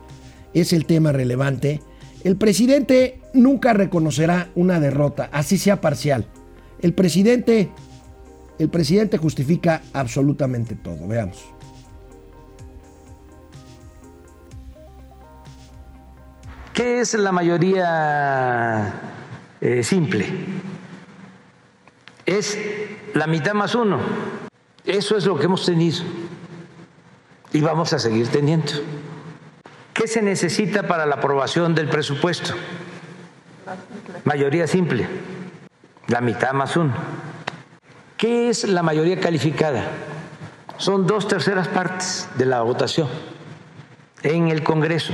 es 0.53 0.71
el 0.71 0.85
tema 0.85 1.11
relevante. 1.11 1.81
El 2.23 2.37
presidente 2.37 3.19
nunca 3.33 3.73
reconocerá 3.73 4.49
una 4.55 4.79
derrota, 4.79 5.29
así 5.31 5.57
sea 5.57 5.81
parcial. 5.81 6.25
El 6.81 6.93
presidente, 6.93 7.69
el 8.59 8.69
presidente 8.69 9.17
justifica 9.17 9.81
absolutamente 9.93 10.75
todo. 10.75 11.05
Veamos. 11.07 11.45
¿Qué 16.73 17.01
es 17.01 17.13
la 17.13 17.33
mayoría 17.33 18.93
eh, 19.59 19.83
simple? 19.83 20.25
Es 22.37 22.57
la 23.13 23.27
mitad 23.27 23.53
más 23.53 23.75
uno. 23.75 23.99
Eso 24.85 25.17
es 25.17 25.25
lo 25.25 25.37
que 25.37 25.45
hemos 25.45 25.65
tenido 25.65 26.03
y 27.51 27.61
vamos 27.61 27.93
a 27.93 27.99
seguir 27.99 28.27
teniendo. 28.27 28.71
¿Qué 29.93 30.07
se 30.07 30.21
necesita 30.21 30.87
para 30.87 31.05
la 31.05 31.15
aprobación 31.15 31.75
del 31.75 31.89
presupuesto? 31.89 32.53
Mayoría 34.23 34.67
simple, 34.67 35.07
la 36.07 36.21
mitad 36.21 36.53
más 36.53 36.77
uno. 36.77 36.93
¿Qué 38.17 38.49
es 38.49 38.67
la 38.67 38.83
mayoría 38.83 39.19
calificada? 39.19 39.83
Son 40.77 41.07
dos 41.07 41.27
terceras 41.27 41.67
partes 41.67 42.29
de 42.37 42.45
la 42.45 42.61
votación 42.61 43.09
en 44.23 44.49
el 44.49 44.63
Congreso, 44.63 45.13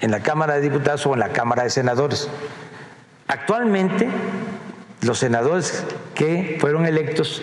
en 0.00 0.10
la 0.10 0.20
Cámara 0.20 0.54
de 0.54 0.62
Diputados 0.62 1.06
o 1.06 1.14
en 1.14 1.20
la 1.20 1.30
Cámara 1.30 1.64
de 1.64 1.70
Senadores. 1.70 2.28
Actualmente 3.28 4.08
los 5.02 5.18
senadores 5.18 5.84
que 6.14 6.58
fueron 6.60 6.86
electos 6.86 7.42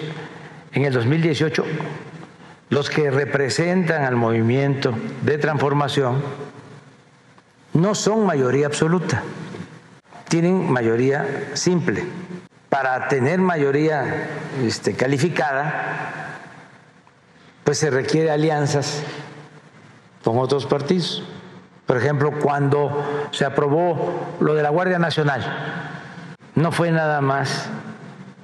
en 0.74 0.86
el 0.86 0.94
2018, 0.94 1.64
los 2.70 2.90
que 2.90 3.10
representan 3.10 4.04
al 4.04 4.16
movimiento 4.16 4.94
de 5.24 5.38
transformación, 5.38 6.22
no 7.74 7.96
son 7.96 8.26
mayoría 8.26 8.68
absoluta, 8.68 9.24
tienen 10.28 10.72
mayoría 10.72 11.52
simple. 11.54 12.06
Para 12.70 13.08
tener 13.08 13.40
mayoría 13.40 14.28
este, 14.64 14.94
calificada, 14.94 16.38
pues 17.64 17.78
se 17.78 17.90
requiere 17.90 18.30
alianzas 18.30 19.04
con 20.24 20.38
otros 20.38 20.66
partidos. 20.66 21.24
Por 21.86 21.98
ejemplo, 21.98 22.34
cuando 22.42 23.30
se 23.32 23.46
aprobó 23.46 24.36
lo 24.42 24.54
de 24.54 24.64
la 24.64 24.70
Guardia 24.70 25.00
Nacional, 25.00 25.97
no 26.58 26.72
fue 26.72 26.92
nada 26.92 27.22
más 27.22 27.70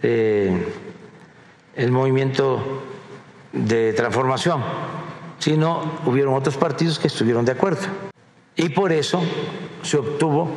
eh, 0.03 0.71
el 1.75 1.91
movimiento 1.91 2.83
de 3.51 3.91
transformación, 3.93 4.63
sino 5.39 5.99
hubieron 6.05 6.35
otros 6.35 6.55
partidos 6.55 6.99
que 6.99 7.07
estuvieron 7.07 7.43
de 7.43 7.53
acuerdo. 7.53 7.87
Y 8.55 8.69
por 8.69 8.91
eso 8.91 9.19
se 9.81 9.97
obtuvo 9.97 10.47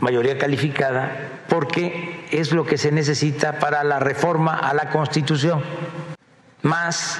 mayoría 0.00 0.38
calificada, 0.38 1.42
porque 1.48 2.26
es 2.30 2.52
lo 2.52 2.64
que 2.64 2.78
se 2.78 2.92
necesita 2.92 3.58
para 3.58 3.82
la 3.82 3.98
reforma 3.98 4.56
a 4.56 4.72
la 4.72 4.88
Constitución, 4.90 5.62
más 6.62 7.18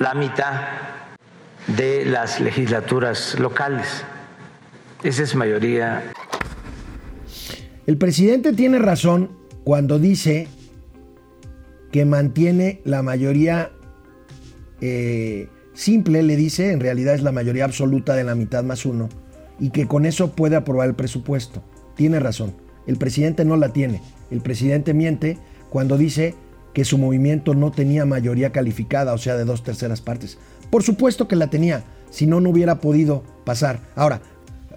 la 0.00 0.14
mitad 0.14 0.62
de 1.68 2.04
las 2.04 2.40
legislaturas 2.40 3.38
locales. 3.38 4.04
Esa 5.04 5.22
es 5.22 5.36
mayoría 5.36 6.12
el 7.86 7.98
presidente 7.98 8.52
tiene 8.52 8.78
razón 8.78 9.30
cuando 9.64 9.98
dice 9.98 10.48
que 11.92 12.04
mantiene 12.04 12.80
la 12.84 13.02
mayoría 13.02 13.70
eh, 14.80 15.48
simple, 15.72 16.22
le 16.22 16.36
dice, 16.36 16.72
en 16.72 16.80
realidad 16.80 17.14
es 17.14 17.22
la 17.22 17.32
mayoría 17.32 17.64
absoluta 17.64 18.14
de 18.14 18.24
la 18.24 18.34
mitad 18.34 18.64
más 18.64 18.86
uno, 18.86 19.08
y 19.58 19.70
que 19.70 19.86
con 19.86 20.04
eso 20.04 20.32
puede 20.32 20.56
aprobar 20.56 20.88
el 20.88 20.94
presupuesto. 20.94 21.62
Tiene 21.94 22.20
razón. 22.20 22.54
El 22.86 22.96
presidente 22.96 23.44
no 23.44 23.56
la 23.56 23.72
tiene. 23.72 24.02
El 24.30 24.40
presidente 24.40 24.92
miente 24.94 25.38
cuando 25.70 25.96
dice 25.96 26.34
que 26.74 26.84
su 26.84 26.98
movimiento 26.98 27.54
no 27.54 27.70
tenía 27.70 28.04
mayoría 28.04 28.52
calificada, 28.52 29.14
o 29.14 29.18
sea, 29.18 29.36
de 29.36 29.44
dos 29.44 29.62
terceras 29.62 30.02
partes. 30.02 30.38
Por 30.70 30.82
supuesto 30.82 31.26
que 31.28 31.36
la 31.36 31.48
tenía, 31.48 31.84
si 32.10 32.26
no, 32.26 32.40
no 32.40 32.50
hubiera 32.50 32.80
podido 32.80 33.22
pasar. 33.44 33.80
Ahora, 33.94 34.20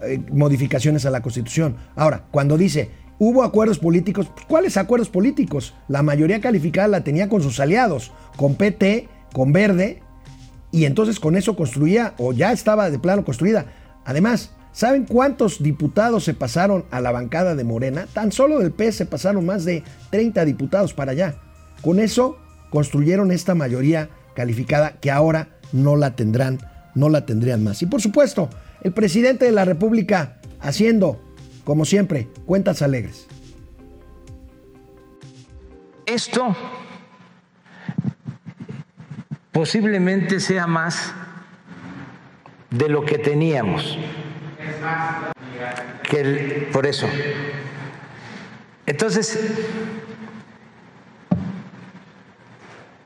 eh, 0.02 0.18
modificaciones 0.32 1.04
a 1.04 1.10
la 1.10 1.20
Constitución. 1.20 1.76
Ahora, 1.94 2.24
cuando 2.30 2.56
dice, 2.56 2.90
hubo 3.20 3.44
acuerdos 3.44 3.78
políticos, 3.78 4.28
pues, 4.34 4.46
¿cuáles 4.46 4.76
acuerdos 4.76 5.10
políticos? 5.10 5.74
La 5.88 6.02
mayoría 6.02 6.40
calificada 6.40 6.88
la 6.88 7.04
tenía 7.04 7.28
con 7.28 7.42
sus 7.42 7.60
aliados, 7.60 8.10
con 8.36 8.56
PT, 8.56 9.08
con 9.32 9.52
Verde, 9.52 10.02
y 10.72 10.86
entonces 10.86 11.20
con 11.20 11.36
eso 11.36 11.54
construía, 11.54 12.14
o 12.18 12.32
ya 12.32 12.50
estaba 12.50 12.90
de 12.90 12.98
plano 12.98 13.24
construida. 13.24 13.66
Además, 14.06 14.52
¿saben 14.72 15.04
cuántos 15.04 15.62
diputados 15.62 16.24
se 16.24 16.32
pasaron 16.32 16.86
a 16.90 17.00
la 17.00 17.12
bancada 17.12 17.54
de 17.54 17.62
Morena? 17.62 18.06
Tan 18.12 18.32
solo 18.32 18.58
del 18.58 18.72
PS 18.72 18.96
se 18.96 19.06
pasaron 19.06 19.44
más 19.44 19.64
de 19.66 19.84
30 20.10 20.44
diputados 20.46 20.94
para 20.94 21.12
allá. 21.12 21.34
Con 21.82 22.00
eso 22.00 22.38
construyeron 22.70 23.32
esta 23.32 23.54
mayoría 23.54 24.08
calificada 24.34 24.92
que 24.98 25.10
ahora 25.10 25.58
no 25.72 25.96
la 25.96 26.16
tendrán, 26.16 26.58
no 26.94 27.10
la 27.10 27.26
tendrían 27.26 27.62
más. 27.62 27.82
Y 27.82 27.86
por 27.86 28.00
supuesto, 28.00 28.48
el 28.82 28.92
presidente 28.92 29.44
de 29.44 29.52
la 29.52 29.66
República 29.66 30.40
haciendo, 30.60 31.20
como 31.70 31.84
siempre, 31.84 32.26
cuentas 32.46 32.82
alegres. 32.82 33.28
Esto 36.04 36.56
posiblemente 39.52 40.40
sea 40.40 40.66
más 40.66 41.14
de 42.70 42.88
lo 42.88 43.04
que 43.04 43.18
teníamos. 43.18 43.96
Que 46.02 46.68
por 46.72 46.86
eso. 46.86 47.06
Entonces, 48.84 49.38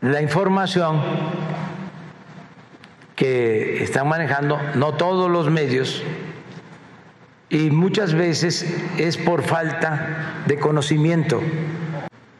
la 0.01 0.23
información 0.23 1.03
que 3.15 3.85
están 3.85 4.09
manejando, 4.09 4.59
no 4.75 4.95
todos 4.95 5.31
los 5.31 5.51
medios, 5.51 6.03
y 7.55 7.71
muchas 7.71 8.15
veces 8.15 8.67
es 8.99 9.17
por 9.17 9.45
falta 9.45 10.43
de 10.45 10.59
conocimiento, 10.59 11.41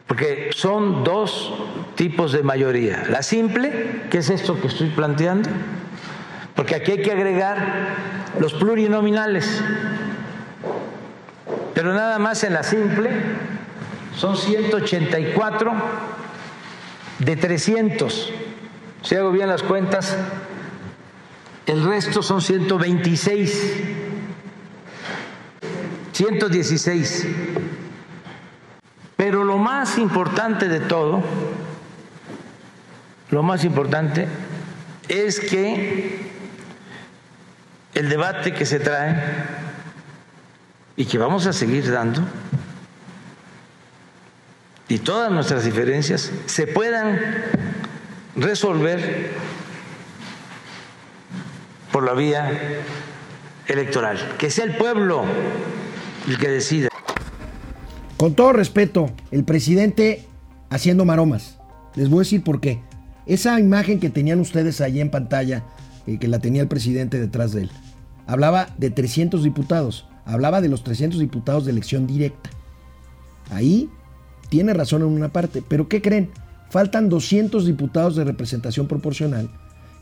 porque 0.07 0.49
son 0.53 1.05
dos 1.05 1.53
tipos 1.95 2.33
de 2.33 2.43
mayoría. 2.43 3.05
La 3.09 3.23
simple, 3.23 4.01
que 4.11 4.17
es 4.17 4.29
esto 4.29 4.59
que 4.59 4.67
estoy 4.67 4.89
planteando, 4.89 5.49
porque 6.53 6.75
aquí 6.75 6.91
hay 6.91 7.01
que 7.01 7.13
agregar 7.13 7.95
los 8.41 8.55
plurinominales, 8.55 9.63
pero 11.73 11.93
nada 11.93 12.19
más 12.19 12.43
en 12.43 12.53
la 12.53 12.63
simple 12.63 13.09
son 14.17 14.35
184 14.35 15.73
de 17.19 17.35
300. 17.37 18.33
Si 19.01 19.15
hago 19.15 19.31
bien 19.31 19.47
las 19.47 19.63
cuentas, 19.63 20.17
el 21.67 21.85
resto 21.85 22.21
son 22.21 22.41
126, 22.41 24.04
116. 26.15 27.27
Pero 29.17 29.43
lo 29.43 29.57
más 29.57 29.97
importante 29.97 30.69
de 30.69 30.79
todo, 30.79 31.21
lo 33.31 33.43
más 33.43 33.65
importante 33.65 34.27
es 35.09 35.41
que 35.41 36.31
el 37.93 38.07
debate 38.07 38.53
que 38.53 38.65
se 38.65 38.79
trae 38.79 39.21
y 40.95 41.05
que 41.05 41.17
vamos 41.17 41.47
a 41.47 41.53
seguir 41.53 41.91
dando 41.91 42.21
y 44.87 44.99
todas 44.99 45.31
nuestras 45.31 45.65
diferencias 45.65 46.31
se 46.45 46.67
puedan 46.67 47.19
resolver 48.37 49.31
por 51.91 52.03
la 52.05 52.13
vía 52.13 52.51
electoral, 53.67 54.35
que 54.37 54.49
sea 54.49 54.63
el 54.63 54.77
pueblo 54.77 55.25
el 56.27 56.37
que 56.37 56.49
decida. 56.49 56.89
Con 58.17 58.33
todo 58.33 58.53
respeto, 58.53 59.11
el 59.31 59.43
presidente 59.43 60.25
haciendo 60.69 61.05
maromas. 61.05 61.57
Les 61.95 62.09
voy 62.09 62.19
a 62.19 62.21
decir 62.21 62.43
por 62.43 62.59
qué. 62.59 62.81
Esa 63.25 63.59
imagen 63.59 63.99
que 63.99 64.09
tenían 64.09 64.39
ustedes 64.39 64.81
allí 64.81 65.01
en 65.01 65.09
pantalla, 65.09 65.63
eh, 66.07 66.17
que 66.19 66.27
la 66.27 66.39
tenía 66.39 66.61
el 66.61 66.67
presidente 66.67 67.19
detrás 67.19 67.51
de 67.53 67.63
él, 67.63 67.71
hablaba 68.27 68.69
de 68.77 68.91
300 68.91 69.43
diputados, 69.43 70.07
hablaba 70.25 70.61
de 70.61 70.69
los 70.69 70.83
300 70.83 71.19
diputados 71.19 71.65
de 71.65 71.71
elección 71.71 72.07
directa. 72.07 72.49
Ahí 73.49 73.89
tiene 74.49 74.73
razón 74.73 75.01
en 75.01 75.07
una 75.07 75.29
parte, 75.29 75.63
pero 75.67 75.87
¿qué 75.87 76.01
creen? 76.01 76.29
Faltan 76.69 77.09
200 77.09 77.65
diputados 77.65 78.15
de 78.15 78.23
representación 78.23 78.87
proporcional 78.87 79.49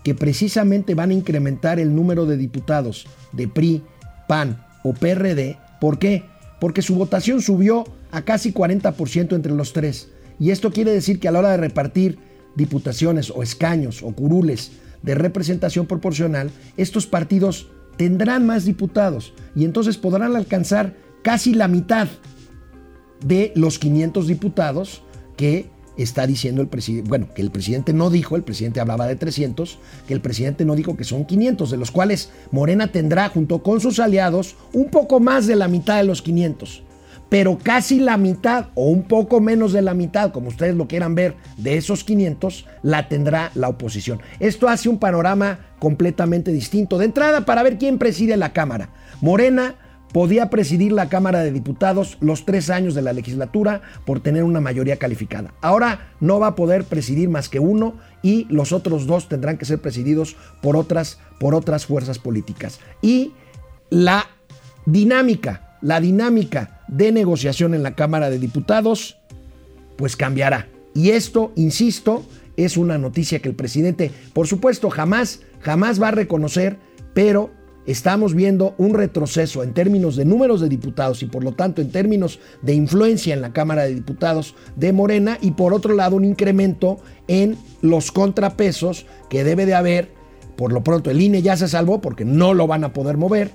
que 0.03 0.15
precisamente 0.15 0.95
van 0.95 1.11
a 1.11 1.13
incrementar 1.13 1.79
el 1.79 1.95
número 1.95 2.25
de 2.25 2.37
diputados 2.37 3.07
de 3.31 3.47
PRI, 3.47 3.83
PAN 4.27 4.65
o 4.83 4.93
PRD. 4.93 5.57
¿Por 5.83 5.99
qué? 5.99 6.23
Porque 6.61 6.81
su 6.81 6.95
votación 6.95 7.41
subió 7.41 7.83
a 8.09 8.21
casi 8.21 8.53
40% 8.53 9.35
entre 9.35 9.51
los 9.51 9.73
tres. 9.73 10.07
Y 10.39 10.51
esto 10.51 10.71
quiere 10.71 10.93
decir 10.93 11.19
que 11.19 11.27
a 11.27 11.31
la 11.33 11.39
hora 11.39 11.51
de 11.51 11.57
repartir 11.57 12.19
diputaciones 12.55 13.29
o 13.29 13.43
escaños 13.43 14.01
o 14.01 14.13
curules 14.13 14.71
de 15.01 15.13
representación 15.13 15.85
proporcional, 15.85 16.51
estos 16.77 17.05
partidos 17.05 17.67
tendrán 17.97 18.45
más 18.45 18.63
diputados 18.63 19.33
y 19.57 19.65
entonces 19.65 19.97
podrán 19.97 20.37
alcanzar 20.37 20.95
casi 21.21 21.53
la 21.53 21.67
mitad 21.67 22.07
de 23.25 23.51
los 23.53 23.77
500 23.77 24.25
diputados 24.25 25.01
que 25.35 25.69
está 25.97 26.25
diciendo 26.27 26.61
el 26.61 26.67
presidente, 26.67 27.09
bueno, 27.09 27.27
que 27.33 27.41
el 27.41 27.51
presidente 27.51 27.93
no 27.93 28.09
dijo, 28.09 28.35
el 28.35 28.43
presidente 28.43 28.79
hablaba 28.79 29.07
de 29.07 29.15
300, 29.15 29.77
que 30.07 30.13
el 30.13 30.21
presidente 30.21 30.65
no 30.65 30.75
dijo 30.75 30.97
que 30.97 31.03
son 31.03 31.25
500, 31.25 31.71
de 31.71 31.77
los 31.77 31.91
cuales 31.91 32.31
Morena 32.51 32.91
tendrá 32.91 33.29
junto 33.29 33.61
con 33.63 33.79
sus 33.79 33.99
aliados 33.99 34.55
un 34.73 34.89
poco 34.89 35.19
más 35.19 35.47
de 35.47 35.55
la 35.55 35.67
mitad 35.67 35.97
de 35.97 36.03
los 36.03 36.21
500, 36.21 36.83
pero 37.29 37.57
casi 37.57 37.99
la 37.99 38.17
mitad 38.17 38.67
o 38.75 38.89
un 38.89 39.03
poco 39.03 39.41
menos 39.41 39.73
de 39.73 39.81
la 39.81 39.93
mitad, 39.93 40.31
como 40.31 40.49
ustedes 40.49 40.75
lo 40.75 40.87
quieran 40.87 41.15
ver, 41.15 41.35
de 41.57 41.77
esos 41.77 42.03
500 42.03 42.65
la 42.83 43.07
tendrá 43.07 43.51
la 43.55 43.69
oposición. 43.69 44.21
Esto 44.39 44.67
hace 44.67 44.89
un 44.89 44.99
panorama 44.99 45.59
completamente 45.79 46.51
distinto. 46.51 46.97
De 46.97 47.05
entrada, 47.05 47.43
para 47.45 47.63
ver 47.63 47.77
quién 47.77 47.97
preside 47.97 48.37
la 48.37 48.53
Cámara. 48.53 48.89
Morena 49.19 49.75
podía 50.13 50.49
presidir 50.49 50.91
la 50.91 51.09
Cámara 51.09 51.43
de 51.43 51.51
Diputados 51.51 52.17
los 52.21 52.45
tres 52.45 52.69
años 52.69 52.93
de 52.93 53.01
la 53.01 53.13
legislatura 53.13 53.81
por 54.05 54.21
tener 54.21 54.43
una 54.43 54.61
mayoría 54.61 54.97
calificada. 54.97 55.53
Ahora 55.59 56.13
no 56.21 56.39
va 56.39 56.47
a 56.47 56.55
poder 56.55 56.85
presidir 56.85 57.29
más 57.29 57.49
que 57.49 57.59
uno 57.59 57.95
y 58.21 58.45
los 58.49 58.71
otros 58.71 59.07
dos 59.07 59.27
tendrán 59.27 59.57
que 59.57 59.65
ser 59.65 59.79
presididos 59.79 60.37
por 60.61 60.77
otras, 60.77 61.19
por 61.39 61.55
otras 61.55 61.85
fuerzas 61.85 62.19
políticas. 62.19 62.79
Y 63.01 63.33
la 63.89 64.27
dinámica, 64.85 65.77
la 65.81 65.99
dinámica 65.99 66.81
de 66.87 67.11
negociación 67.11 67.73
en 67.73 67.83
la 67.83 67.95
Cámara 67.95 68.29
de 68.29 68.39
Diputados, 68.39 69.17
pues 69.97 70.15
cambiará. 70.15 70.67
Y 70.93 71.09
esto, 71.09 71.51
insisto, 71.55 72.23
es 72.55 72.77
una 72.77 72.99
noticia 72.99 73.39
que 73.39 73.49
el 73.49 73.55
presidente, 73.55 74.11
por 74.33 74.47
supuesto, 74.47 74.91
jamás, 74.91 75.41
jamás 75.59 76.01
va 76.01 76.09
a 76.09 76.11
reconocer, 76.11 76.77
pero 77.15 77.49
estamos 77.85 78.33
viendo 78.33 78.75
un 78.77 78.93
retroceso 78.93 79.63
en 79.63 79.73
términos 79.73 80.15
de 80.15 80.25
números 80.25 80.61
de 80.61 80.69
diputados 80.69 81.21
y 81.23 81.25
por 81.25 81.43
lo 81.43 81.53
tanto 81.53 81.81
en 81.81 81.91
términos 81.91 82.39
de 82.61 82.73
influencia 82.73 83.33
en 83.33 83.41
la 83.41 83.53
Cámara 83.53 83.83
de 83.83 83.95
Diputados 83.95 84.55
de 84.75 84.93
Morena 84.93 85.37
y 85.41 85.51
por 85.51 85.73
otro 85.73 85.93
lado 85.93 86.15
un 86.15 86.25
incremento 86.25 86.99
en 87.27 87.57
los 87.81 88.11
contrapesos 88.11 89.05
que 89.29 89.43
debe 89.43 89.65
de 89.65 89.75
haber. 89.75 90.11
Por 90.55 90.71
lo 90.71 90.83
pronto 90.83 91.09
el 91.09 91.21
INE 91.21 91.41
ya 91.41 91.57
se 91.57 91.67
salvó 91.67 91.99
porque 91.99 92.25
no 92.25 92.53
lo 92.53 92.67
van 92.67 92.83
a 92.83 92.93
poder 92.93 93.17
mover. 93.17 93.51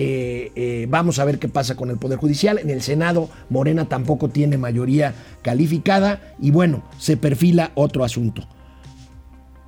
Eh, 0.00 0.52
eh, 0.54 0.86
vamos 0.88 1.18
a 1.18 1.24
ver 1.24 1.40
qué 1.40 1.48
pasa 1.48 1.74
con 1.74 1.90
el 1.90 1.98
Poder 1.98 2.18
Judicial. 2.18 2.58
En 2.58 2.70
el 2.70 2.82
Senado 2.82 3.28
Morena 3.50 3.88
tampoco 3.88 4.28
tiene 4.28 4.56
mayoría 4.56 5.14
calificada 5.42 6.34
y 6.40 6.52
bueno, 6.52 6.84
se 6.98 7.16
perfila 7.16 7.72
otro 7.74 8.04
asunto. 8.04 8.46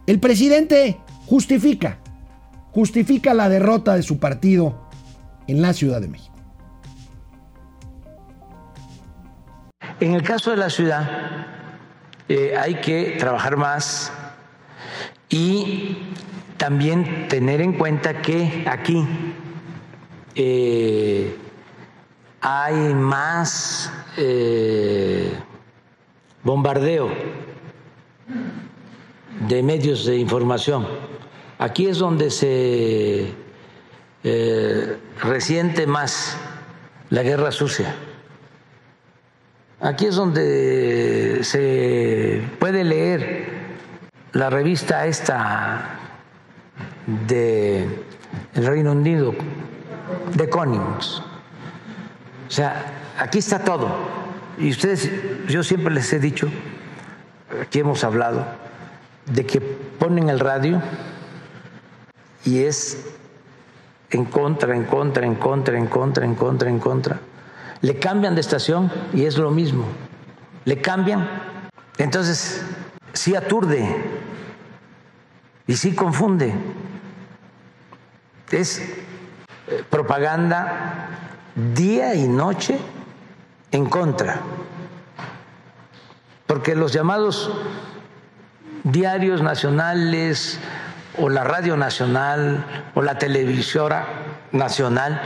El 0.07 0.21
presidente 0.21 0.99
justifica 1.27 1.99
justifica 2.73 3.35
la 3.35 3.49
derrota 3.49 3.95
de 3.95 4.03
su 4.03 4.19
partido 4.19 4.89
en 5.47 5.63
la 5.63 5.73
Ciudad 5.73 6.01
de 6.01 6.09
México. 6.09 6.35
En 9.99 10.15
el 10.15 10.23
caso 10.23 10.51
de 10.51 10.57
la 10.57 10.71
ciudad, 10.71 11.09
eh, 12.29 12.55
hay 12.57 12.77
que 12.77 13.17
trabajar 13.19 13.57
más 13.57 14.13
y 15.29 15.99
también 16.57 17.29
tener 17.29 17.61
en 17.61 17.75
cuenta 17.75 18.23
que 18.23 18.65
aquí 18.67 19.07
eh, 20.35 21.37
hay 22.41 22.95
más 22.95 23.93
eh, 24.17 25.33
bombardeo 26.43 27.11
de 29.49 29.63
medios 29.63 30.07
de 30.07 30.17
información 30.17 30.87
Aquí 31.61 31.89
es 31.89 31.99
donde 31.99 32.31
se 32.31 33.35
eh, 34.25 34.97
resiente 35.23 35.87
más 35.87 36.35
la 37.11 37.23
guerra 37.23 37.53
sucia. 37.53 37.95
Aquí 39.79 40.07
es 40.07 40.15
donde 40.15 41.41
se 41.43 42.43
puede 42.59 42.83
leer 42.83 43.51
la 44.33 44.49
revista 44.49 45.05
esta 45.05 45.99
de 47.29 47.87
el 48.55 48.67
Reino 48.67 48.93
Unido, 48.93 49.35
de 50.35 50.49
Connings. 50.49 51.23
O 52.49 52.51
sea, 52.51 53.13
aquí 53.19 53.37
está 53.37 53.59
todo. 53.59 53.99
Y 54.57 54.71
ustedes, 54.71 55.11
yo 55.47 55.63
siempre 55.63 55.93
les 55.93 56.11
he 56.15 56.21
dicho, 56.21 56.49
aquí 57.61 57.81
hemos 57.81 58.03
hablado, 58.03 58.47
de 59.27 59.45
que 59.45 59.61
ponen 59.61 60.31
el 60.31 60.41
radio 60.41 60.81
y 62.45 62.63
es 62.65 63.05
en 64.11 64.25
contra, 64.25 64.75
en 64.75 64.85
contra, 64.85 65.27
en 65.27 65.35
contra, 65.37 65.79
en 65.79 65.87
contra, 65.87 66.25
en 66.25 66.35
contra, 66.35 66.69
en 66.69 66.79
contra. 66.79 67.21
Le 67.81 67.99
cambian 67.99 68.35
de 68.35 68.41
estación 68.41 68.91
y 69.13 69.25
es 69.25 69.39
lo 69.39 69.51
mismo. 69.51 69.85
Le 70.65 70.81
cambian. 70.81 71.29
Entonces, 71.99 72.63
sí 73.13 73.35
aturde 73.35 73.87
y 75.67 75.77
sí 75.77 75.95
confunde. 75.95 76.55
Es 78.51 78.81
eh, 78.81 79.85
propaganda 79.89 81.09
día 81.75 82.15
y 82.15 82.27
noche 82.27 82.79
en 83.71 83.87
contra. 83.87 84.41
Porque 86.47 86.75
los 86.75 86.93
llamados 86.93 87.53
diarios 88.83 89.43
nacionales 89.43 90.59
o 91.21 91.29
la 91.29 91.45
radio 91.45 91.77
nacional 91.77 92.65
o 92.95 93.03
la 93.03 93.19
televisora 93.19 94.07
nacional, 94.53 95.21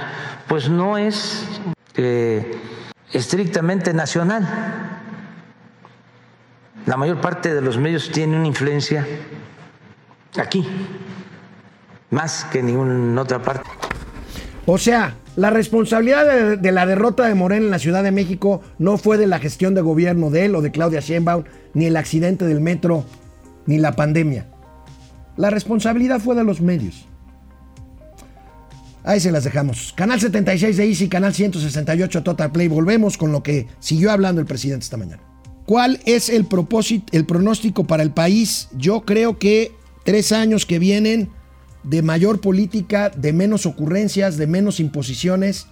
pues 0.49 0.69
no 0.69 0.99
es 0.99 1.47
eh, 1.97 2.59
estrictamente 3.13 3.95
nacional. 3.95 4.47
La 6.87 6.97
mayor 6.97 7.21
parte 7.21 7.55
de 7.55 7.63
los 7.63 7.79
medios 7.79 8.11
tiene 8.11 8.37
una 8.37 8.47
influencia 8.47 9.07
aquí, 10.37 10.67
más 12.11 12.45
que 12.47 12.59
en 12.59 12.67
ninguna 12.67 13.23
otra 13.23 13.41
parte. 13.41 13.71
O 14.67 14.77
sea, 14.79 15.15
la 15.37 15.51
responsabilidad 15.51 16.27
de, 16.27 16.57
de, 16.57 16.73
la 16.73 16.87
derrota 16.87 17.27
de 17.27 17.35
Morena 17.35 17.65
en 17.65 17.71
la 17.71 17.79
Ciudad 17.79 18.03
de 18.03 18.13
México 18.13 18.63
no 18.79 18.99
fue 18.99 19.19
de 19.19 19.27
la 19.27 19.39
gestión 19.39 19.75
de 19.75 19.81
gobierno 19.81 20.31
de 20.31 20.47
él 20.47 20.55
o 20.55 20.63
de 20.63 20.71
Claudia 20.71 21.01
Sheinbaum, 21.01 21.45
ni 21.73 21.87
el 21.87 21.97
accidente 21.97 22.47
del 22.47 22.61
metro, 22.61 23.05
ni 23.67 23.79
la 23.79 23.93
pandemia. 23.93 24.47
La 25.37 25.51
responsabilidad 25.51 26.21
fue 26.21 26.35
de 26.35 26.45
los 26.45 26.61
medios. 26.61 27.07
Ahí 29.03 29.21
se 29.21 29.33
las 29.33 29.45
dejamos. 29.45 29.93
Canal 29.95 30.19
76 30.19 30.77
de 30.77 30.87
Easy, 30.87 31.09
canal 31.09 31.35
168 31.35 32.23
Total 32.23 32.51
Play. 32.51 32.69
Volvemos 32.69 33.19
con 33.19 33.33
lo 33.33 33.43
que 33.43 33.67
siguió 33.79 34.11
hablando 34.11 34.41
el 34.41 34.47
presidente 34.47 34.85
esta 34.85 34.97
mañana. 34.97 35.23
¿Cuál 35.67 36.01
es 36.07 36.29
el 36.29 36.47
propósito, 36.47 37.07
el 37.13 37.27
pronóstico 37.27 37.85
para 37.85 38.03
el 38.03 38.13
país? 38.13 38.69
Yo 38.77 39.03
creo 39.03 39.39
que 39.39 39.73
tres 40.05 40.33
años 40.33 40.65
que 40.65 40.79
vienen 40.79 41.31
de 41.83 42.03
mayor 42.03 42.41
política, 42.41 43.11
de 43.11 43.33
menos 43.33 43.67
ocurrencias, 43.67 44.37
de 44.37 44.47
menos 44.47 44.81
imposiciones, 44.81 45.67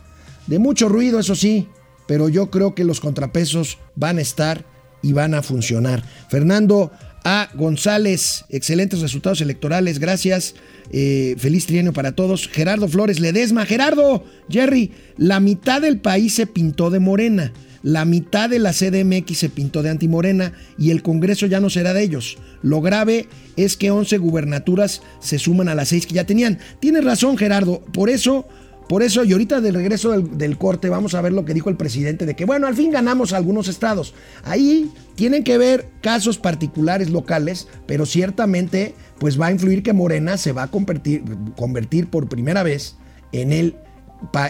de 0.47 0.59
mucho 0.59 0.89
ruido, 0.89 1.19
eso 1.19 1.35
sí, 1.35 1.69
pero 2.07 2.29
yo 2.29 2.51
creo 2.51 2.75
que 2.75 2.85
los 2.85 3.01
contrapesos 3.01 3.79
van 3.95 4.19
a 4.19 4.23
estar 4.23 4.65
y 5.03 5.13
van 5.13 5.35
a 5.35 5.43
funcionar. 5.43 6.03
Fernando 6.29 6.93
A. 7.25 7.51
González, 7.55 8.45
excelentes 8.49 9.01
resultados 9.01 9.41
electorales, 9.41 9.99
gracias. 9.99 10.55
Eh, 10.91 11.37
feliz 11.39 11.67
trienio 11.67 11.93
para 11.93 12.13
todos. 12.13 12.49
Gerardo 12.49 12.89
Flores 12.89 13.21
Ledesma, 13.21 13.67
Gerardo, 13.67 14.25
Jerry, 14.49 14.91
la 15.17 15.41
mitad 15.41 15.81
del 15.81 16.01
país 16.01 16.35
se 16.35 16.47
pintó 16.47 16.91
de 16.91 17.01
morena. 17.01 17.53
La 17.83 18.05
mitad 18.05 18.49
de 18.49 18.61
la 18.61 18.73
CDMX 18.73 19.39
se 19.39 19.49
pintó 19.49 19.83
de 19.83 19.91
antimorena 19.91 20.53
y 20.79 20.91
el 20.91 21.03
Congreso 21.03 21.47
ya 21.47 21.61
no 21.61 21.69
será 21.69 21.93
de 21.93 22.03
ellos. 22.03 22.39
Lo 22.63 22.81
grave 22.81 23.27
es 23.57 23.77
que 23.77 23.91
11 23.91 24.19
gubernaturas 24.19 25.03
se 25.21 25.39
suman 25.39 25.69
a 25.69 25.75
las 25.75 25.89
6 25.89 26.07
que 26.07 26.15
ya 26.15 26.25
tenían. 26.25 26.59
Tienes 26.79 27.05
razón, 27.05 27.37
Gerardo. 27.37 27.81
Por 27.93 28.09
eso, 28.09 28.47
por 28.89 29.03
eso, 29.03 29.25
y 29.25 29.33
ahorita 29.33 29.61
del 29.61 29.75
regreso 29.75 30.11
del, 30.21 30.59
corte, 30.59 30.89
vamos 30.89 31.15
a 31.15 31.21
ver 31.21 31.33
lo 31.33 31.45
que 31.45 31.55
dijo 31.55 31.71
el 31.71 31.77
presidente 31.77 32.27
de 32.27 32.35
que, 32.35 32.45
bueno, 32.45 32.67
al 32.67 32.75
fin 32.75 32.91
ganamos 32.91 33.33
algunos 33.33 33.69
estados. 33.69 34.15
Ahí 34.45 34.91
tienen 35.15 35.45
que 35.45 35.59
ver 35.59 35.89
casos 36.01 36.39
particulares 36.39 37.11
locales, 37.11 37.69
pero 37.87 38.07
ciertamente, 38.07 38.95
pues 39.19 39.41
va 39.41 39.47
a 39.47 39.53
influir 39.53 39.83
que 39.83 39.93
Morena 39.93 40.37
se 40.37 40.53
va 40.53 40.65
a 40.65 40.71
convertir, 40.71 41.23
convertir 41.57 42.09
por 42.09 42.29
primera 42.29 42.63
vez 42.63 42.97
en 43.33 43.53
el, 43.53 43.77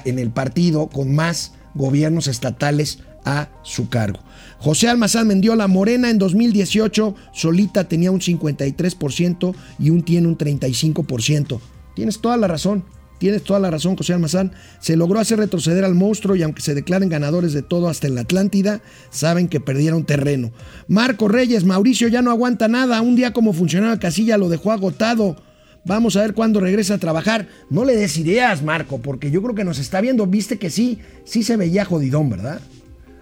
en 0.05 0.19
el 0.19 0.31
partido 0.31 0.89
con 0.89 1.15
más 1.15 1.53
gobiernos 1.75 2.27
estatales 2.27 3.01
a 3.25 3.49
su 3.63 3.89
cargo. 3.89 4.21
José 4.59 4.89
Almazán 4.89 5.29
Mendiola 5.29 5.69
Morena 5.69 6.11
en 6.11 6.19
2018 6.19 7.15
solita 7.33 7.89
tenía 7.89 8.11
un 8.11 8.21
53% 8.21 9.55
y 9.79 9.91
un 9.91 10.03
tiene 10.03 10.29
un 10.29 10.39
35%. 10.39 11.61
Tienes 11.95 12.21
toda 12.21 12.37
la 12.37 12.49
razón. 12.49 12.85
Tienes 13.23 13.45
toda 13.45 13.61
la 13.61 13.71
razón, 13.71 13.95
José 13.97 14.15
Almazán. 14.15 14.51
Se 14.81 14.97
logró 14.97 15.21
hacer 15.21 15.39
retroceder 15.39 15.85
al 15.85 15.95
monstruo 15.95 16.35
y 16.35 16.43
aunque 16.43 16.61
se 16.61 16.75
declaren 16.75 17.09
ganadores 17.09 17.53
de 17.53 17.63
todo 17.63 17.89
hasta 17.89 18.09
en 18.09 18.17
la 18.17 18.23
Atlántida, 18.23 18.81
saben 19.11 19.47
que 19.47 19.61
perdieron 19.61 20.03
terreno. 20.03 20.51
Marco 20.89 21.29
Reyes, 21.29 21.63
Mauricio 21.63 22.09
ya 22.09 22.21
no 22.21 22.33
aguanta 22.33 22.67
nada. 22.67 23.01
Un 23.01 23.15
día 23.15 23.33
como 23.33 23.53
funcionaba 23.53 24.01
Casilla 24.01 24.39
lo 24.39 24.49
dejó 24.49 24.73
agotado. 24.73 25.37
Vamos 25.85 26.17
a 26.17 26.23
ver 26.23 26.35
cuándo 26.35 26.59
regresa 26.59 26.95
a 26.95 26.99
trabajar. 26.99 27.47
No 27.71 27.85
le 27.85 27.95
des 27.95 28.19
ideas, 28.19 28.65
Marco, 28.65 28.99
porque 29.01 29.31
yo 29.31 29.41
creo 29.41 29.55
que 29.55 29.63
nos 29.63 29.79
está 29.79 30.01
viendo. 30.01 30.27
Viste 30.27 30.59
que 30.59 30.69
sí, 30.69 30.99
sí 31.25 31.45
se 31.45 31.57
veía 31.57 31.85
jodidón, 31.85 32.29
¿verdad? 32.29 32.61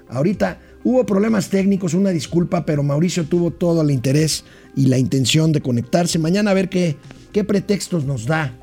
Ahorita 0.09 0.61
hubo 0.83 1.05
problemas 1.05 1.51
técnicos, 1.51 1.93
una 1.93 2.09
disculpa, 2.09 2.65
pero 2.65 2.83
Mauricio 2.83 3.25
tuvo 3.25 3.51
todo 3.51 3.83
el 3.83 3.91
interés 3.91 4.45
y 4.75 4.87
la 4.87 4.97
intención 4.97 5.53
de 5.53 5.61
conectarse. 5.61 6.19
Mañana 6.19 6.53
a 6.53 6.55
ver 6.55 6.71
qué, 6.71 6.97
qué 7.35 7.45
pretextos 7.45 8.07
nos 8.07 8.25
da. 8.25 8.60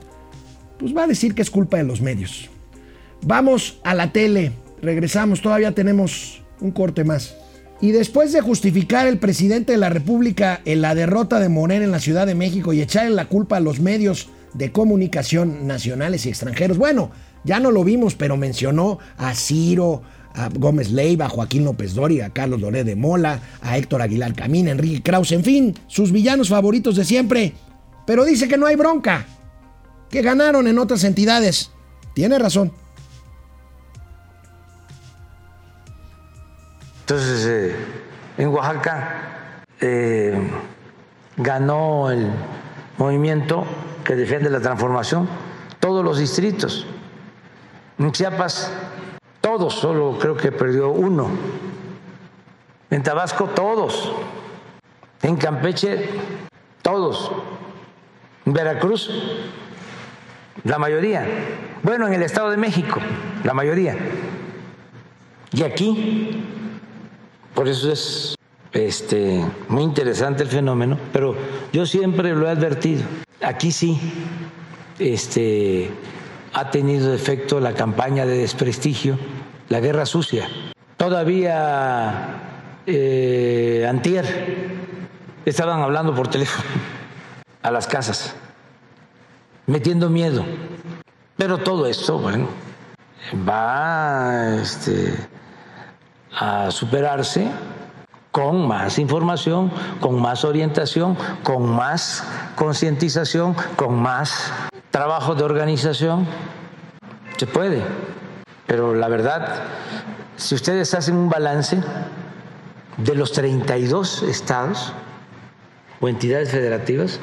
Pues 0.80 0.96
va 0.96 1.04
a 1.04 1.08
decir 1.08 1.34
que 1.34 1.42
es 1.42 1.50
culpa 1.50 1.78
de 1.78 1.84
los 1.84 2.02
medios. 2.02 2.50
Vamos 3.22 3.80
a 3.84 3.94
la 3.94 4.12
tele. 4.12 4.52
Regresamos, 4.82 5.42
todavía 5.42 5.74
tenemos 5.74 6.44
un 6.62 6.72
corte 6.72 7.04
más. 7.04 7.36
Y 7.82 7.92
después 7.92 8.32
de 8.32 8.42
justificar 8.42 9.08
el 9.08 9.20
presidente 9.20 9.74
de 9.74 9.78
la 9.78 9.90
República 9.90 10.62
en 10.66 10.82
la 10.82 10.96
derrota 10.96 11.40
de 11.40 11.50
Morena 11.50 11.86
en 11.86 11.92
la 11.92 12.00
Ciudad 12.00 12.26
de 12.26 12.36
México 12.36 12.74
y 12.74 12.82
echarle 12.82 13.12
la 13.12 13.26
culpa 13.26 13.58
a 13.58 13.60
los 13.60 13.80
medios 13.80 14.30
de 14.54 14.72
comunicación 14.72 15.68
nacionales 15.68 16.26
y 16.26 16.30
extranjeros, 16.30 16.78
bueno, 16.78 17.12
ya 17.44 17.60
no 17.60 17.70
lo 17.70 17.84
vimos, 17.84 18.16
pero 18.16 18.36
mencionó 18.36 18.98
a 19.18 19.36
Ciro, 19.36 20.02
a 20.34 20.50
Gómez 20.50 20.92
Leiva, 20.92 21.26
a 21.26 21.30
Joaquín 21.30 21.66
López 21.66 21.94
Doria, 21.94 22.28
a 22.28 22.30
Carlos 22.32 22.62
Doré 22.62 22.84
de 22.84 22.96
Mola, 22.96 23.42
a 23.62 23.78
Héctor 23.78 24.02
Aguilar 24.02 24.34
Camín, 24.34 24.68
a 24.68 24.72
Enrique 24.72 25.04
Krause, 25.04 25.34
en 25.34 25.44
fin, 25.44 25.76
sus 25.88 26.12
villanos 26.12 26.50
favoritos 26.50 26.96
de 26.96 27.06
siempre. 27.06 27.54
Pero 28.08 28.26
dice 28.26 28.48
que 28.48 28.58
no 28.58 28.66
hay 28.66 28.76
bronca, 28.76 29.26
que 30.10 30.22
ganaron 30.22 30.68
en 30.68 30.80
otras 30.80 31.04
entidades. 31.04 31.72
Tiene 32.14 32.40
razón. 32.40 32.72
Entonces, 37.02 37.46
eh, 37.46 37.76
en 38.38 38.50
Oaxaca 38.50 39.64
eh, 39.80 40.50
ganó 41.38 42.12
el 42.12 42.30
movimiento 42.98 43.66
que 44.04 44.16
defiende 44.16 44.50
la 44.50 44.60
transformación, 44.60 45.28
todos 45.80 46.04
los 46.04 46.18
distritos. 46.20 46.86
En 48.00 48.12
Chiapas 48.12 48.72
todos, 49.48 49.76
solo 49.76 50.18
creo 50.20 50.36
que 50.36 50.52
perdió 50.52 50.90
uno. 50.90 51.30
En 52.90 53.02
Tabasco, 53.02 53.46
todos. 53.46 54.12
En 55.22 55.38
Campeche, 55.38 56.10
todos. 56.82 57.32
En 58.46 58.52
Veracruz, 58.52 59.10
la 60.68 60.78
mayoría. 60.78 61.26
Bueno, 61.84 62.08
en 62.08 62.14
el 62.14 62.24
Estado 62.24 62.52
de 62.52 62.58
México, 62.58 63.00
la 63.44 63.54
mayoría. 63.54 63.96
Y 65.52 65.64
aquí, 65.64 66.44
por 67.56 67.68
eso 67.68 67.92
es 67.92 68.36
este, 68.74 69.44
muy 69.70 69.84
interesante 69.84 70.44
el 70.44 70.50
fenómeno, 70.50 70.98
pero 71.14 71.36
yo 71.72 71.86
siempre 71.86 72.36
lo 72.36 72.48
he 72.48 72.52
advertido. 72.52 73.04
Aquí 73.42 73.72
sí, 73.72 74.00
este, 75.00 75.90
ha 76.54 76.70
tenido 76.70 77.14
efecto 77.14 77.60
la 77.60 77.74
campaña 77.74 78.26
de 78.26 78.38
desprestigio 78.38 79.18
la 79.70 79.80
guerra 79.80 80.06
sucia. 80.06 80.48
Todavía 80.98 82.82
eh, 82.86 83.86
antier 83.88 84.26
estaban 85.46 85.82
hablando 85.82 86.16
por 86.16 86.28
teléfono 86.30 86.68
a 87.62 87.72
las 87.72 87.88
casas, 87.88 88.36
metiendo 89.68 90.10
miedo. 90.10 90.44
Pero 91.36 91.60
todo 91.60 91.86
esto, 91.86 92.18
bueno, 92.18 92.48
va 93.48 94.56
este, 94.56 95.14
a 96.36 96.72
superarse 96.72 97.48
con 98.32 98.68
más 98.68 98.98
información, 98.98 99.72
con 100.00 100.20
más 100.20 100.44
orientación, 100.44 101.18
con 101.44 101.70
más 101.70 102.24
concientización, 102.56 103.56
con 103.76 104.00
más 104.00 104.52
trabajo 104.90 105.36
de 105.36 105.44
organización. 105.44 106.26
Se 107.38 107.46
puede. 107.46 107.84
Pero 108.66 108.96
la 108.96 109.08
verdad, 109.08 109.64
si 110.36 110.56
ustedes 110.56 110.94
hacen 110.94 111.16
un 111.16 111.30
balance 111.30 111.82
de 112.98 113.16
los 113.16 113.32
32 113.32 114.24
estados 114.24 114.92
o 116.00 116.08
entidades 116.08 116.52
federativas, 116.52 117.20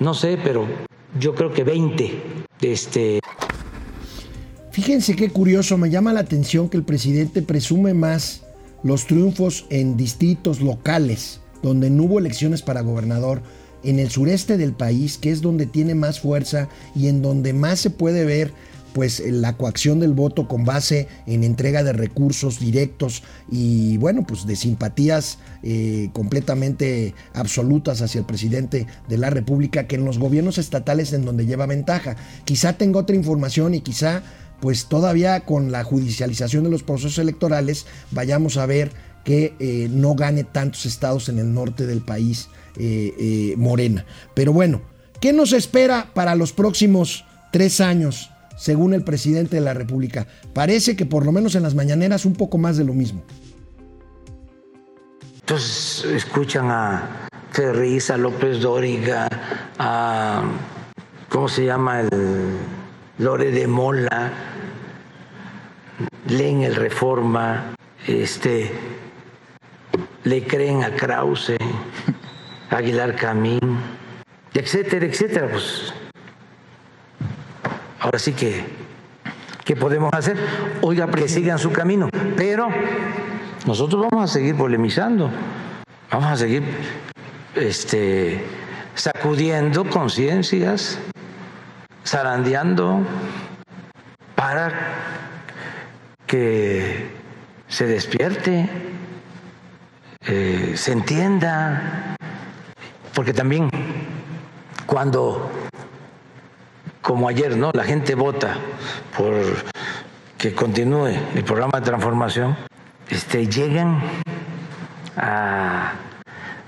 no 0.00 0.14
sé, 0.14 0.38
pero 0.42 0.66
yo 1.18 1.34
creo 1.34 1.52
que 1.52 1.64
20 1.64 2.22
este 2.62 3.20
Fíjense 4.70 5.14
qué 5.14 5.30
curioso, 5.30 5.78
me 5.78 5.88
llama 5.88 6.12
la 6.12 6.20
atención 6.20 6.68
que 6.68 6.76
el 6.76 6.82
presidente 6.82 7.42
presume 7.42 7.94
más 7.94 8.42
los 8.82 9.06
triunfos 9.06 9.66
en 9.70 9.96
distritos 9.96 10.60
locales, 10.60 11.40
donde 11.62 11.90
no 11.90 12.02
hubo 12.02 12.18
elecciones 12.18 12.60
para 12.60 12.80
gobernador, 12.80 13.40
en 13.84 14.00
el 14.00 14.10
sureste 14.10 14.56
del 14.56 14.72
país, 14.72 15.16
que 15.16 15.30
es 15.30 15.42
donde 15.42 15.66
tiene 15.66 15.94
más 15.94 16.18
fuerza 16.18 16.68
y 16.96 17.06
en 17.06 17.22
donde 17.22 17.52
más 17.52 17.78
se 17.78 17.90
puede 17.90 18.24
ver 18.24 18.52
pues 18.94 19.20
la 19.26 19.56
coacción 19.56 19.98
del 19.98 20.12
voto 20.12 20.46
con 20.46 20.64
base 20.64 21.08
en 21.26 21.42
entrega 21.42 21.82
de 21.82 21.92
recursos 21.92 22.60
directos 22.60 23.24
y 23.50 23.96
bueno, 23.98 24.24
pues 24.24 24.46
de 24.46 24.54
simpatías 24.54 25.40
eh, 25.64 26.10
completamente 26.12 27.12
absolutas 27.34 28.00
hacia 28.00 28.20
el 28.20 28.24
presidente 28.24 28.86
de 29.08 29.18
la 29.18 29.30
República 29.30 29.88
que 29.88 29.96
en 29.96 30.04
los 30.04 30.18
gobiernos 30.18 30.58
estatales 30.58 31.12
en 31.12 31.24
donde 31.24 31.44
lleva 31.44 31.66
ventaja. 31.66 32.16
Quizá 32.44 32.74
tenga 32.74 33.00
otra 33.00 33.16
información 33.16 33.74
y 33.74 33.80
quizá 33.80 34.22
pues 34.60 34.86
todavía 34.86 35.40
con 35.40 35.72
la 35.72 35.82
judicialización 35.82 36.62
de 36.62 36.70
los 36.70 36.84
procesos 36.84 37.18
electorales 37.18 37.86
vayamos 38.12 38.56
a 38.56 38.66
ver 38.66 38.92
que 39.24 39.54
eh, 39.58 39.88
no 39.90 40.14
gane 40.14 40.44
tantos 40.44 40.86
estados 40.86 41.28
en 41.28 41.40
el 41.40 41.52
norte 41.52 41.86
del 41.86 42.00
país 42.00 42.48
eh, 42.76 43.54
Morena. 43.56 44.06
Pero 44.34 44.52
bueno, 44.52 44.82
¿qué 45.20 45.32
nos 45.32 45.52
espera 45.52 46.12
para 46.14 46.36
los 46.36 46.52
próximos 46.52 47.24
tres 47.50 47.80
años? 47.80 48.30
Según 48.56 48.94
el 48.94 49.04
presidente 49.04 49.56
de 49.56 49.62
la 49.62 49.74
República. 49.74 50.26
Parece 50.52 50.96
que 50.96 51.06
por 51.06 51.24
lo 51.24 51.32
menos 51.32 51.54
en 51.54 51.62
las 51.62 51.74
mañaneras 51.74 52.24
un 52.24 52.34
poco 52.34 52.58
más 52.58 52.76
de 52.76 52.84
lo 52.84 52.92
mismo. 52.94 53.22
Entonces 55.40 56.04
escuchan 56.12 56.70
a 56.70 57.28
Ferriz, 57.50 58.10
a 58.10 58.16
López 58.16 58.60
Dóriga, 58.60 59.28
a 59.78 60.42
¿cómo 61.28 61.48
se 61.48 61.66
llama? 61.66 62.00
el 62.00 62.56
Lore 63.18 63.50
de 63.50 63.66
Mola, 63.66 64.32
leen 66.26 66.62
el 66.62 66.74
Reforma, 66.74 67.74
este 68.06 68.72
le 70.24 70.46
creen 70.46 70.82
a 70.82 70.96
Krause, 70.96 71.56
Aguilar 72.70 73.14
Camín, 73.14 73.78
etcétera, 74.54 75.06
etcétera, 75.06 75.48
pues 75.50 75.92
ahora 78.04 78.18
sí 78.18 78.32
que, 78.34 78.62
¿qué 79.64 79.76
podemos 79.76 80.12
hacer? 80.12 80.36
Oiga, 80.82 81.10
que 81.10 81.26
sigan 81.26 81.58
su 81.58 81.72
camino. 81.72 82.10
Pero 82.36 82.68
nosotros 83.66 84.06
vamos 84.10 84.30
a 84.30 84.32
seguir 84.32 84.56
polemizando, 84.56 85.30
vamos 86.10 86.30
a 86.30 86.36
seguir 86.36 86.62
este, 87.54 88.44
sacudiendo 88.94 89.88
conciencias, 89.88 90.98
zarandeando 92.04 93.00
para 94.34 94.70
que 96.26 97.08
se 97.66 97.86
despierte, 97.86 98.68
eh, 100.26 100.74
se 100.76 100.92
entienda, 100.92 102.16
porque 103.14 103.32
también 103.32 103.70
cuando 104.84 105.63
como 107.04 107.28
ayer, 107.28 107.54
¿no? 107.54 107.70
La 107.74 107.84
gente 107.84 108.14
vota 108.14 108.56
por 109.16 109.34
que 110.38 110.54
continúe 110.54 111.08
el 111.34 111.44
programa 111.44 111.78
de 111.78 111.84
transformación, 111.84 112.56
este, 113.10 113.46
llegan 113.46 114.00
a 115.14 115.92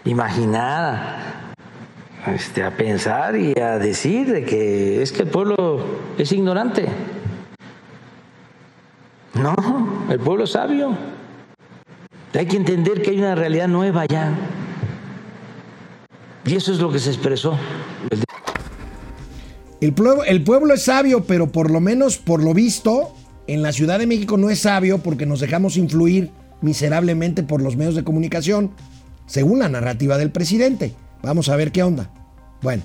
imaginar, 0.05 1.23
este, 2.27 2.63
a 2.63 2.71
pensar 2.71 3.35
y 3.37 3.59
a 3.59 3.79
decir 3.79 4.31
de 4.31 4.45
que 4.45 5.01
es 5.03 5.11
que 5.11 5.23
el 5.23 5.29
pueblo 5.29 5.85
es 6.19 6.31
ignorante. 6.33 6.87
No, 9.33 9.55
el 10.11 10.21
pueblo 10.21 10.45
es 10.45 10.51
sabio. 10.51 10.97
Hay 12.35 12.47
que 12.47 12.59
entender 12.59 13.01
que 13.01 13.11
hay 13.11 13.19
una 13.19 13.35
realidad 13.35 13.69
nueva 13.69 14.05
ya. 14.05 14.33
Y 16.45 16.57
eso 16.57 16.73
es 16.73 16.79
lo 16.79 16.93
que 16.93 16.99
se 16.99 17.09
expresó 17.09 17.59
el 18.11 18.26
el 20.27 20.43
pueblo 20.43 20.75
es 20.75 20.83
sabio, 20.83 21.25
pero 21.25 21.53
por 21.53 21.71
lo 21.71 21.81
menos, 21.81 22.19
por 22.19 22.43
lo 22.43 22.55
visto, 22.55 23.15
en 23.47 23.63
la 23.63 23.73
Ciudad 23.73 23.99
de 23.99 24.07
México 24.07 24.37
no 24.37 24.51
es 24.51 24.61
sabio 24.61 24.99
porque 24.99 25.27
nos 25.27 25.41
dejamos 25.41 25.77
influir 25.77 26.31
miserablemente 26.61 27.43
por 27.43 27.63
los 27.63 27.77
medios 27.77 27.95
de 27.95 28.05
comunicación, 28.05 28.73
según 29.27 29.59
la 29.59 29.69
narrativa 29.69 30.19
del 30.19 30.31
presidente. 30.31 30.95
Vamos 31.23 31.49
a 31.49 31.57
ver 31.57 31.73
qué 31.73 31.83
onda. 31.83 32.11
Bueno, 32.63 32.83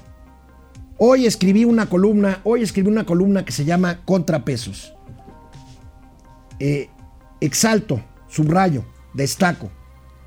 hoy 0.97 1.26
escribí 1.26 1.66
una 1.66 1.88
columna, 1.88 2.41
hoy 2.43 2.62
escribí 2.62 2.89
una 2.89 3.06
columna 3.06 3.45
que 3.45 3.52
se 3.52 3.66
llama 3.66 4.02
Contrapesos. 4.06 4.93
Eh, 6.60 6.89
exalto, 7.39 8.02
subrayo, 8.28 8.86
destaco 9.14 9.72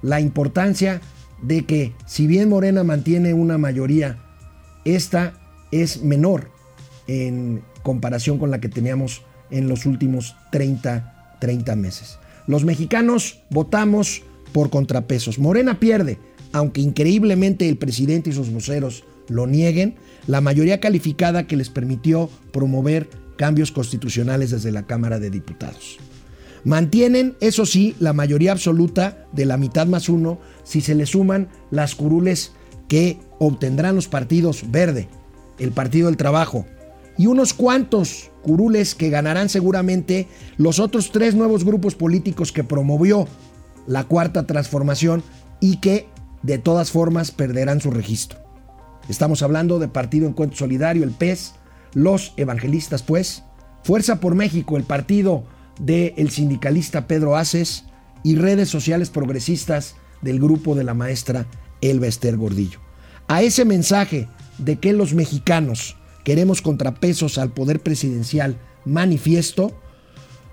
la 0.02 0.20
importancia 0.20 1.00
de 1.42 1.64
que 1.64 1.94
si 2.06 2.26
bien 2.26 2.48
Morena 2.48 2.84
mantiene 2.84 3.34
una 3.34 3.58
mayoría, 3.58 4.18
esta 4.84 5.34
es 5.70 6.02
menor 6.02 6.53
en 7.06 7.62
comparación 7.82 8.38
con 8.38 8.50
la 8.50 8.60
que 8.60 8.68
teníamos 8.68 9.22
en 9.50 9.68
los 9.68 9.86
últimos 9.86 10.34
30, 10.50 11.36
30 11.40 11.76
meses. 11.76 12.18
Los 12.46 12.64
mexicanos 12.64 13.40
votamos 13.50 14.22
por 14.52 14.70
contrapesos. 14.70 15.38
Morena 15.38 15.80
pierde, 15.80 16.18
aunque 16.52 16.80
increíblemente 16.80 17.68
el 17.68 17.76
presidente 17.76 18.30
y 18.30 18.32
sus 18.32 18.50
voceros 18.50 19.04
lo 19.28 19.46
nieguen, 19.46 19.96
la 20.26 20.40
mayoría 20.40 20.80
calificada 20.80 21.46
que 21.46 21.56
les 21.56 21.70
permitió 21.70 22.30
promover 22.52 23.08
cambios 23.36 23.72
constitucionales 23.72 24.50
desde 24.50 24.72
la 24.72 24.86
Cámara 24.86 25.18
de 25.18 25.30
Diputados. 25.30 25.98
Mantienen, 26.64 27.36
eso 27.40 27.66
sí, 27.66 27.94
la 27.98 28.12
mayoría 28.12 28.52
absoluta 28.52 29.26
de 29.32 29.44
la 29.44 29.58
mitad 29.58 29.86
más 29.86 30.08
uno 30.08 30.38
si 30.62 30.80
se 30.80 30.94
le 30.94 31.04
suman 31.04 31.48
las 31.70 31.94
curules 31.94 32.52
que 32.88 33.18
obtendrán 33.38 33.96
los 33.96 34.08
partidos 34.08 34.70
verde, 34.70 35.08
el 35.58 35.72
Partido 35.72 36.06
del 36.06 36.16
Trabajo, 36.16 36.66
y 37.16 37.26
unos 37.26 37.54
cuantos 37.54 38.30
curules 38.42 38.94
que 38.94 39.10
ganarán 39.10 39.48
seguramente 39.48 40.28
los 40.56 40.78
otros 40.78 41.12
tres 41.12 41.34
nuevos 41.34 41.64
grupos 41.64 41.94
políticos 41.94 42.52
que 42.52 42.64
promovió 42.64 43.26
la 43.86 44.04
cuarta 44.04 44.46
transformación 44.46 45.22
y 45.60 45.78
que 45.78 46.08
de 46.42 46.58
todas 46.58 46.90
formas 46.90 47.30
perderán 47.30 47.80
su 47.80 47.90
registro. 47.90 48.38
Estamos 49.08 49.42
hablando 49.42 49.78
de 49.78 49.88
Partido 49.88 50.26
Encuentro 50.26 50.58
Solidario, 50.58 51.04
el 51.04 51.10
PES, 51.10 51.54
los 51.94 52.34
evangelistas 52.36 53.02
pues, 53.02 53.44
Fuerza 53.82 54.18
por 54.18 54.34
México, 54.34 54.78
el 54.78 54.84
partido 54.84 55.44
del 55.78 56.30
sindicalista 56.30 57.06
Pedro 57.06 57.36
Aces 57.36 57.84
y 58.22 58.36
redes 58.36 58.70
sociales 58.70 59.10
progresistas 59.10 59.96
del 60.22 60.40
grupo 60.40 60.74
de 60.74 60.84
la 60.84 60.94
maestra 60.94 61.46
Elba 61.82 62.06
Ester 62.06 62.38
Gordillo. 62.38 62.80
A 63.28 63.42
ese 63.42 63.66
mensaje 63.66 64.26
de 64.56 64.76
que 64.76 64.94
los 64.94 65.12
mexicanos 65.12 65.96
queremos 66.24 66.62
contrapesos 66.62 67.38
al 67.38 67.52
poder 67.52 67.80
presidencial 67.80 68.56
manifiesto, 68.84 69.80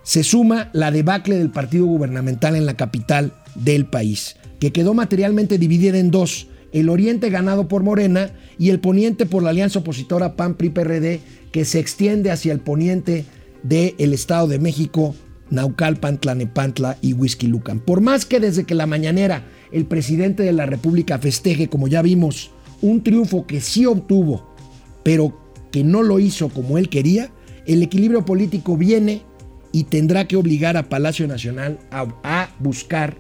se 0.04 0.24
suma 0.24 0.70
la 0.74 0.92
debacle 0.92 1.38
del 1.38 1.52
partido 1.52 1.86
gubernamental 1.86 2.56
en 2.56 2.66
la 2.66 2.76
capital 2.76 3.34
del 3.56 3.86
país, 3.86 4.36
que 4.60 4.72
quedó 4.72 4.94
materialmente 4.94 5.58
dividida 5.58 5.98
en 5.98 6.12
dos, 6.12 6.48
el 6.72 6.90
oriente 6.90 7.30
ganado 7.30 7.68
por 7.68 7.84
Morena 7.84 8.32
y 8.58 8.70
el 8.70 8.80
poniente 8.80 9.26
por 9.26 9.44
la 9.44 9.50
alianza 9.50 9.80
opositora 9.80 10.36
PAN-PRI-PRD, 10.36 11.20
que 11.52 11.66
se 11.66 11.80
extiende 11.80 12.32
hacia 12.32 12.54
el 12.54 12.62
poniente 12.62 13.26
del 13.64 14.14
Estado 14.14 14.48
de 14.48 14.60
México, 14.60 15.16
Naucalpan, 15.50 16.18
Tlanepantla 16.20 16.98
y 17.02 17.14
Whisky 17.14 17.48
Lucan. 17.48 17.80
Por 17.80 18.00
más 18.00 18.26
que 18.26 18.40
desde 18.40 18.64
que 18.64 18.74
la 18.74 18.88
mañanera 18.88 19.46
el 19.72 19.86
presidente 19.86 20.44
de 20.44 20.54
la 20.54 20.66
República 20.66 21.20
festeje, 21.20 21.68
como 21.68 21.88
ya 21.88 22.02
vimos, 22.02 22.52
un 22.82 23.04
triunfo 23.04 23.46
que 23.46 23.62
sí 23.62 23.86
obtuvo, 23.86 24.56
pero 25.04 25.41
que 25.72 25.84
no 25.84 26.04
lo 26.04 26.20
hizo 26.20 26.50
como 26.50 26.78
él 26.78 26.90
quería, 26.90 27.32
el 27.66 27.84
equilibrio 27.84 28.26
político 28.26 28.78
viene 28.78 29.24
y 29.72 29.86
tendrá 29.86 30.28
que 30.28 30.36
obligar 30.36 30.78
a 30.78 30.90
Palacio 30.90 31.28
Nacional 31.28 31.80
a, 31.92 32.50
buscar 32.60 33.18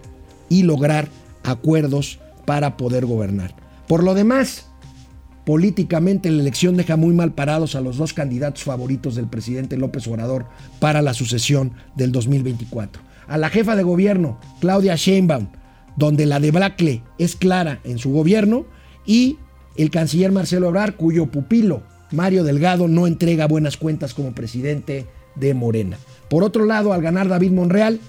y 0.49 0.63
lograr 0.63 1.07
acuerdos 1.43 2.19
para 2.45 2.77
poder 2.77 3.05
gobernar. 3.05 3.55
Por 3.87 4.03
lo 4.03 4.13
demás, 4.13 4.67
políticamente 5.45 6.29
la 6.29 6.41
elección 6.41 6.75
deja 6.75 6.97
muy 6.97 7.13
mal 7.13 7.33
parados 7.33 7.75
a 7.75 7.81
los 7.81 7.97
dos 7.97 8.13
candidatos 8.13 8.63
favoritos 8.63 9.15
del 9.15 9.27
presidente 9.27 9.77
López 9.77 10.07
Obrador 10.07 10.45
para 10.79 11.01
la 11.01 11.13
sucesión 11.13 11.73
del 11.95 12.11
2024. 12.11 13.01
A 13.27 13.37
la 13.37 13.49
jefa 13.49 13.75
de 13.75 13.83
gobierno, 13.83 14.39
Claudia 14.59 14.95
Sheinbaum, 14.95 15.47
donde 15.95 16.25
la 16.25 16.39
debacle 16.39 17.03
es 17.17 17.35
clara 17.35 17.79
en 17.83 17.97
su 17.97 18.11
gobierno, 18.11 18.65
y 19.05 19.37
el 19.77 19.89
canciller 19.89 20.31
Marcelo 20.31 20.67
Ebrard, 20.67 20.95
cuyo 20.95 21.27
pupilo 21.27 21.83
Mario 22.11 22.43
Delgado 22.43 22.87
no 22.87 23.07
entrega 23.07 23.47
buenas 23.47 23.77
cuentas 23.77 24.13
como 24.13 24.33
presidente 24.33 25.07
de 25.35 25.53
Morena. 25.53 25.97
Por 26.29 26.43
otro 26.43 26.65
lado, 26.65 26.93
al 26.93 27.01
ganar 27.01 27.27
David 27.27 27.51
Monreal, 27.51 27.99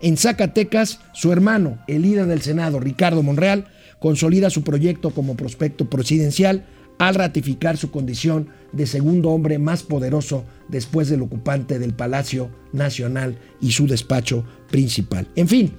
En 0.00 0.16
Zacatecas, 0.16 1.00
su 1.12 1.32
hermano, 1.32 1.78
el 1.88 2.02
líder 2.02 2.26
del 2.26 2.40
Senado, 2.40 2.78
Ricardo 2.78 3.22
Monreal, 3.24 3.66
consolida 3.98 4.48
su 4.48 4.62
proyecto 4.62 5.10
como 5.10 5.36
prospecto 5.36 5.90
presidencial 5.90 6.66
al 6.98 7.16
ratificar 7.16 7.76
su 7.76 7.90
condición 7.90 8.48
de 8.72 8.86
segundo 8.86 9.30
hombre 9.30 9.58
más 9.58 9.82
poderoso 9.82 10.44
después 10.68 11.08
del 11.08 11.22
ocupante 11.22 11.80
del 11.80 11.94
Palacio 11.94 12.50
Nacional 12.72 13.38
y 13.60 13.72
su 13.72 13.88
despacho 13.88 14.44
principal. 14.70 15.26
En 15.34 15.48
fin, 15.48 15.72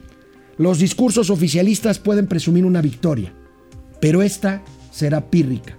los 0.58 0.80
discursos 0.80 1.30
oficialistas 1.30 2.00
pueden 2.00 2.28
presumir 2.28 2.66
una 2.66 2.82
victoria, 2.82 3.34
pero 4.02 4.22
esta 4.22 4.62
será 4.92 5.30
pírrica. 5.30 5.79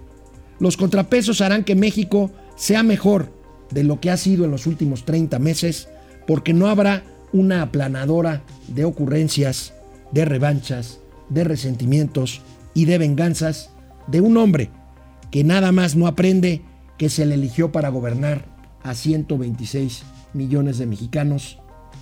Los 0.61 0.77
contrapesos 0.77 1.41
harán 1.41 1.63
que 1.63 1.73
México 1.73 2.29
sea 2.55 2.83
mejor 2.83 3.33
de 3.71 3.83
lo 3.83 3.99
que 3.99 4.11
ha 4.11 4.15
sido 4.15 4.45
en 4.45 4.51
los 4.51 4.67
últimos 4.67 5.05
30 5.05 5.39
meses, 5.39 5.89
porque 6.27 6.53
no 6.53 6.67
habrá 6.67 7.01
una 7.33 7.63
aplanadora 7.63 8.43
de 8.67 8.85
ocurrencias, 8.85 9.73
de 10.11 10.23
revanchas, 10.23 10.99
de 11.29 11.45
resentimientos 11.45 12.41
y 12.75 12.85
de 12.85 12.99
venganzas 12.99 13.71
de 14.05 14.21
un 14.21 14.37
hombre 14.37 14.69
que 15.31 15.43
nada 15.43 15.71
más 15.71 15.95
no 15.95 16.05
aprende 16.05 16.61
que 16.99 17.09
se 17.09 17.25
le 17.25 17.33
eligió 17.33 17.71
para 17.71 17.89
gobernar 17.89 18.45
a 18.83 18.93
126 18.93 20.03
millones 20.35 20.77
de 20.77 20.85
mexicanos 20.85 21.57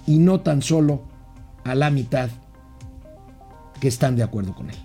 y 0.06 0.18
no 0.18 0.42
tan 0.42 0.62
solo 0.62 1.04
a 1.64 1.76
la 1.76 1.92
mitad 1.92 2.30
que 3.80 3.88
están 3.88 4.18
de 4.18 4.24
acuerdo 4.24 4.54
con 4.54 4.70
él. 4.70 4.76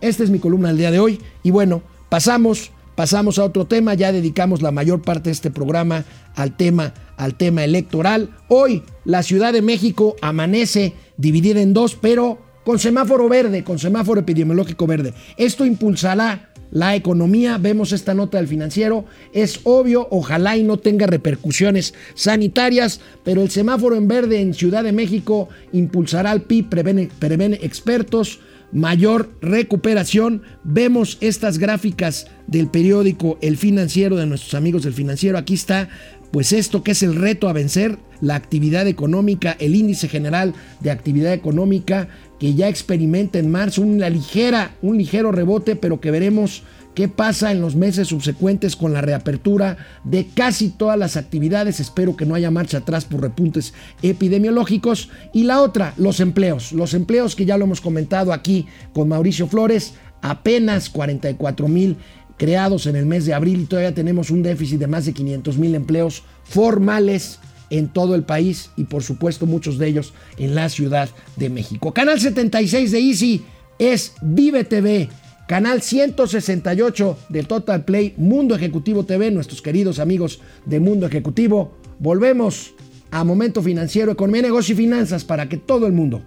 Esta 0.00 0.24
es 0.24 0.30
mi 0.30 0.40
columna 0.40 0.68
del 0.70 0.78
día 0.78 0.90
de 0.90 0.98
hoy 0.98 1.20
y 1.44 1.52
bueno, 1.52 1.80
pasamos 2.08 2.72
pasamos 2.94 3.38
a 3.38 3.44
otro 3.44 3.66
tema, 3.66 3.94
ya 3.94 4.12
dedicamos 4.12 4.62
la 4.62 4.70
mayor 4.70 5.02
parte 5.02 5.30
de 5.30 5.32
este 5.32 5.50
programa 5.50 6.04
al 6.34 6.56
tema 6.56 6.94
al 7.16 7.34
tema 7.34 7.64
electoral. 7.64 8.30
Hoy 8.48 8.82
la 9.04 9.22
Ciudad 9.22 9.52
de 9.52 9.62
México 9.62 10.16
amanece 10.20 10.94
dividida 11.16 11.60
en 11.60 11.72
dos, 11.74 11.94
pero 11.94 12.38
con 12.64 12.78
semáforo 12.78 13.28
verde, 13.28 13.64
con 13.64 13.78
semáforo 13.78 14.20
epidemiológico 14.20 14.86
verde. 14.86 15.14
Esto 15.36 15.64
impulsará 15.64 16.50
la 16.70 16.96
economía, 16.96 17.58
vemos 17.58 17.92
esta 17.92 18.14
nota 18.14 18.38
del 18.38 18.48
financiero, 18.48 19.04
es 19.32 19.60
obvio, 19.62 20.08
ojalá 20.10 20.56
y 20.56 20.64
no 20.64 20.78
tenga 20.78 21.06
repercusiones 21.06 21.94
sanitarias, 22.14 23.00
pero 23.22 23.42
el 23.42 23.50
semáforo 23.50 23.94
en 23.96 24.08
verde 24.08 24.40
en 24.40 24.54
Ciudad 24.54 24.82
de 24.82 24.92
México 24.92 25.48
impulsará 25.72 26.32
al 26.32 26.42
PIB, 26.42 26.68
preven, 26.70 27.54
expertos, 27.62 28.40
mayor 28.74 29.30
recuperación. 29.40 30.42
Vemos 30.64 31.16
estas 31.22 31.56
gráficas 31.58 32.26
del 32.46 32.68
periódico 32.68 33.38
El 33.40 33.56
Financiero 33.56 34.16
de 34.16 34.26
nuestros 34.26 34.52
amigos 34.52 34.82
del 34.82 34.92
Financiero. 34.92 35.38
Aquí 35.38 35.54
está, 35.54 35.88
pues 36.30 36.52
esto 36.52 36.82
que 36.82 36.90
es 36.90 37.02
el 37.02 37.14
reto 37.14 37.48
a 37.48 37.54
vencer, 37.54 37.98
la 38.20 38.34
actividad 38.34 38.86
económica, 38.86 39.56
el 39.58 39.74
índice 39.74 40.08
general 40.08 40.52
de 40.80 40.90
actividad 40.90 41.32
económica 41.32 42.08
que 42.38 42.54
ya 42.54 42.68
experimenta 42.68 43.38
en 43.38 43.50
marzo 43.50 43.80
una 43.80 44.10
ligera, 44.10 44.74
un 44.82 44.98
ligero 44.98 45.30
rebote, 45.30 45.76
pero 45.76 46.00
que 46.00 46.10
veremos 46.10 46.64
qué 46.94 47.08
pasa 47.08 47.52
en 47.52 47.60
los 47.60 47.76
meses 47.76 48.08
subsecuentes 48.08 48.76
con 48.76 48.92
la 48.92 49.00
reapertura 49.00 49.76
de 50.04 50.26
casi 50.26 50.70
todas 50.70 50.98
las 50.98 51.16
actividades. 51.16 51.80
Espero 51.80 52.16
que 52.16 52.26
no 52.26 52.34
haya 52.34 52.50
marcha 52.50 52.78
atrás 52.78 53.04
por 53.04 53.20
repuntes 53.20 53.74
epidemiológicos. 54.02 55.10
Y 55.32 55.44
la 55.44 55.60
otra, 55.60 55.94
los 55.96 56.20
empleos. 56.20 56.72
Los 56.72 56.94
empleos 56.94 57.34
que 57.34 57.44
ya 57.44 57.58
lo 57.58 57.64
hemos 57.64 57.80
comentado 57.80 58.32
aquí 58.32 58.66
con 58.92 59.08
Mauricio 59.08 59.46
Flores, 59.46 59.94
apenas 60.22 60.88
44 60.88 61.68
mil 61.68 61.96
creados 62.36 62.86
en 62.86 62.96
el 62.96 63.06
mes 63.06 63.26
de 63.26 63.34
abril 63.34 63.60
y 63.60 63.66
todavía 63.66 63.94
tenemos 63.94 64.30
un 64.30 64.42
déficit 64.42 64.80
de 64.80 64.86
más 64.86 65.06
de 65.06 65.12
500 65.12 65.58
mil 65.58 65.74
empleos 65.74 66.24
formales 66.42 67.38
en 67.70 67.88
todo 67.88 68.14
el 68.14 68.24
país 68.24 68.70
y 68.76 68.84
por 68.84 69.02
supuesto 69.02 69.46
muchos 69.46 69.78
de 69.78 69.88
ellos 69.88 70.14
en 70.36 70.54
la 70.54 70.68
Ciudad 70.68 71.08
de 71.36 71.50
México. 71.50 71.92
Canal 71.92 72.20
76 72.20 72.90
de 72.90 72.98
Easy 72.98 73.44
es 73.78 74.14
Vive 74.22 74.64
TV. 74.64 75.08
Canal 75.46 75.82
168 75.82 77.18
de 77.28 77.42
Total 77.42 77.84
Play, 77.84 78.14
Mundo 78.16 78.54
Ejecutivo 78.54 79.04
TV, 79.04 79.30
nuestros 79.30 79.60
queridos 79.60 79.98
amigos 79.98 80.40
de 80.64 80.80
Mundo 80.80 81.06
Ejecutivo. 81.06 81.76
Volvemos 81.98 82.72
a 83.10 83.24
Momento 83.24 83.62
Financiero, 83.62 84.10
Economía, 84.10 84.40
Negocio 84.40 84.72
y 84.72 84.78
Finanzas 84.78 85.22
para 85.22 85.46
que 85.46 85.58
todo 85.58 85.86
el 85.86 85.92
mundo, 85.92 86.22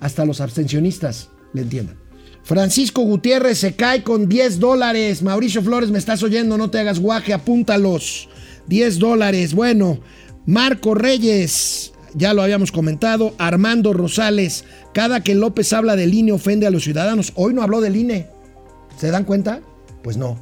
hasta 0.00 0.26
los 0.26 0.42
abstencionistas, 0.42 1.30
le 1.54 1.62
entiendan. 1.62 1.96
Francisco 2.42 3.00
Gutiérrez 3.00 3.56
se 3.56 3.74
cae 3.74 4.02
con 4.02 4.28
10 4.28 4.60
dólares. 4.60 5.22
Mauricio 5.22 5.62
Flores, 5.62 5.90
me 5.90 5.98
estás 5.98 6.22
oyendo, 6.22 6.58
no 6.58 6.68
te 6.68 6.78
hagas 6.78 7.00
guaje, 7.00 7.32
apúntalos. 7.32 8.28
10 8.66 8.98
dólares. 8.98 9.54
Bueno, 9.54 10.00
Marco 10.44 10.94
Reyes, 10.94 11.94
ya 12.12 12.34
lo 12.34 12.42
habíamos 12.42 12.70
comentado, 12.70 13.34
Armando 13.38 13.94
Rosales, 13.94 14.66
cada 14.92 15.22
que 15.22 15.34
López 15.34 15.72
habla 15.72 15.96
del 15.96 16.12
INE 16.12 16.32
ofende 16.32 16.66
a 16.66 16.70
los 16.70 16.84
ciudadanos. 16.84 17.32
Hoy 17.34 17.54
no 17.54 17.62
habló 17.62 17.80
del 17.80 17.96
INE. 17.96 18.31
¿Se 18.96 19.10
dan 19.10 19.24
cuenta? 19.24 19.60
Pues 20.02 20.16
no. 20.16 20.38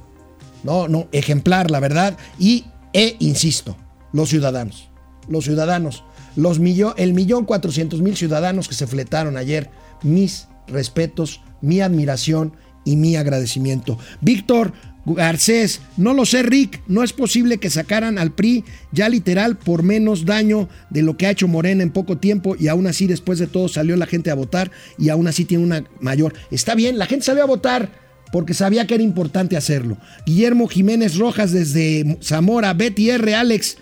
No, 0.62 0.88
no, 0.88 1.09
ejemplar, 1.12 1.70
la 1.70 1.80
verdad. 1.80 2.16
Y, 2.38 2.66
e 2.92 3.16
insisto, 3.18 3.76
los 4.12 4.28
ciudadanos. 4.28 4.90
Los 5.28 5.44
ciudadanos. 5.44 6.05
Los 6.36 6.59
el 6.96 7.12
millón 7.12 7.44
cuatrocientos 7.44 8.03
mil 8.03 8.16
ciudadanos 8.16 8.68
que 8.68 8.74
se 8.74 8.86
fletaron 8.86 9.36
ayer. 9.36 9.70
Mis 10.03 10.48
respetos, 10.68 11.40
mi 11.61 11.80
admiración 11.80 12.55
y 12.84 12.96
mi 12.96 13.16
agradecimiento. 13.16 13.98
Víctor, 14.20 14.72
Garcés, 15.05 15.80
no 15.96 16.14
lo 16.14 16.26
sé, 16.26 16.42
Rick. 16.42 16.82
No 16.86 17.03
es 17.03 17.12
posible 17.12 17.59
que 17.59 17.70
sacaran 17.70 18.18
al 18.18 18.32
PRI 18.32 18.64
ya 18.92 19.09
literal 19.09 19.57
por 19.57 19.82
menos 19.82 20.24
daño 20.24 20.68
de 20.90 21.03
lo 21.03 21.16
que 21.16 21.26
ha 21.26 21.30
hecho 21.30 21.48
Morena 21.48 21.82
en 21.82 21.90
poco 21.90 22.18
tiempo 22.18 22.55
y 22.59 22.68
aún 22.68 22.86
así 22.86 23.07
después 23.07 23.38
de 23.38 23.46
todo 23.46 23.68
salió 23.68 23.96
la 23.96 24.07
gente 24.07 24.30
a 24.30 24.34
votar 24.34 24.70
y 24.98 25.09
aún 25.09 25.26
así 25.26 25.44
tiene 25.44 25.64
una 25.64 25.84
mayor. 26.01 26.34
Está 26.51 26.74
bien, 26.74 26.98
la 26.98 27.07
gente 27.07 27.24
salió 27.24 27.42
a 27.42 27.46
votar 27.46 27.90
porque 28.32 28.54
sabía 28.54 28.86
que 28.86 28.94
era 28.94 29.02
importante 29.02 29.56
hacerlo. 29.56 29.98
Guillermo 30.26 30.68
Jiménez 30.68 31.16
Rojas 31.16 31.52
desde 31.52 32.18
Zamora, 32.22 32.72
Betty 32.74 33.10
R. 33.10 33.34
Alex. 33.34 33.76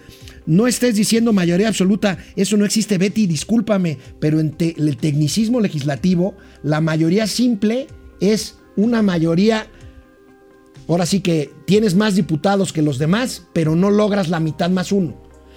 No 0.47 0.67
estés 0.67 0.95
diciendo 0.95 1.35
mayoría 1.35 1.69
absoluta, 1.69 2.17
eso 2.35 2.57
no 2.57 2.65
existe, 2.65 2.97
Betty, 2.97 3.27
discúlpame, 3.27 3.99
pero 4.19 4.41
en 4.41 4.57
el 4.59 4.97
tecnicismo 4.97 5.61
legislativo, 5.61 6.37
la 6.63 6.81
mayoría 6.81 7.27
simple 7.27 7.87
es 8.21 8.55
una 8.75 9.03
mayoría 9.03 9.67
Ahora 10.89 11.05
sí 11.05 11.21
que 11.21 11.53
tienes 11.67 11.95
más 11.95 12.15
diputados 12.15 12.73
que 12.73 12.81
los 12.81 12.99
demás, 12.99 13.47
pero 13.53 13.77
no 13.77 13.91
logras 13.91 14.31
la 14.31 14.41
mitad 14.41 14.71
más 14.71 14.91
uno. 14.91 15.17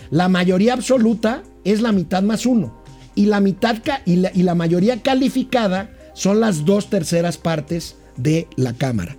La 0.10 0.28
mayoría 0.28 0.74
absoluta 0.74 1.44
es 1.64 1.82
la 1.82 1.94
mitad 1.94 2.22
más 2.22 2.46
uno. 2.46 2.84
Y 3.16 3.28
la 3.28 3.40
mitad 3.40 3.78
y 4.06 4.18
la, 4.18 4.56
mayoría 4.56 5.02
calificada 5.02 5.90
son 6.14 6.42
las 6.42 6.66
dos 6.66 6.90
terceras 6.90 7.38
partes 7.38 7.96
de 8.22 8.48
la 8.56 8.74
Cámara. 8.74 9.18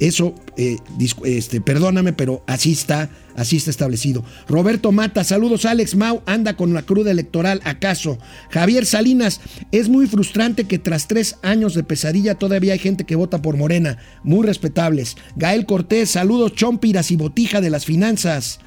Eso, 0.00 0.34
eh, 0.56 0.76
este, 1.24 1.60
perdóname, 1.60 2.12
pero 2.12 2.42
así 2.46 2.72
está, 2.72 3.10
así 3.36 3.56
está 3.56 3.70
establecido. 3.70 4.24
Roberto 4.48 4.90
Mata, 4.90 5.22
saludos 5.22 5.64
Alex 5.64 5.94
Mau, 5.94 6.20
anda 6.26 6.56
con 6.56 6.74
la 6.74 6.82
cruda 6.82 7.12
electoral, 7.12 7.60
¿acaso? 7.64 8.18
Javier 8.50 8.86
Salinas, 8.86 9.40
es 9.70 9.88
muy 9.88 10.06
frustrante 10.06 10.64
que 10.64 10.80
tras 10.80 11.06
tres 11.06 11.36
años 11.42 11.74
de 11.74 11.84
pesadilla 11.84 12.34
todavía 12.34 12.72
hay 12.72 12.80
gente 12.80 13.04
que 13.04 13.14
vota 13.14 13.40
por 13.40 13.56
Morena, 13.56 13.98
muy 14.24 14.44
respetables. 14.44 15.16
Gael 15.36 15.64
Cortés, 15.64 16.10
saludos 16.10 16.54
Chompiras 16.54 17.12
y 17.12 17.16
Botija 17.16 17.60
de 17.60 17.70
las 17.70 17.84
Finanzas. 17.84 18.58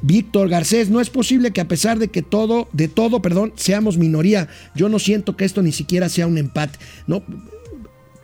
Víctor 0.00 0.48
Garcés, 0.48 0.90
no 0.90 1.00
es 1.00 1.10
posible 1.10 1.50
que 1.50 1.60
a 1.60 1.66
pesar 1.66 1.98
de 1.98 2.06
que 2.06 2.22
todo, 2.22 2.68
de 2.72 2.86
todo, 2.86 3.20
perdón, 3.20 3.52
seamos 3.56 3.98
minoría. 3.98 4.46
Yo 4.76 4.88
no 4.88 5.00
siento 5.00 5.36
que 5.36 5.44
esto 5.44 5.60
ni 5.60 5.72
siquiera 5.72 6.08
sea 6.08 6.28
un 6.28 6.38
empate. 6.38 6.78
No, 7.08 7.24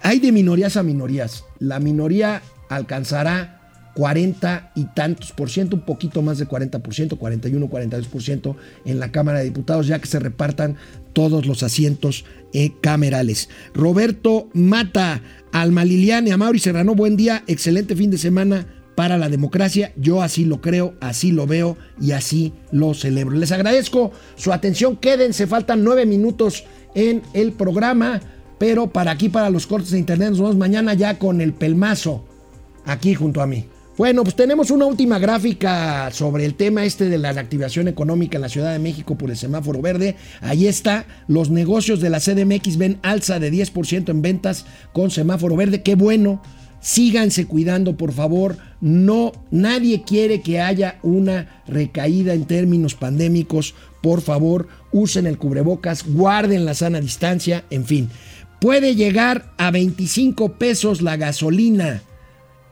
hay 0.05 0.21
de 0.21 0.33
minorías 0.33 0.77
a 0.77 0.83
minorías. 0.83 1.45
La 1.59 1.81
minoría 1.81 2.43
alcanzará 2.69 3.55
40 3.95 4.73
y 4.75 4.85
tantos 4.85 5.33
por 5.33 5.49
ciento, 5.49 5.77
un 5.77 5.83
poquito 5.87 6.21
más 6.21 6.37
de 6.37 6.45
40 6.45 6.81
por 6.81 6.95
ciento, 6.95 7.17
41, 7.17 7.69
42 7.69 8.09
por 8.09 8.23
ciento 8.23 8.57
en 8.85 9.01
la 9.01 9.11
Cámara 9.11 9.39
de 9.39 9.47
Diputados, 9.47 9.87
ya 9.87 9.99
que 9.99 10.07
se 10.07 10.19
repartan 10.19 10.77
todos 11.15 11.47
los 11.47 11.63
asientos 11.63 12.27
eh, 12.53 12.73
camerales. 12.83 13.49
Roberto 13.73 14.51
Mata, 14.53 15.23
Alma 15.53 15.87
Liliane, 15.87 16.33
Amauri 16.33 16.59
Serrano, 16.59 16.95
buen 16.95 17.17
día, 17.17 17.43
excelente 17.47 17.97
fin 17.97 18.11
de 18.11 18.19
semana 18.19 18.67
para 18.95 19.17
la 19.17 19.31
democracia. 19.31 19.95
Yo 19.97 20.21
así 20.21 20.45
lo 20.45 20.61
creo, 20.61 20.95
así 21.01 21.33
lo 21.33 21.47
veo 21.47 21.79
y 21.99 22.13
así 22.13 22.53
lo 22.73 22.93
celebro. 22.93 23.37
Les 23.37 23.53
agradezco 23.53 24.13
su 24.37 24.53
atención. 24.53 24.99
Quédense, 24.99 25.47
faltan 25.47 25.83
nueve 25.83 26.05
minutos 26.05 26.65
en 26.95 27.23
el 27.33 27.53
programa. 27.53 28.21
Pero 28.59 28.89
para 28.89 29.11
aquí, 29.11 29.29
para 29.29 29.51
los 29.51 29.67
cortes 29.67 29.91
de 29.91 29.99
internet, 29.99 30.31
nos 30.31 30.41
vemos 30.41 30.57
mañana 30.57 30.95
ya 30.95 31.19
con 31.19 31.41
el 31.41 31.53
pelmazo 31.53 32.25
aquí 32.85 33.15
junto 33.15 33.41
a 33.43 33.47
mí. 33.47 33.67
Bueno, 33.97 34.25
pues 34.25 34.35
tenemos 34.35 34.73
una 34.73 34.87
última 34.87 35.21
gráfica 35.21 36.11
sobre 36.11 36.45
el 36.45 36.55
tema 36.55 36.85
este 36.85 37.09
de 37.09 37.17
la 37.17 37.33
reactivación 37.33 37.87
económica 37.87 38.37
en 38.37 38.43
la 38.43 38.49
Ciudad 38.49 38.73
de 38.73 38.81
México 38.81 39.17
por 39.17 39.31
el 39.31 39.37
semáforo 39.37 39.81
verde. 39.81 40.17
Ahí 40.41 40.67
está, 40.67 41.07
los 41.29 41.51
negocios 41.51 42.01
de 42.01 42.11
la 42.11 42.19
CDMX 42.19 42.77
ven 42.77 42.99
alza 43.03 43.39
de 43.39 43.53
10% 43.53 44.09
en 44.09 44.21
ventas 44.21 44.67
con 44.93 45.13
semáforo 45.13 45.55
verde. 45.55 45.83
Qué 45.83 45.95
bueno. 45.95 46.43
síganse 46.81 47.47
cuidando, 47.47 47.97
por 47.97 48.13
favor. 48.13 48.57
No, 48.81 49.33
nadie 49.53 50.03
quiere 50.03 50.43
que 50.43 50.61
haya 50.61 50.99
una 51.03 51.63
recaída 51.67 52.35
en 52.35 52.47
términos 52.47 52.95
pandémicos. 52.97 53.75
Por 54.03 54.21
favor, 54.21 54.69
usen 54.93 55.27
el 55.27 55.39
cubrebocas, 55.39 56.05
guarden 56.05 56.65
la 56.65 56.75
sana 56.75 57.01
distancia, 57.01 57.65
en 57.71 57.85
fin. 57.87 58.11
Puede 58.61 58.95
llegar 58.95 59.53
a 59.59 59.71
25 59.71 60.55
pesos 60.55 61.03
la 61.03 61.17
gasolina. 61.17 62.03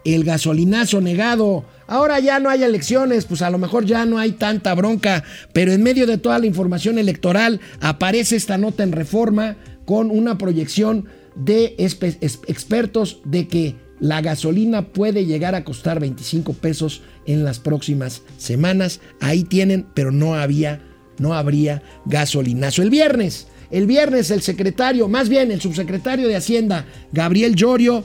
El 0.04 0.24
gasolinazo 0.24 1.00
negado. 1.00 1.64
Ahora 1.86 2.18
ya 2.18 2.40
no 2.40 2.48
hay 2.50 2.62
elecciones, 2.62 3.24
pues 3.24 3.42
a 3.42 3.50
lo 3.50 3.58
mejor 3.58 3.84
ya 3.84 4.04
no 4.04 4.18
hay 4.18 4.32
tanta 4.32 4.74
bronca, 4.74 5.22
pero 5.52 5.72
en 5.72 5.82
medio 5.82 6.06
de 6.06 6.18
toda 6.18 6.38
la 6.38 6.46
información 6.46 6.98
electoral 6.98 7.60
aparece 7.80 8.36
esta 8.36 8.58
nota 8.58 8.82
en 8.82 8.92
reforma 8.92 9.56
con 9.84 10.10
una 10.10 10.38
proyección 10.38 11.06
de 11.36 11.74
expertos 11.78 13.20
de 13.24 13.46
que 13.46 13.76
la 14.00 14.20
gasolina 14.20 14.88
puede 14.88 15.26
llegar 15.26 15.54
a 15.54 15.64
costar 15.64 16.00
25 16.00 16.54
pesos 16.54 17.02
en 17.24 17.44
las 17.44 17.60
próximas 17.60 18.22
semanas. 18.36 19.00
Ahí 19.20 19.44
tienen, 19.44 19.86
pero 19.94 20.10
no 20.10 20.34
había, 20.34 20.82
no 21.18 21.34
habría 21.34 21.82
gasolinazo. 22.06 22.82
El 22.82 22.90
viernes, 22.90 23.46
el 23.72 23.86
viernes 23.86 24.30
el 24.30 24.42
secretario, 24.42 25.08
más 25.08 25.28
bien 25.28 25.50
el 25.50 25.60
subsecretario 25.60 26.28
de 26.28 26.36
Hacienda, 26.36 26.86
Gabriel 27.10 27.56
Llorio, 27.56 28.04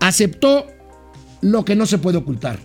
aceptó 0.00 0.66
lo 1.40 1.64
que 1.64 1.76
no 1.76 1.86
se 1.86 1.98
puede 1.98 2.18
ocultar. 2.18 2.58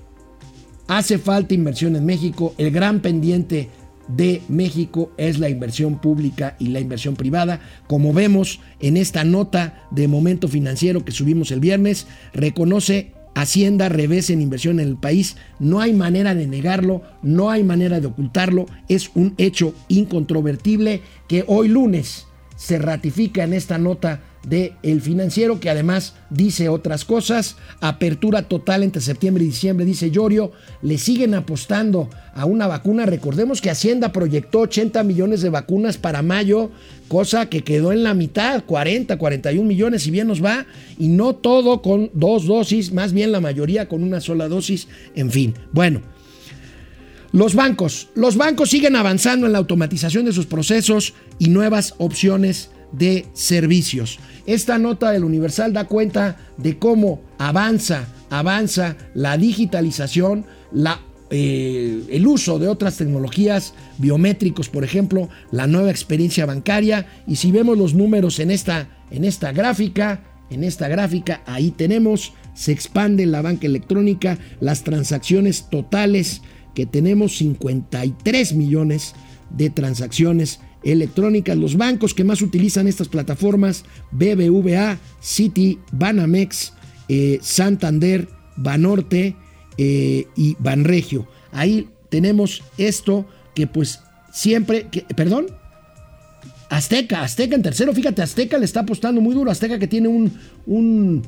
Hace 0.88 1.20
falta 1.20 1.54
inversión 1.54 1.96
en 1.96 2.06
México. 2.06 2.56
El 2.58 2.72
gran 2.72 3.00
pendiente 3.00 3.70
de 4.08 4.42
México 4.50 5.12
es 5.18 5.40
la 5.40 5.50
inversión 5.50 6.02
pública 6.02 6.56
y 6.60 6.70
la 6.70 6.80
inversión 6.80 7.16
privada. 7.16 7.62
Como 7.88 8.12
vemos 8.12 8.60
en 8.80 8.98
esta 8.98 9.24
nota 9.24 9.88
de 9.92 10.08
momento 10.08 10.48
financiero 10.48 11.06
que 11.06 11.12
subimos 11.12 11.52
el 11.52 11.60
viernes, 11.60 12.08
reconoce 12.34 13.14
Hacienda 13.34 13.88
revés 13.88 14.30
en 14.30 14.42
inversión 14.42 14.80
en 14.80 14.88
el 14.90 14.98
país. 14.98 15.38
No 15.60 15.80
hay 15.80 15.94
manera 15.94 16.36
de 16.36 16.48
negarlo, 16.48 17.04
no 17.22 17.50
hay 17.50 17.64
manera 17.64 18.02
de 18.02 18.08
ocultarlo. 18.08 18.66
Es 18.90 19.12
un 19.16 19.36
hecho 19.38 19.74
incontrovertible 19.88 21.02
que 21.30 21.46
hoy 21.48 21.70
lunes 21.70 22.28
se 22.62 22.78
ratifica 22.78 23.44
en 23.44 23.54
esta 23.54 23.80
nota 23.80 24.22
de 24.48 24.74
El 24.84 25.02
Financiero, 25.02 25.60
que 25.60 25.72
además 25.72 26.14
dice 26.30 26.70
otras 26.70 27.06
cosas. 27.06 27.56
Apertura 27.80 28.44
total 28.44 28.84
entre 28.84 29.02
septiembre 29.02 29.44
y 29.44 29.48
diciembre, 29.48 29.84
dice 29.84 30.12
Llorio. 30.12 30.52
Le 30.84 31.00
siguen 31.00 31.34
apostando 31.34 32.08
a 32.36 32.46
una 32.46 32.68
vacuna. 32.68 33.08
Recordemos 33.08 33.62
que 33.62 33.72
Hacienda 33.72 34.12
proyectó 34.12 34.60
80 34.60 35.02
millones 35.04 35.42
de 35.42 35.50
vacunas 35.50 35.98
para 35.98 36.22
mayo, 36.22 36.70
cosa 37.08 37.48
que 37.48 37.64
quedó 37.64 37.92
en 37.94 38.04
la 38.04 38.14
mitad, 38.14 38.64
40, 38.64 39.18
41 39.18 39.68
millones, 39.68 40.04
si 40.04 40.12
bien 40.12 40.28
nos 40.28 40.44
va. 40.44 40.68
Y 41.00 41.08
no 41.08 41.34
todo 41.34 41.82
con 41.82 42.12
dos 42.14 42.46
dosis, 42.46 42.94
más 42.94 43.12
bien 43.12 43.32
la 43.32 43.42
mayoría 43.42 43.90
con 43.90 44.04
una 44.04 44.22
sola 44.22 44.48
dosis. 44.48 44.88
En 45.16 45.32
fin, 45.32 45.56
bueno. 45.72 46.02
Los 47.32 47.56
bancos. 47.56 48.10
Los 48.14 48.36
bancos 48.36 48.70
siguen 48.70 48.96
avanzando 48.96 49.46
en 49.46 49.54
la 49.54 49.60
automatización 49.60 50.26
de 50.26 50.34
sus 50.34 50.46
procesos 50.46 51.14
y 51.40 51.50
nuevas 51.50 51.96
opciones 51.98 52.72
de 52.92 53.26
servicios. 53.34 54.20
Esta 54.46 54.78
nota 54.78 55.12
del 55.12 55.24
Universal 55.24 55.72
da 55.72 55.86
cuenta 55.86 56.38
de 56.58 56.78
cómo 56.78 57.22
avanza, 57.38 58.08
avanza 58.30 58.98
la 59.14 59.38
digitalización, 59.38 60.46
la, 60.74 61.00
eh, 61.30 62.04
el 62.10 62.28
uso 62.28 62.60
de 62.60 62.68
otras 62.68 62.98
tecnologías 62.98 63.76
biométricos, 63.98 64.68
por 64.68 64.84
ejemplo, 64.84 65.30
la 65.52 65.68
nueva 65.68 65.90
experiencia 65.90 66.46
bancaria. 66.46 67.08
Y 67.28 67.38
si 67.38 67.52
vemos 67.54 67.78
los 67.78 67.94
números 67.94 68.40
en 68.40 68.52
esta, 68.52 68.90
en 69.10 69.24
esta 69.24 69.54
gráfica, 69.54 70.24
en 70.50 70.66
esta 70.66 70.90
gráfica, 70.90 71.44
ahí 71.46 71.72
tenemos, 71.72 72.34
se 72.54 72.74
expande 72.74 73.26
la 73.26 73.42
banca 73.42 73.68
electrónica, 73.68 74.38
las 74.60 74.84
transacciones 74.84 75.70
totales 75.70 76.42
que 76.74 76.86
tenemos 76.86 77.38
53 77.38 78.54
millones 78.54 79.14
de 79.50 79.70
transacciones 79.70 80.60
electrónicas. 80.84 81.58
Los 81.58 81.78
bancos 81.78 82.14
que 82.14 82.24
más 82.24 82.42
utilizan 82.42 82.88
estas 82.88 83.08
plataformas, 83.08 83.86
BBVA, 84.12 84.98
Citi, 85.22 85.80
Banamex, 85.92 86.74
eh, 87.08 87.40
Santander, 87.42 88.28
Banorte 88.56 89.36
eh, 89.78 90.26
y 90.36 90.56
Banregio. 90.60 91.28
Ahí 91.52 91.90
tenemos 92.10 92.64
esto 92.78 93.26
que 93.54 93.68
pues 93.68 94.00
siempre, 94.32 94.88
que, 94.92 95.02
perdón, 95.16 95.48
Azteca, 96.70 97.24
Azteca 97.24 97.56
en 97.56 97.62
tercero, 97.62 97.94
fíjate, 97.94 98.22
Azteca 98.22 98.58
le 98.58 98.66
está 98.66 98.82
apostando 98.82 99.20
muy 99.20 99.36
duro, 99.36 99.52
Azteca 99.52 99.78
que 99.78 99.88
tiene 99.88 100.08
un, 100.08 100.32
un, 100.66 101.22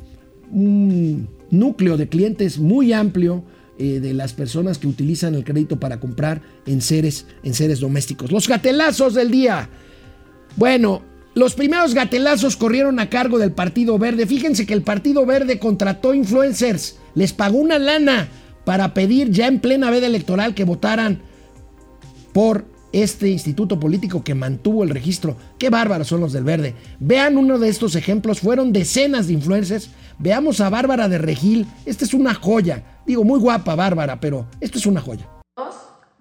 un 0.49 1.27
núcleo 1.51 1.97
de 1.97 2.07
clientes 2.07 2.57
muy 2.59 2.93
amplio, 2.93 3.43
eh, 3.77 3.99
de 3.99 4.13
las 4.13 4.33
personas 4.33 4.77
que 4.77 4.87
utilizan 4.87 5.35
el 5.35 5.43
crédito 5.43 5.79
para 5.79 5.99
comprar 5.99 6.41
en 6.65 6.81
seres, 6.81 7.25
en 7.43 7.53
seres 7.53 7.79
domésticos. 7.79 8.31
Los 8.31 8.47
gatelazos 8.47 9.13
del 9.13 9.31
día. 9.31 9.69
Bueno, 10.55 11.01
los 11.35 11.55
primeros 11.55 11.93
gatelazos 11.95 12.55
corrieron 12.55 12.99
a 12.99 13.09
cargo 13.09 13.39
del 13.39 13.51
Partido 13.51 13.97
Verde. 13.97 14.27
Fíjense 14.27 14.65
que 14.67 14.73
el 14.73 14.83
Partido 14.83 15.25
Verde 15.25 15.57
contrató 15.57 16.13
influencers, 16.13 16.97
les 17.15 17.33
pagó 17.33 17.57
una 17.57 17.79
lana 17.79 18.27
para 18.65 18.93
pedir 18.93 19.31
ya 19.31 19.47
en 19.47 19.59
plena 19.59 19.89
veda 19.89 20.07
electoral 20.07 20.53
que 20.53 20.63
votaran 20.63 21.21
por 22.33 22.65
este 22.91 23.29
instituto 23.29 23.79
político 23.79 24.23
que 24.23 24.35
mantuvo 24.35 24.83
el 24.83 24.91
registro. 24.91 25.35
Qué 25.57 25.69
bárbaros 25.69 26.07
son 26.07 26.21
los 26.21 26.31
del 26.31 26.43
verde. 26.43 26.75
Vean 26.99 27.37
uno 27.37 27.57
de 27.57 27.69
estos 27.69 27.95
ejemplos, 27.95 28.39
fueron 28.39 28.71
decenas 28.71 29.27
de 29.27 29.33
influencers. 29.33 29.89
Veamos 30.19 30.61
a 30.61 30.69
Bárbara 30.69 31.07
de 31.07 31.17
Regil, 31.17 31.67
esta 31.85 32.05
es 32.05 32.13
una 32.13 32.33
joya. 32.33 32.83
Digo, 33.05 33.23
muy 33.23 33.39
guapa 33.39 33.75
Bárbara, 33.75 34.19
pero 34.19 34.45
esto 34.61 34.77
es 34.77 34.85
una 34.85 35.01
joya. 35.01 35.27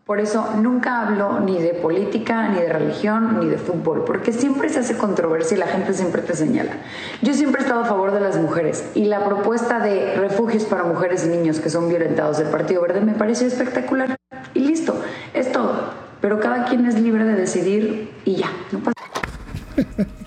Por 0.04 0.18
eso 0.18 0.56
nunca 0.60 1.00
hablo 1.06 1.40
ni 1.40 1.58
de 1.58 1.74
política, 1.74 2.48
ni 2.48 2.60
de 2.60 2.72
religión, 2.72 3.38
ni 3.40 3.46
de 3.46 3.56
fútbol, 3.56 4.04
porque 4.04 4.32
siempre 4.32 4.68
se 4.68 4.80
hace 4.80 4.96
controversia 4.96 5.56
y 5.56 5.60
la 5.60 5.68
gente 5.68 5.94
siempre 5.94 6.22
te 6.22 6.34
señala. 6.34 6.72
Yo 7.22 7.32
siempre 7.34 7.60
he 7.60 7.64
estado 7.64 7.82
a 7.82 7.84
favor 7.86 8.12
de 8.12 8.20
las 8.20 8.36
mujeres 8.36 8.90
y 8.94 9.04
la 9.04 9.24
propuesta 9.24 9.78
de 9.78 10.16
refugios 10.16 10.64
para 10.64 10.82
mujeres 10.84 11.24
y 11.24 11.28
niños 11.28 11.60
que 11.60 11.70
son 11.70 11.88
violentados 11.88 12.38
del 12.38 12.48
Partido 12.48 12.82
Verde 12.82 13.00
me 13.00 13.14
pareció 13.14 13.46
espectacular. 13.46 14.16
Y 14.54 14.60
listo, 14.60 15.00
es 15.34 15.52
todo 15.52 16.02
pero 16.22 16.38
cada 16.38 16.64
quien 16.64 16.86
es 16.86 16.98
libre 16.98 17.24
de 17.24 17.34
decidir 17.34 18.10
y 18.24 18.36
ya, 18.36 18.50
no 18.70 18.78
pasa. 18.78 18.94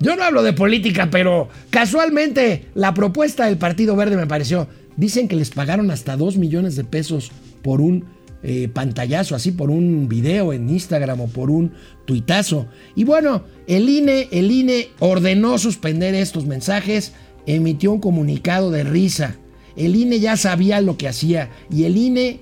Yo 0.00 0.16
no 0.16 0.22
hablo 0.22 0.42
de 0.42 0.52
política, 0.52 1.08
pero 1.10 1.48
casualmente 1.70 2.66
la 2.74 2.94
propuesta 2.94 3.46
del 3.46 3.58
Partido 3.58 3.96
Verde 3.96 4.16
me 4.16 4.26
pareció. 4.26 4.68
Dicen 4.96 5.28
que 5.28 5.36
les 5.36 5.50
pagaron 5.50 5.90
hasta 5.90 6.16
2 6.16 6.36
millones 6.38 6.76
de 6.76 6.84
pesos 6.84 7.30
por 7.62 7.80
un 7.80 8.04
eh, 8.42 8.68
pantallazo, 8.72 9.34
así 9.34 9.50
por 9.50 9.70
un 9.70 10.08
video 10.08 10.52
en 10.52 10.70
Instagram 10.70 11.20
o 11.20 11.26
por 11.26 11.50
un 11.50 11.72
tuitazo. 12.04 12.66
Y 12.94 13.04
bueno, 13.04 13.44
el 13.66 13.88
INE, 13.88 14.28
el 14.30 14.50
INE 14.50 14.90
ordenó 15.00 15.58
suspender 15.58 16.14
estos 16.14 16.46
mensajes, 16.46 17.12
emitió 17.46 17.92
un 17.92 18.00
comunicado 18.00 18.70
de 18.70 18.84
risa. 18.84 19.36
El 19.74 19.96
INE 19.96 20.20
ya 20.20 20.36
sabía 20.36 20.80
lo 20.80 20.96
que 20.96 21.08
hacía 21.08 21.50
y 21.70 21.84
el 21.84 21.96
INE, 21.96 22.40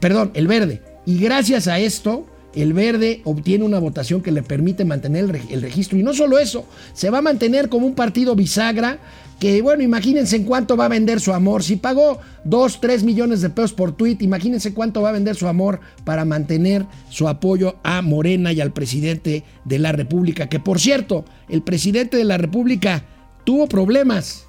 perdón, 0.00 0.30
el 0.34 0.46
verde. 0.46 0.82
Y 1.04 1.18
gracias 1.18 1.68
a 1.68 1.78
esto, 1.78 2.26
el 2.54 2.72
verde 2.72 3.20
obtiene 3.24 3.64
una 3.64 3.78
votación 3.78 4.22
que 4.22 4.32
le 4.32 4.42
permite 4.42 4.84
mantener 4.84 5.42
el, 5.50 5.62
registro. 5.62 5.98
Y 5.98 6.02
no 6.02 6.14
solo 6.14 6.38
eso, 6.38 6.66
se 6.92 7.10
va 7.10 7.18
a 7.18 7.22
mantener 7.22 7.68
como 7.68 7.86
un 7.86 7.94
partido 7.94 8.36
bisagra 8.36 8.98
que, 9.40 9.60
bueno, 9.62 9.82
imagínense 9.82 10.36
en 10.36 10.44
cuánto 10.44 10.76
va 10.76 10.86
a 10.86 10.88
vender 10.88 11.20
su 11.20 11.32
amor. 11.32 11.62
Si 11.62 11.76
pagó 11.76 12.20
2, 12.44 12.80
3 12.80 13.02
millones 13.02 13.40
de 13.40 13.50
pesos 13.50 13.72
por 13.72 13.96
tweet, 13.96 14.18
imagínense 14.20 14.72
cuánto 14.72 15.02
va 15.02 15.08
a 15.08 15.12
vender 15.12 15.34
su 15.36 15.48
amor 15.48 15.80
para 16.04 16.24
mantener 16.24 16.86
su 17.10 17.28
apoyo 17.28 17.76
a 17.82 18.00
Morena 18.02 18.52
y 18.52 18.60
al 18.60 18.72
presidente 18.72 19.44
de 19.64 19.78
la 19.78 19.92
República. 19.92 20.48
Que 20.48 20.60
por 20.60 20.78
cierto, 20.78 21.24
el 21.48 21.62
presidente 21.62 22.16
de 22.16 22.24
la 22.24 22.38
República 22.38 23.04
tuvo 23.44 23.66
problemas 23.66 24.46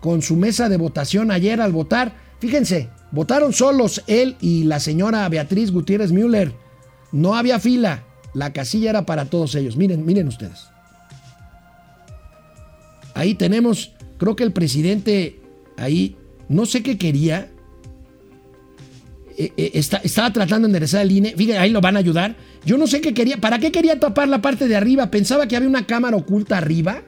con 0.00 0.22
su 0.22 0.36
mesa 0.36 0.68
de 0.68 0.78
votación 0.78 1.30
ayer 1.30 1.60
al 1.60 1.72
votar. 1.72 2.14
Fíjense, 2.40 2.88
votaron 3.12 3.52
solos 3.52 4.02
él 4.06 4.36
y 4.40 4.64
la 4.64 4.80
señora 4.80 5.28
Beatriz 5.28 5.70
Gutiérrez 5.70 6.10
Müller. 6.10 6.61
No 7.12 7.34
había 7.34 7.60
fila. 7.60 8.04
La 8.34 8.52
casilla 8.52 8.90
era 8.90 9.06
para 9.06 9.26
todos 9.26 9.54
ellos. 9.54 9.76
Miren, 9.76 10.04
miren 10.04 10.28
ustedes. 10.28 10.66
Ahí 13.14 13.34
tenemos, 13.34 13.92
creo 14.18 14.34
que 14.36 14.44
el 14.44 14.52
presidente 14.52 15.38
ahí, 15.76 16.16
no 16.48 16.64
sé 16.64 16.82
qué 16.82 16.96
quería. 16.96 17.50
Eh, 19.36 19.52
eh, 19.56 19.70
estaba 19.74 20.32
tratando 20.32 20.66
de 20.66 20.70
enderezar 20.70 21.02
el 21.02 21.12
INE. 21.12 21.34
Fíjense, 21.36 21.58
ahí 21.58 21.70
lo 21.70 21.80
van 21.80 21.96
a 21.96 21.98
ayudar. 21.98 22.36
Yo 22.64 22.78
no 22.78 22.86
sé 22.86 23.00
qué 23.00 23.12
quería. 23.12 23.38
¿Para 23.38 23.58
qué 23.58 23.70
quería 23.70 24.00
tapar 24.00 24.28
la 24.28 24.40
parte 24.40 24.66
de 24.66 24.76
arriba? 24.76 25.10
Pensaba 25.10 25.46
que 25.46 25.56
había 25.56 25.68
una 25.68 25.86
cámara 25.86 26.16
oculta 26.16 26.56
arriba. 26.56 27.02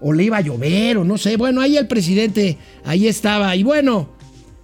O 0.00 0.12
le 0.12 0.24
iba 0.24 0.38
a 0.38 0.40
llover, 0.40 0.98
o 0.98 1.04
no 1.04 1.18
sé. 1.18 1.36
Bueno, 1.36 1.60
ahí 1.60 1.76
el 1.76 1.86
presidente, 1.86 2.56
ahí 2.84 3.06
estaba. 3.06 3.54
Y 3.56 3.64
bueno, 3.64 4.10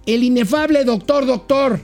el 0.05 0.23
inefable 0.23 0.83
doctor, 0.83 1.25
doctor, 1.25 1.79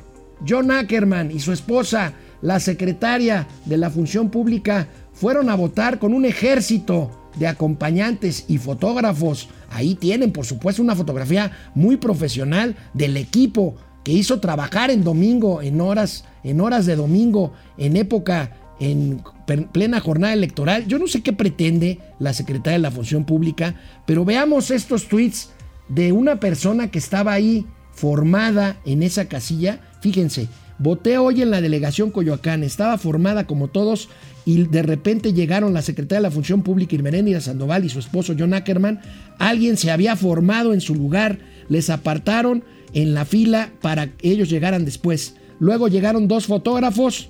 John 0.48 0.72
Ackerman 0.72 1.30
y 1.30 1.40
su 1.40 1.52
esposa 1.52 2.14
la 2.44 2.60
secretaria 2.60 3.48
de 3.66 3.78
la 3.78 3.90
función 3.90 4.30
pública 4.30 4.90
fueron 5.14 5.50
a 5.50 5.56
votar 5.56 5.98
con 5.98 6.14
un 6.14 6.26
ejército 6.26 7.10
de 7.38 7.48
acompañantes 7.48 8.46
y 8.50 8.58
fotógrafos. 8.58 9.48
Ahí 9.72 9.96
tienen, 9.96 10.34
por 10.34 10.46
supuesto, 10.46 10.82
una 10.82 10.94
fotografía 10.94 11.52
muy 11.74 11.96
profesional 11.96 12.76
del 12.94 13.16
equipo 13.16 13.76
que 14.04 14.12
hizo 14.12 14.42
trabajar 14.42 14.92
en 14.92 15.06
domingo, 15.06 15.62
en 15.62 15.80
horas, 15.80 16.26
en 16.44 16.60
horas 16.60 16.86
de 16.86 16.98
domingo, 16.98 17.54
en 17.78 17.96
época, 17.96 18.52
en 18.82 19.24
plena 19.72 20.02
jornada 20.02 20.34
electoral. 20.34 20.86
Yo 20.86 21.00
no 21.00 21.08
sé 21.08 21.24
qué 21.24 21.32
pretende 21.32 22.00
la 22.20 22.34
secretaria 22.34 22.78
de 22.78 22.84
la 22.84 22.92
Función 22.92 23.24
Pública, 23.24 23.76
pero 24.06 24.26
veamos 24.26 24.70
estos 24.70 25.08
tweets 25.08 25.52
de 25.88 26.12
una 26.12 26.42
persona 26.42 26.92
que 26.92 27.00
estaba 27.00 27.32
ahí 27.32 27.66
formada 27.94 28.76
en 28.84 29.02
esa 29.02 29.30
casilla. 29.30 29.80
Fíjense, 30.02 30.50
voté 30.84 31.18
hoy 31.18 31.42
en 31.42 31.50
la 31.50 31.62
delegación 31.62 32.12
Coyoacán, 32.12 32.62
estaba 32.62 32.98
formada 32.98 33.48
como 33.48 33.70
todos 33.70 34.10
y 34.46 34.64
de 34.64 34.84
repente 34.84 35.32
llegaron 35.32 35.74
la 35.74 35.82
secretaria 35.82 36.20
de 36.20 36.24
la 36.30 36.32
Función 36.32 36.62
Pública 36.62 36.96
Irmeréndira 36.96 37.40
Sandoval 37.40 37.86
y 37.86 37.90
su 37.90 38.00
esposo 38.00 38.36
John 38.38 38.54
Ackerman. 38.54 39.00
Alguien 39.40 39.78
se 39.78 39.90
había 39.90 40.18
formado 40.18 40.74
en 40.74 40.82
su 40.82 40.94
lugar, 40.94 41.40
les 41.70 41.90
apartaron 41.90 42.66
en 42.94 43.14
la 43.14 43.24
fila 43.24 43.72
para 43.82 44.08
que 44.08 44.30
ellos 44.30 44.50
llegaran 44.50 44.84
después. 44.84 45.36
Luego 45.60 45.88
llegaron 45.88 46.28
dos 46.28 46.48
fotógrafos 46.48 47.30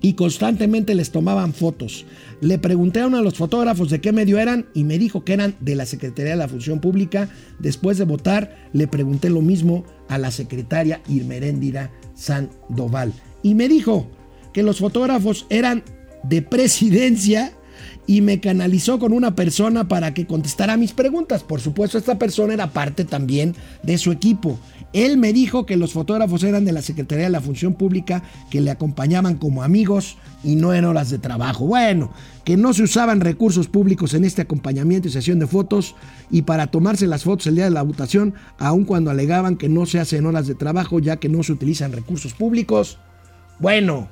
y 0.00 0.12
constantemente 0.12 0.94
les 0.94 1.10
tomaban 1.10 1.52
fotos. 1.52 2.06
Le 2.40 2.58
pregunté 2.58 3.00
a 3.00 3.06
uno 3.06 3.18
de 3.18 3.24
los 3.24 3.36
fotógrafos 3.36 3.90
de 3.90 4.00
qué 4.00 4.12
medio 4.12 4.38
eran 4.38 4.66
y 4.72 4.84
me 4.84 4.98
dijo 4.98 5.24
que 5.24 5.34
eran 5.34 5.56
de 5.60 5.74
la 5.74 5.84
Secretaría 5.84 6.32
de 6.32 6.38
la 6.38 6.48
Función 6.48 6.80
Pública. 6.80 7.28
Después 7.58 7.98
de 7.98 8.04
votar, 8.04 8.68
le 8.72 8.88
pregunté 8.88 9.28
lo 9.28 9.42
mismo 9.42 9.84
a 10.08 10.16
la 10.16 10.30
secretaria 10.30 11.02
Irmeréndira 11.08 11.90
Sandoval. 12.14 13.12
Y 13.42 13.54
me 13.54 13.68
dijo 13.68 14.08
que 14.54 14.62
los 14.62 14.78
fotógrafos 14.78 15.46
eran 15.50 15.82
de 16.22 16.42
presidencia 16.42 17.52
y 18.06 18.20
me 18.20 18.40
canalizó 18.40 18.98
con 18.98 19.12
una 19.12 19.34
persona 19.34 19.86
para 19.86 20.14
que 20.14 20.26
contestara 20.26 20.76
mis 20.76 20.92
preguntas. 20.92 21.42
Por 21.42 21.60
supuesto, 21.60 21.98
esta 21.98 22.18
persona 22.18 22.54
era 22.54 22.72
parte 22.72 23.04
también 23.04 23.54
de 23.82 23.98
su 23.98 24.10
equipo. 24.12 24.58
Él 24.92 25.16
me 25.18 25.32
dijo 25.32 25.66
que 25.66 25.76
los 25.76 25.92
fotógrafos 25.92 26.42
eran 26.42 26.64
de 26.64 26.72
la 26.72 26.82
Secretaría 26.82 27.26
de 27.26 27.30
la 27.30 27.40
Función 27.40 27.74
Pública, 27.74 28.24
que 28.50 28.60
le 28.60 28.72
acompañaban 28.72 29.36
como 29.36 29.62
amigos 29.62 30.16
y 30.42 30.56
no 30.56 30.74
en 30.74 30.84
horas 30.84 31.10
de 31.10 31.18
trabajo. 31.18 31.66
Bueno, 31.66 32.10
que 32.44 32.56
no 32.56 32.72
se 32.72 32.82
usaban 32.82 33.20
recursos 33.20 33.68
públicos 33.68 34.14
en 34.14 34.24
este 34.24 34.42
acompañamiento 34.42 35.06
y 35.06 35.12
sesión 35.12 35.38
de 35.38 35.46
fotos 35.46 35.94
y 36.30 36.42
para 36.42 36.66
tomarse 36.66 37.06
las 37.06 37.22
fotos 37.22 37.46
el 37.46 37.54
día 37.54 37.64
de 37.64 37.70
la 37.70 37.82
votación, 37.82 38.34
aun 38.58 38.84
cuando 38.84 39.10
alegaban 39.10 39.56
que 39.56 39.68
no 39.68 39.86
se 39.86 40.00
hace 40.00 40.16
en 40.16 40.26
horas 40.26 40.48
de 40.48 40.56
trabajo 40.56 40.98
ya 40.98 41.18
que 41.18 41.28
no 41.28 41.44
se 41.44 41.52
utilizan 41.52 41.92
recursos 41.92 42.34
públicos. 42.34 42.98
Bueno, 43.60 44.08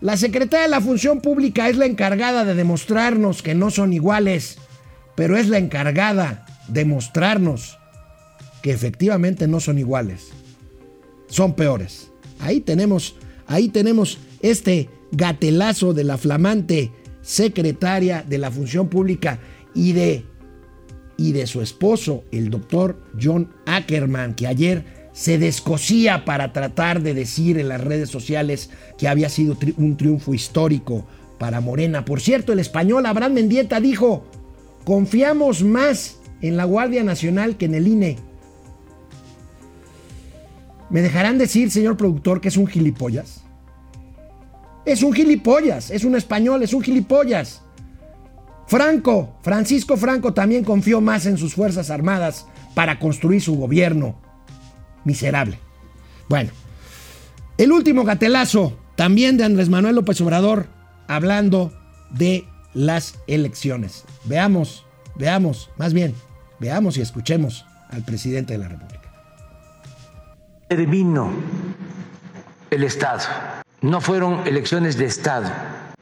la 0.00 0.16
Secretaría 0.16 0.64
de 0.64 0.70
la 0.70 0.80
Función 0.80 1.20
Pública 1.20 1.68
es 1.68 1.76
la 1.76 1.86
encargada 1.86 2.44
de 2.44 2.54
demostrarnos 2.54 3.42
que 3.42 3.54
no 3.54 3.70
son 3.70 3.92
iguales, 3.92 4.58
pero 5.14 5.36
es 5.36 5.48
la 5.48 5.58
encargada 5.58 6.46
de 6.68 6.84
mostrarnos 6.84 7.78
que 8.62 8.70
efectivamente 8.70 9.46
no 9.46 9.60
son 9.60 9.78
iguales. 9.78 10.28
Son 11.28 11.54
peores. 11.54 12.10
Ahí 12.38 12.60
tenemos, 12.60 13.16
ahí 13.46 13.68
tenemos 13.68 14.18
este 14.40 14.88
gatelazo 15.12 15.92
de 15.92 16.04
la 16.04 16.16
flamante 16.16 16.92
secretaria 17.22 18.24
de 18.26 18.38
la 18.38 18.50
Función 18.50 18.88
Pública 18.88 19.38
y 19.74 19.92
de 19.92 20.24
y 21.20 21.32
de 21.32 21.46
su 21.46 21.60
esposo, 21.60 22.24
el 22.32 22.48
doctor 22.48 22.98
John 23.20 23.52
Ackerman, 23.66 24.34
que 24.34 24.46
ayer 24.46 24.99
se 25.12 25.38
descosía 25.38 26.24
para 26.24 26.52
tratar 26.52 27.02
de 27.02 27.14
decir 27.14 27.58
en 27.58 27.68
las 27.68 27.80
redes 27.80 28.10
sociales 28.10 28.70
que 28.96 29.08
había 29.08 29.28
sido 29.28 29.56
un 29.76 29.96
triunfo 29.96 30.34
histórico 30.34 31.04
para 31.38 31.60
Morena. 31.60 32.04
Por 32.04 32.20
cierto, 32.20 32.52
el 32.52 32.60
español 32.60 33.06
Abraham 33.06 33.34
Mendieta 33.34 33.80
dijo, 33.80 34.24
confiamos 34.84 35.62
más 35.62 36.18
en 36.40 36.56
la 36.56 36.64
Guardia 36.64 37.02
Nacional 37.02 37.56
que 37.56 37.66
en 37.66 37.74
el 37.74 37.88
INE. 37.88 38.18
¿Me 40.90 41.02
dejarán 41.02 41.38
decir, 41.38 41.70
señor 41.70 41.96
productor, 41.96 42.40
que 42.40 42.48
es 42.48 42.56
un 42.56 42.66
gilipollas? 42.66 43.42
Es 44.84 45.02
un 45.02 45.12
gilipollas, 45.12 45.90
es 45.90 46.04
un 46.04 46.16
español, 46.16 46.62
es 46.62 46.72
un 46.72 46.82
gilipollas. 46.82 47.62
Franco, 48.66 49.36
Francisco 49.42 49.96
Franco 49.96 50.32
también 50.32 50.64
confió 50.64 51.00
más 51.00 51.26
en 51.26 51.36
sus 51.36 51.54
Fuerzas 51.54 51.90
Armadas 51.90 52.46
para 52.74 52.98
construir 52.98 53.40
su 53.42 53.56
gobierno 53.56 54.29
miserable. 55.04 55.58
Bueno, 56.28 56.50
el 57.58 57.72
último 57.72 58.04
gatelazo 58.04 58.78
también 58.96 59.36
de 59.36 59.44
Andrés 59.44 59.68
Manuel 59.68 59.96
López 59.96 60.20
Obrador 60.20 60.66
hablando 61.08 61.72
de 62.10 62.46
las 62.74 63.18
elecciones. 63.26 64.04
Veamos, 64.24 64.86
veamos, 65.16 65.70
más 65.76 65.92
bien, 65.92 66.14
veamos 66.58 66.96
y 66.96 67.00
escuchemos 67.00 67.66
al 67.90 68.04
presidente 68.04 68.52
de 68.52 68.58
la 68.58 68.68
República. 68.68 69.12
Terminó 70.68 71.32
el 72.70 72.84
Estado. 72.84 73.24
No 73.80 74.00
fueron 74.00 74.46
elecciones 74.46 74.96
de 74.96 75.06
Estado 75.06 75.50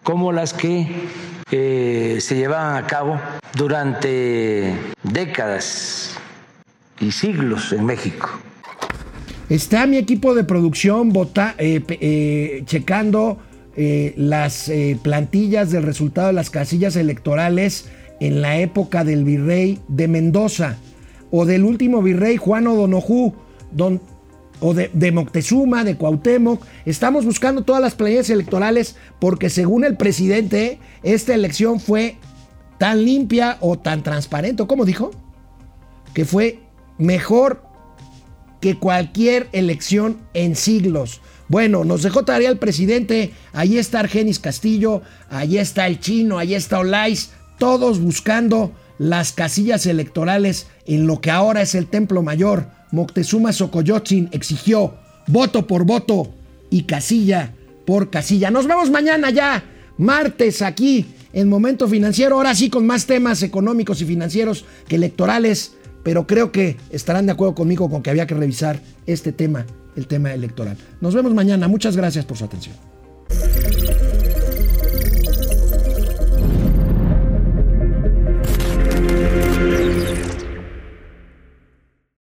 como 0.03 0.33
las 0.33 0.53
que 0.53 1.09
eh, 1.51 2.19
se 2.21 2.37
llevaban 2.37 2.83
a 2.83 2.87
cabo 2.87 3.21
durante 3.55 4.75
décadas 5.03 6.17
y 7.01 7.13
siglos 7.13 7.73
en 7.73 7.87
México. 7.87 8.29
Está 9.49 9.87
mi 9.87 9.97
equipo 9.97 10.35
de 10.35 10.45
producción 10.45 11.11
eh, 11.59 11.83
eh, 11.89 12.63
checando 12.67 13.39
eh, 13.77 14.13
las 14.17 14.71
plantillas 15.03 15.71
del 15.71 15.85
resultado 15.85 16.27
de 16.27 16.35
las 16.35 16.51
casillas 16.51 16.97
electorales 16.97 17.87
en 18.21 18.43
la 18.43 18.59
época 18.59 19.05
del 19.05 19.25
virrey 19.25 19.79
de 19.89 20.07
Mendoza 20.07 20.77
o 21.31 21.47
del 21.47 21.65
último 21.65 22.03
virrey 22.03 22.37
Juan 22.37 22.67
O'Donojú 22.67 23.35
o 24.61 24.75
de, 24.75 24.91
de, 24.93 25.13
Moctezuma, 25.13 25.85
de 25.85 25.97
Cuauhtémoc. 25.97 26.63
Estamos 26.85 27.25
buscando 27.25 27.63
todas 27.63 27.81
las 27.81 27.95
planillas 27.95 28.29
electorales 28.29 28.97
porque 29.19 29.49
según 29.49 29.85
el 29.85 29.97
presidente 29.97 30.79
esta 31.03 31.35
elección 31.35 31.81
fue 31.81 32.17
tan 32.77 33.03
limpia 33.03 33.57
o 33.61 33.79
tan 33.79 34.03
transparente, 34.03 34.67
¿cómo 34.67 34.85
dijo? 34.85 35.11
Que 36.13 36.27
fue 36.27 36.61
mejor 36.99 37.68
que 38.61 38.79
cualquier 38.79 39.49
elección 39.53 40.19
en 40.35 40.57
siglos. 40.57 41.21
Bueno, 41.49 41.85
nos 41.85 42.03
dejó 42.03 42.25
tarea 42.25 42.51
el 42.51 42.59
presidente. 42.59 43.33
Ahí 43.53 43.79
está 43.79 44.01
Argenis 44.01 44.39
Castillo, 44.39 45.03
ahí 45.31 45.59
está 45.59 45.87
el 45.87 46.01
chino, 46.01 46.39
ahí 46.39 46.55
está 46.55 46.79
Olais, 46.81 47.31
todos 47.59 48.01
buscando 48.01 48.73
las 48.99 49.33
casillas 49.33 49.87
electorales 49.87 50.67
en 50.87 51.07
lo 51.07 51.21
que 51.21 51.31
ahora 51.31 51.63
es 51.63 51.75
el 51.75 51.87
Templo 51.87 52.23
Mayor. 52.23 52.67
Moctezuma 52.91 53.53
Xocoyotzin 53.53 54.29
exigió 54.33 54.95
voto 55.27 55.67
por 55.67 55.85
voto 55.85 56.35
y 56.71 56.83
casilla 56.83 57.55
por 57.87 58.11
casilla. 58.11 58.51
Nos 58.51 58.67
vemos 58.67 58.91
mañana 58.91 59.31
ya, 59.31 59.65
martes, 59.97 60.63
aquí 60.63 61.07
en 61.33 61.49
Momento 61.49 61.89
Financiero. 61.89 62.37
Ahora 62.37 62.55
sí 62.55 62.69
con 62.69 62.87
más 62.87 63.07
temas 63.07 63.43
económicos 63.43 64.03
y 64.03 64.05
financieros 64.05 64.65
que 64.89 64.97
electorales 64.97 65.73
pero 66.03 66.27
creo 66.27 66.53
que 66.53 66.77
estarán 66.91 67.27
de 67.27 67.33
acuerdo 67.33 67.55
conmigo 67.55 67.91
con 67.91 68.03
que 68.03 68.11
había 68.11 68.27
que 68.27 68.35
revisar 68.35 68.81
este 69.07 69.33
tema, 69.33 69.67
el 69.97 70.07
tema 70.07 70.33
electoral. 70.33 70.77
Nos 71.01 71.15
vemos 71.15 71.35
mañana. 71.35 71.69
Muchas 71.69 71.97
gracias 71.97 72.25
por 72.25 72.37
su 72.37 72.45
atención. 72.45 72.77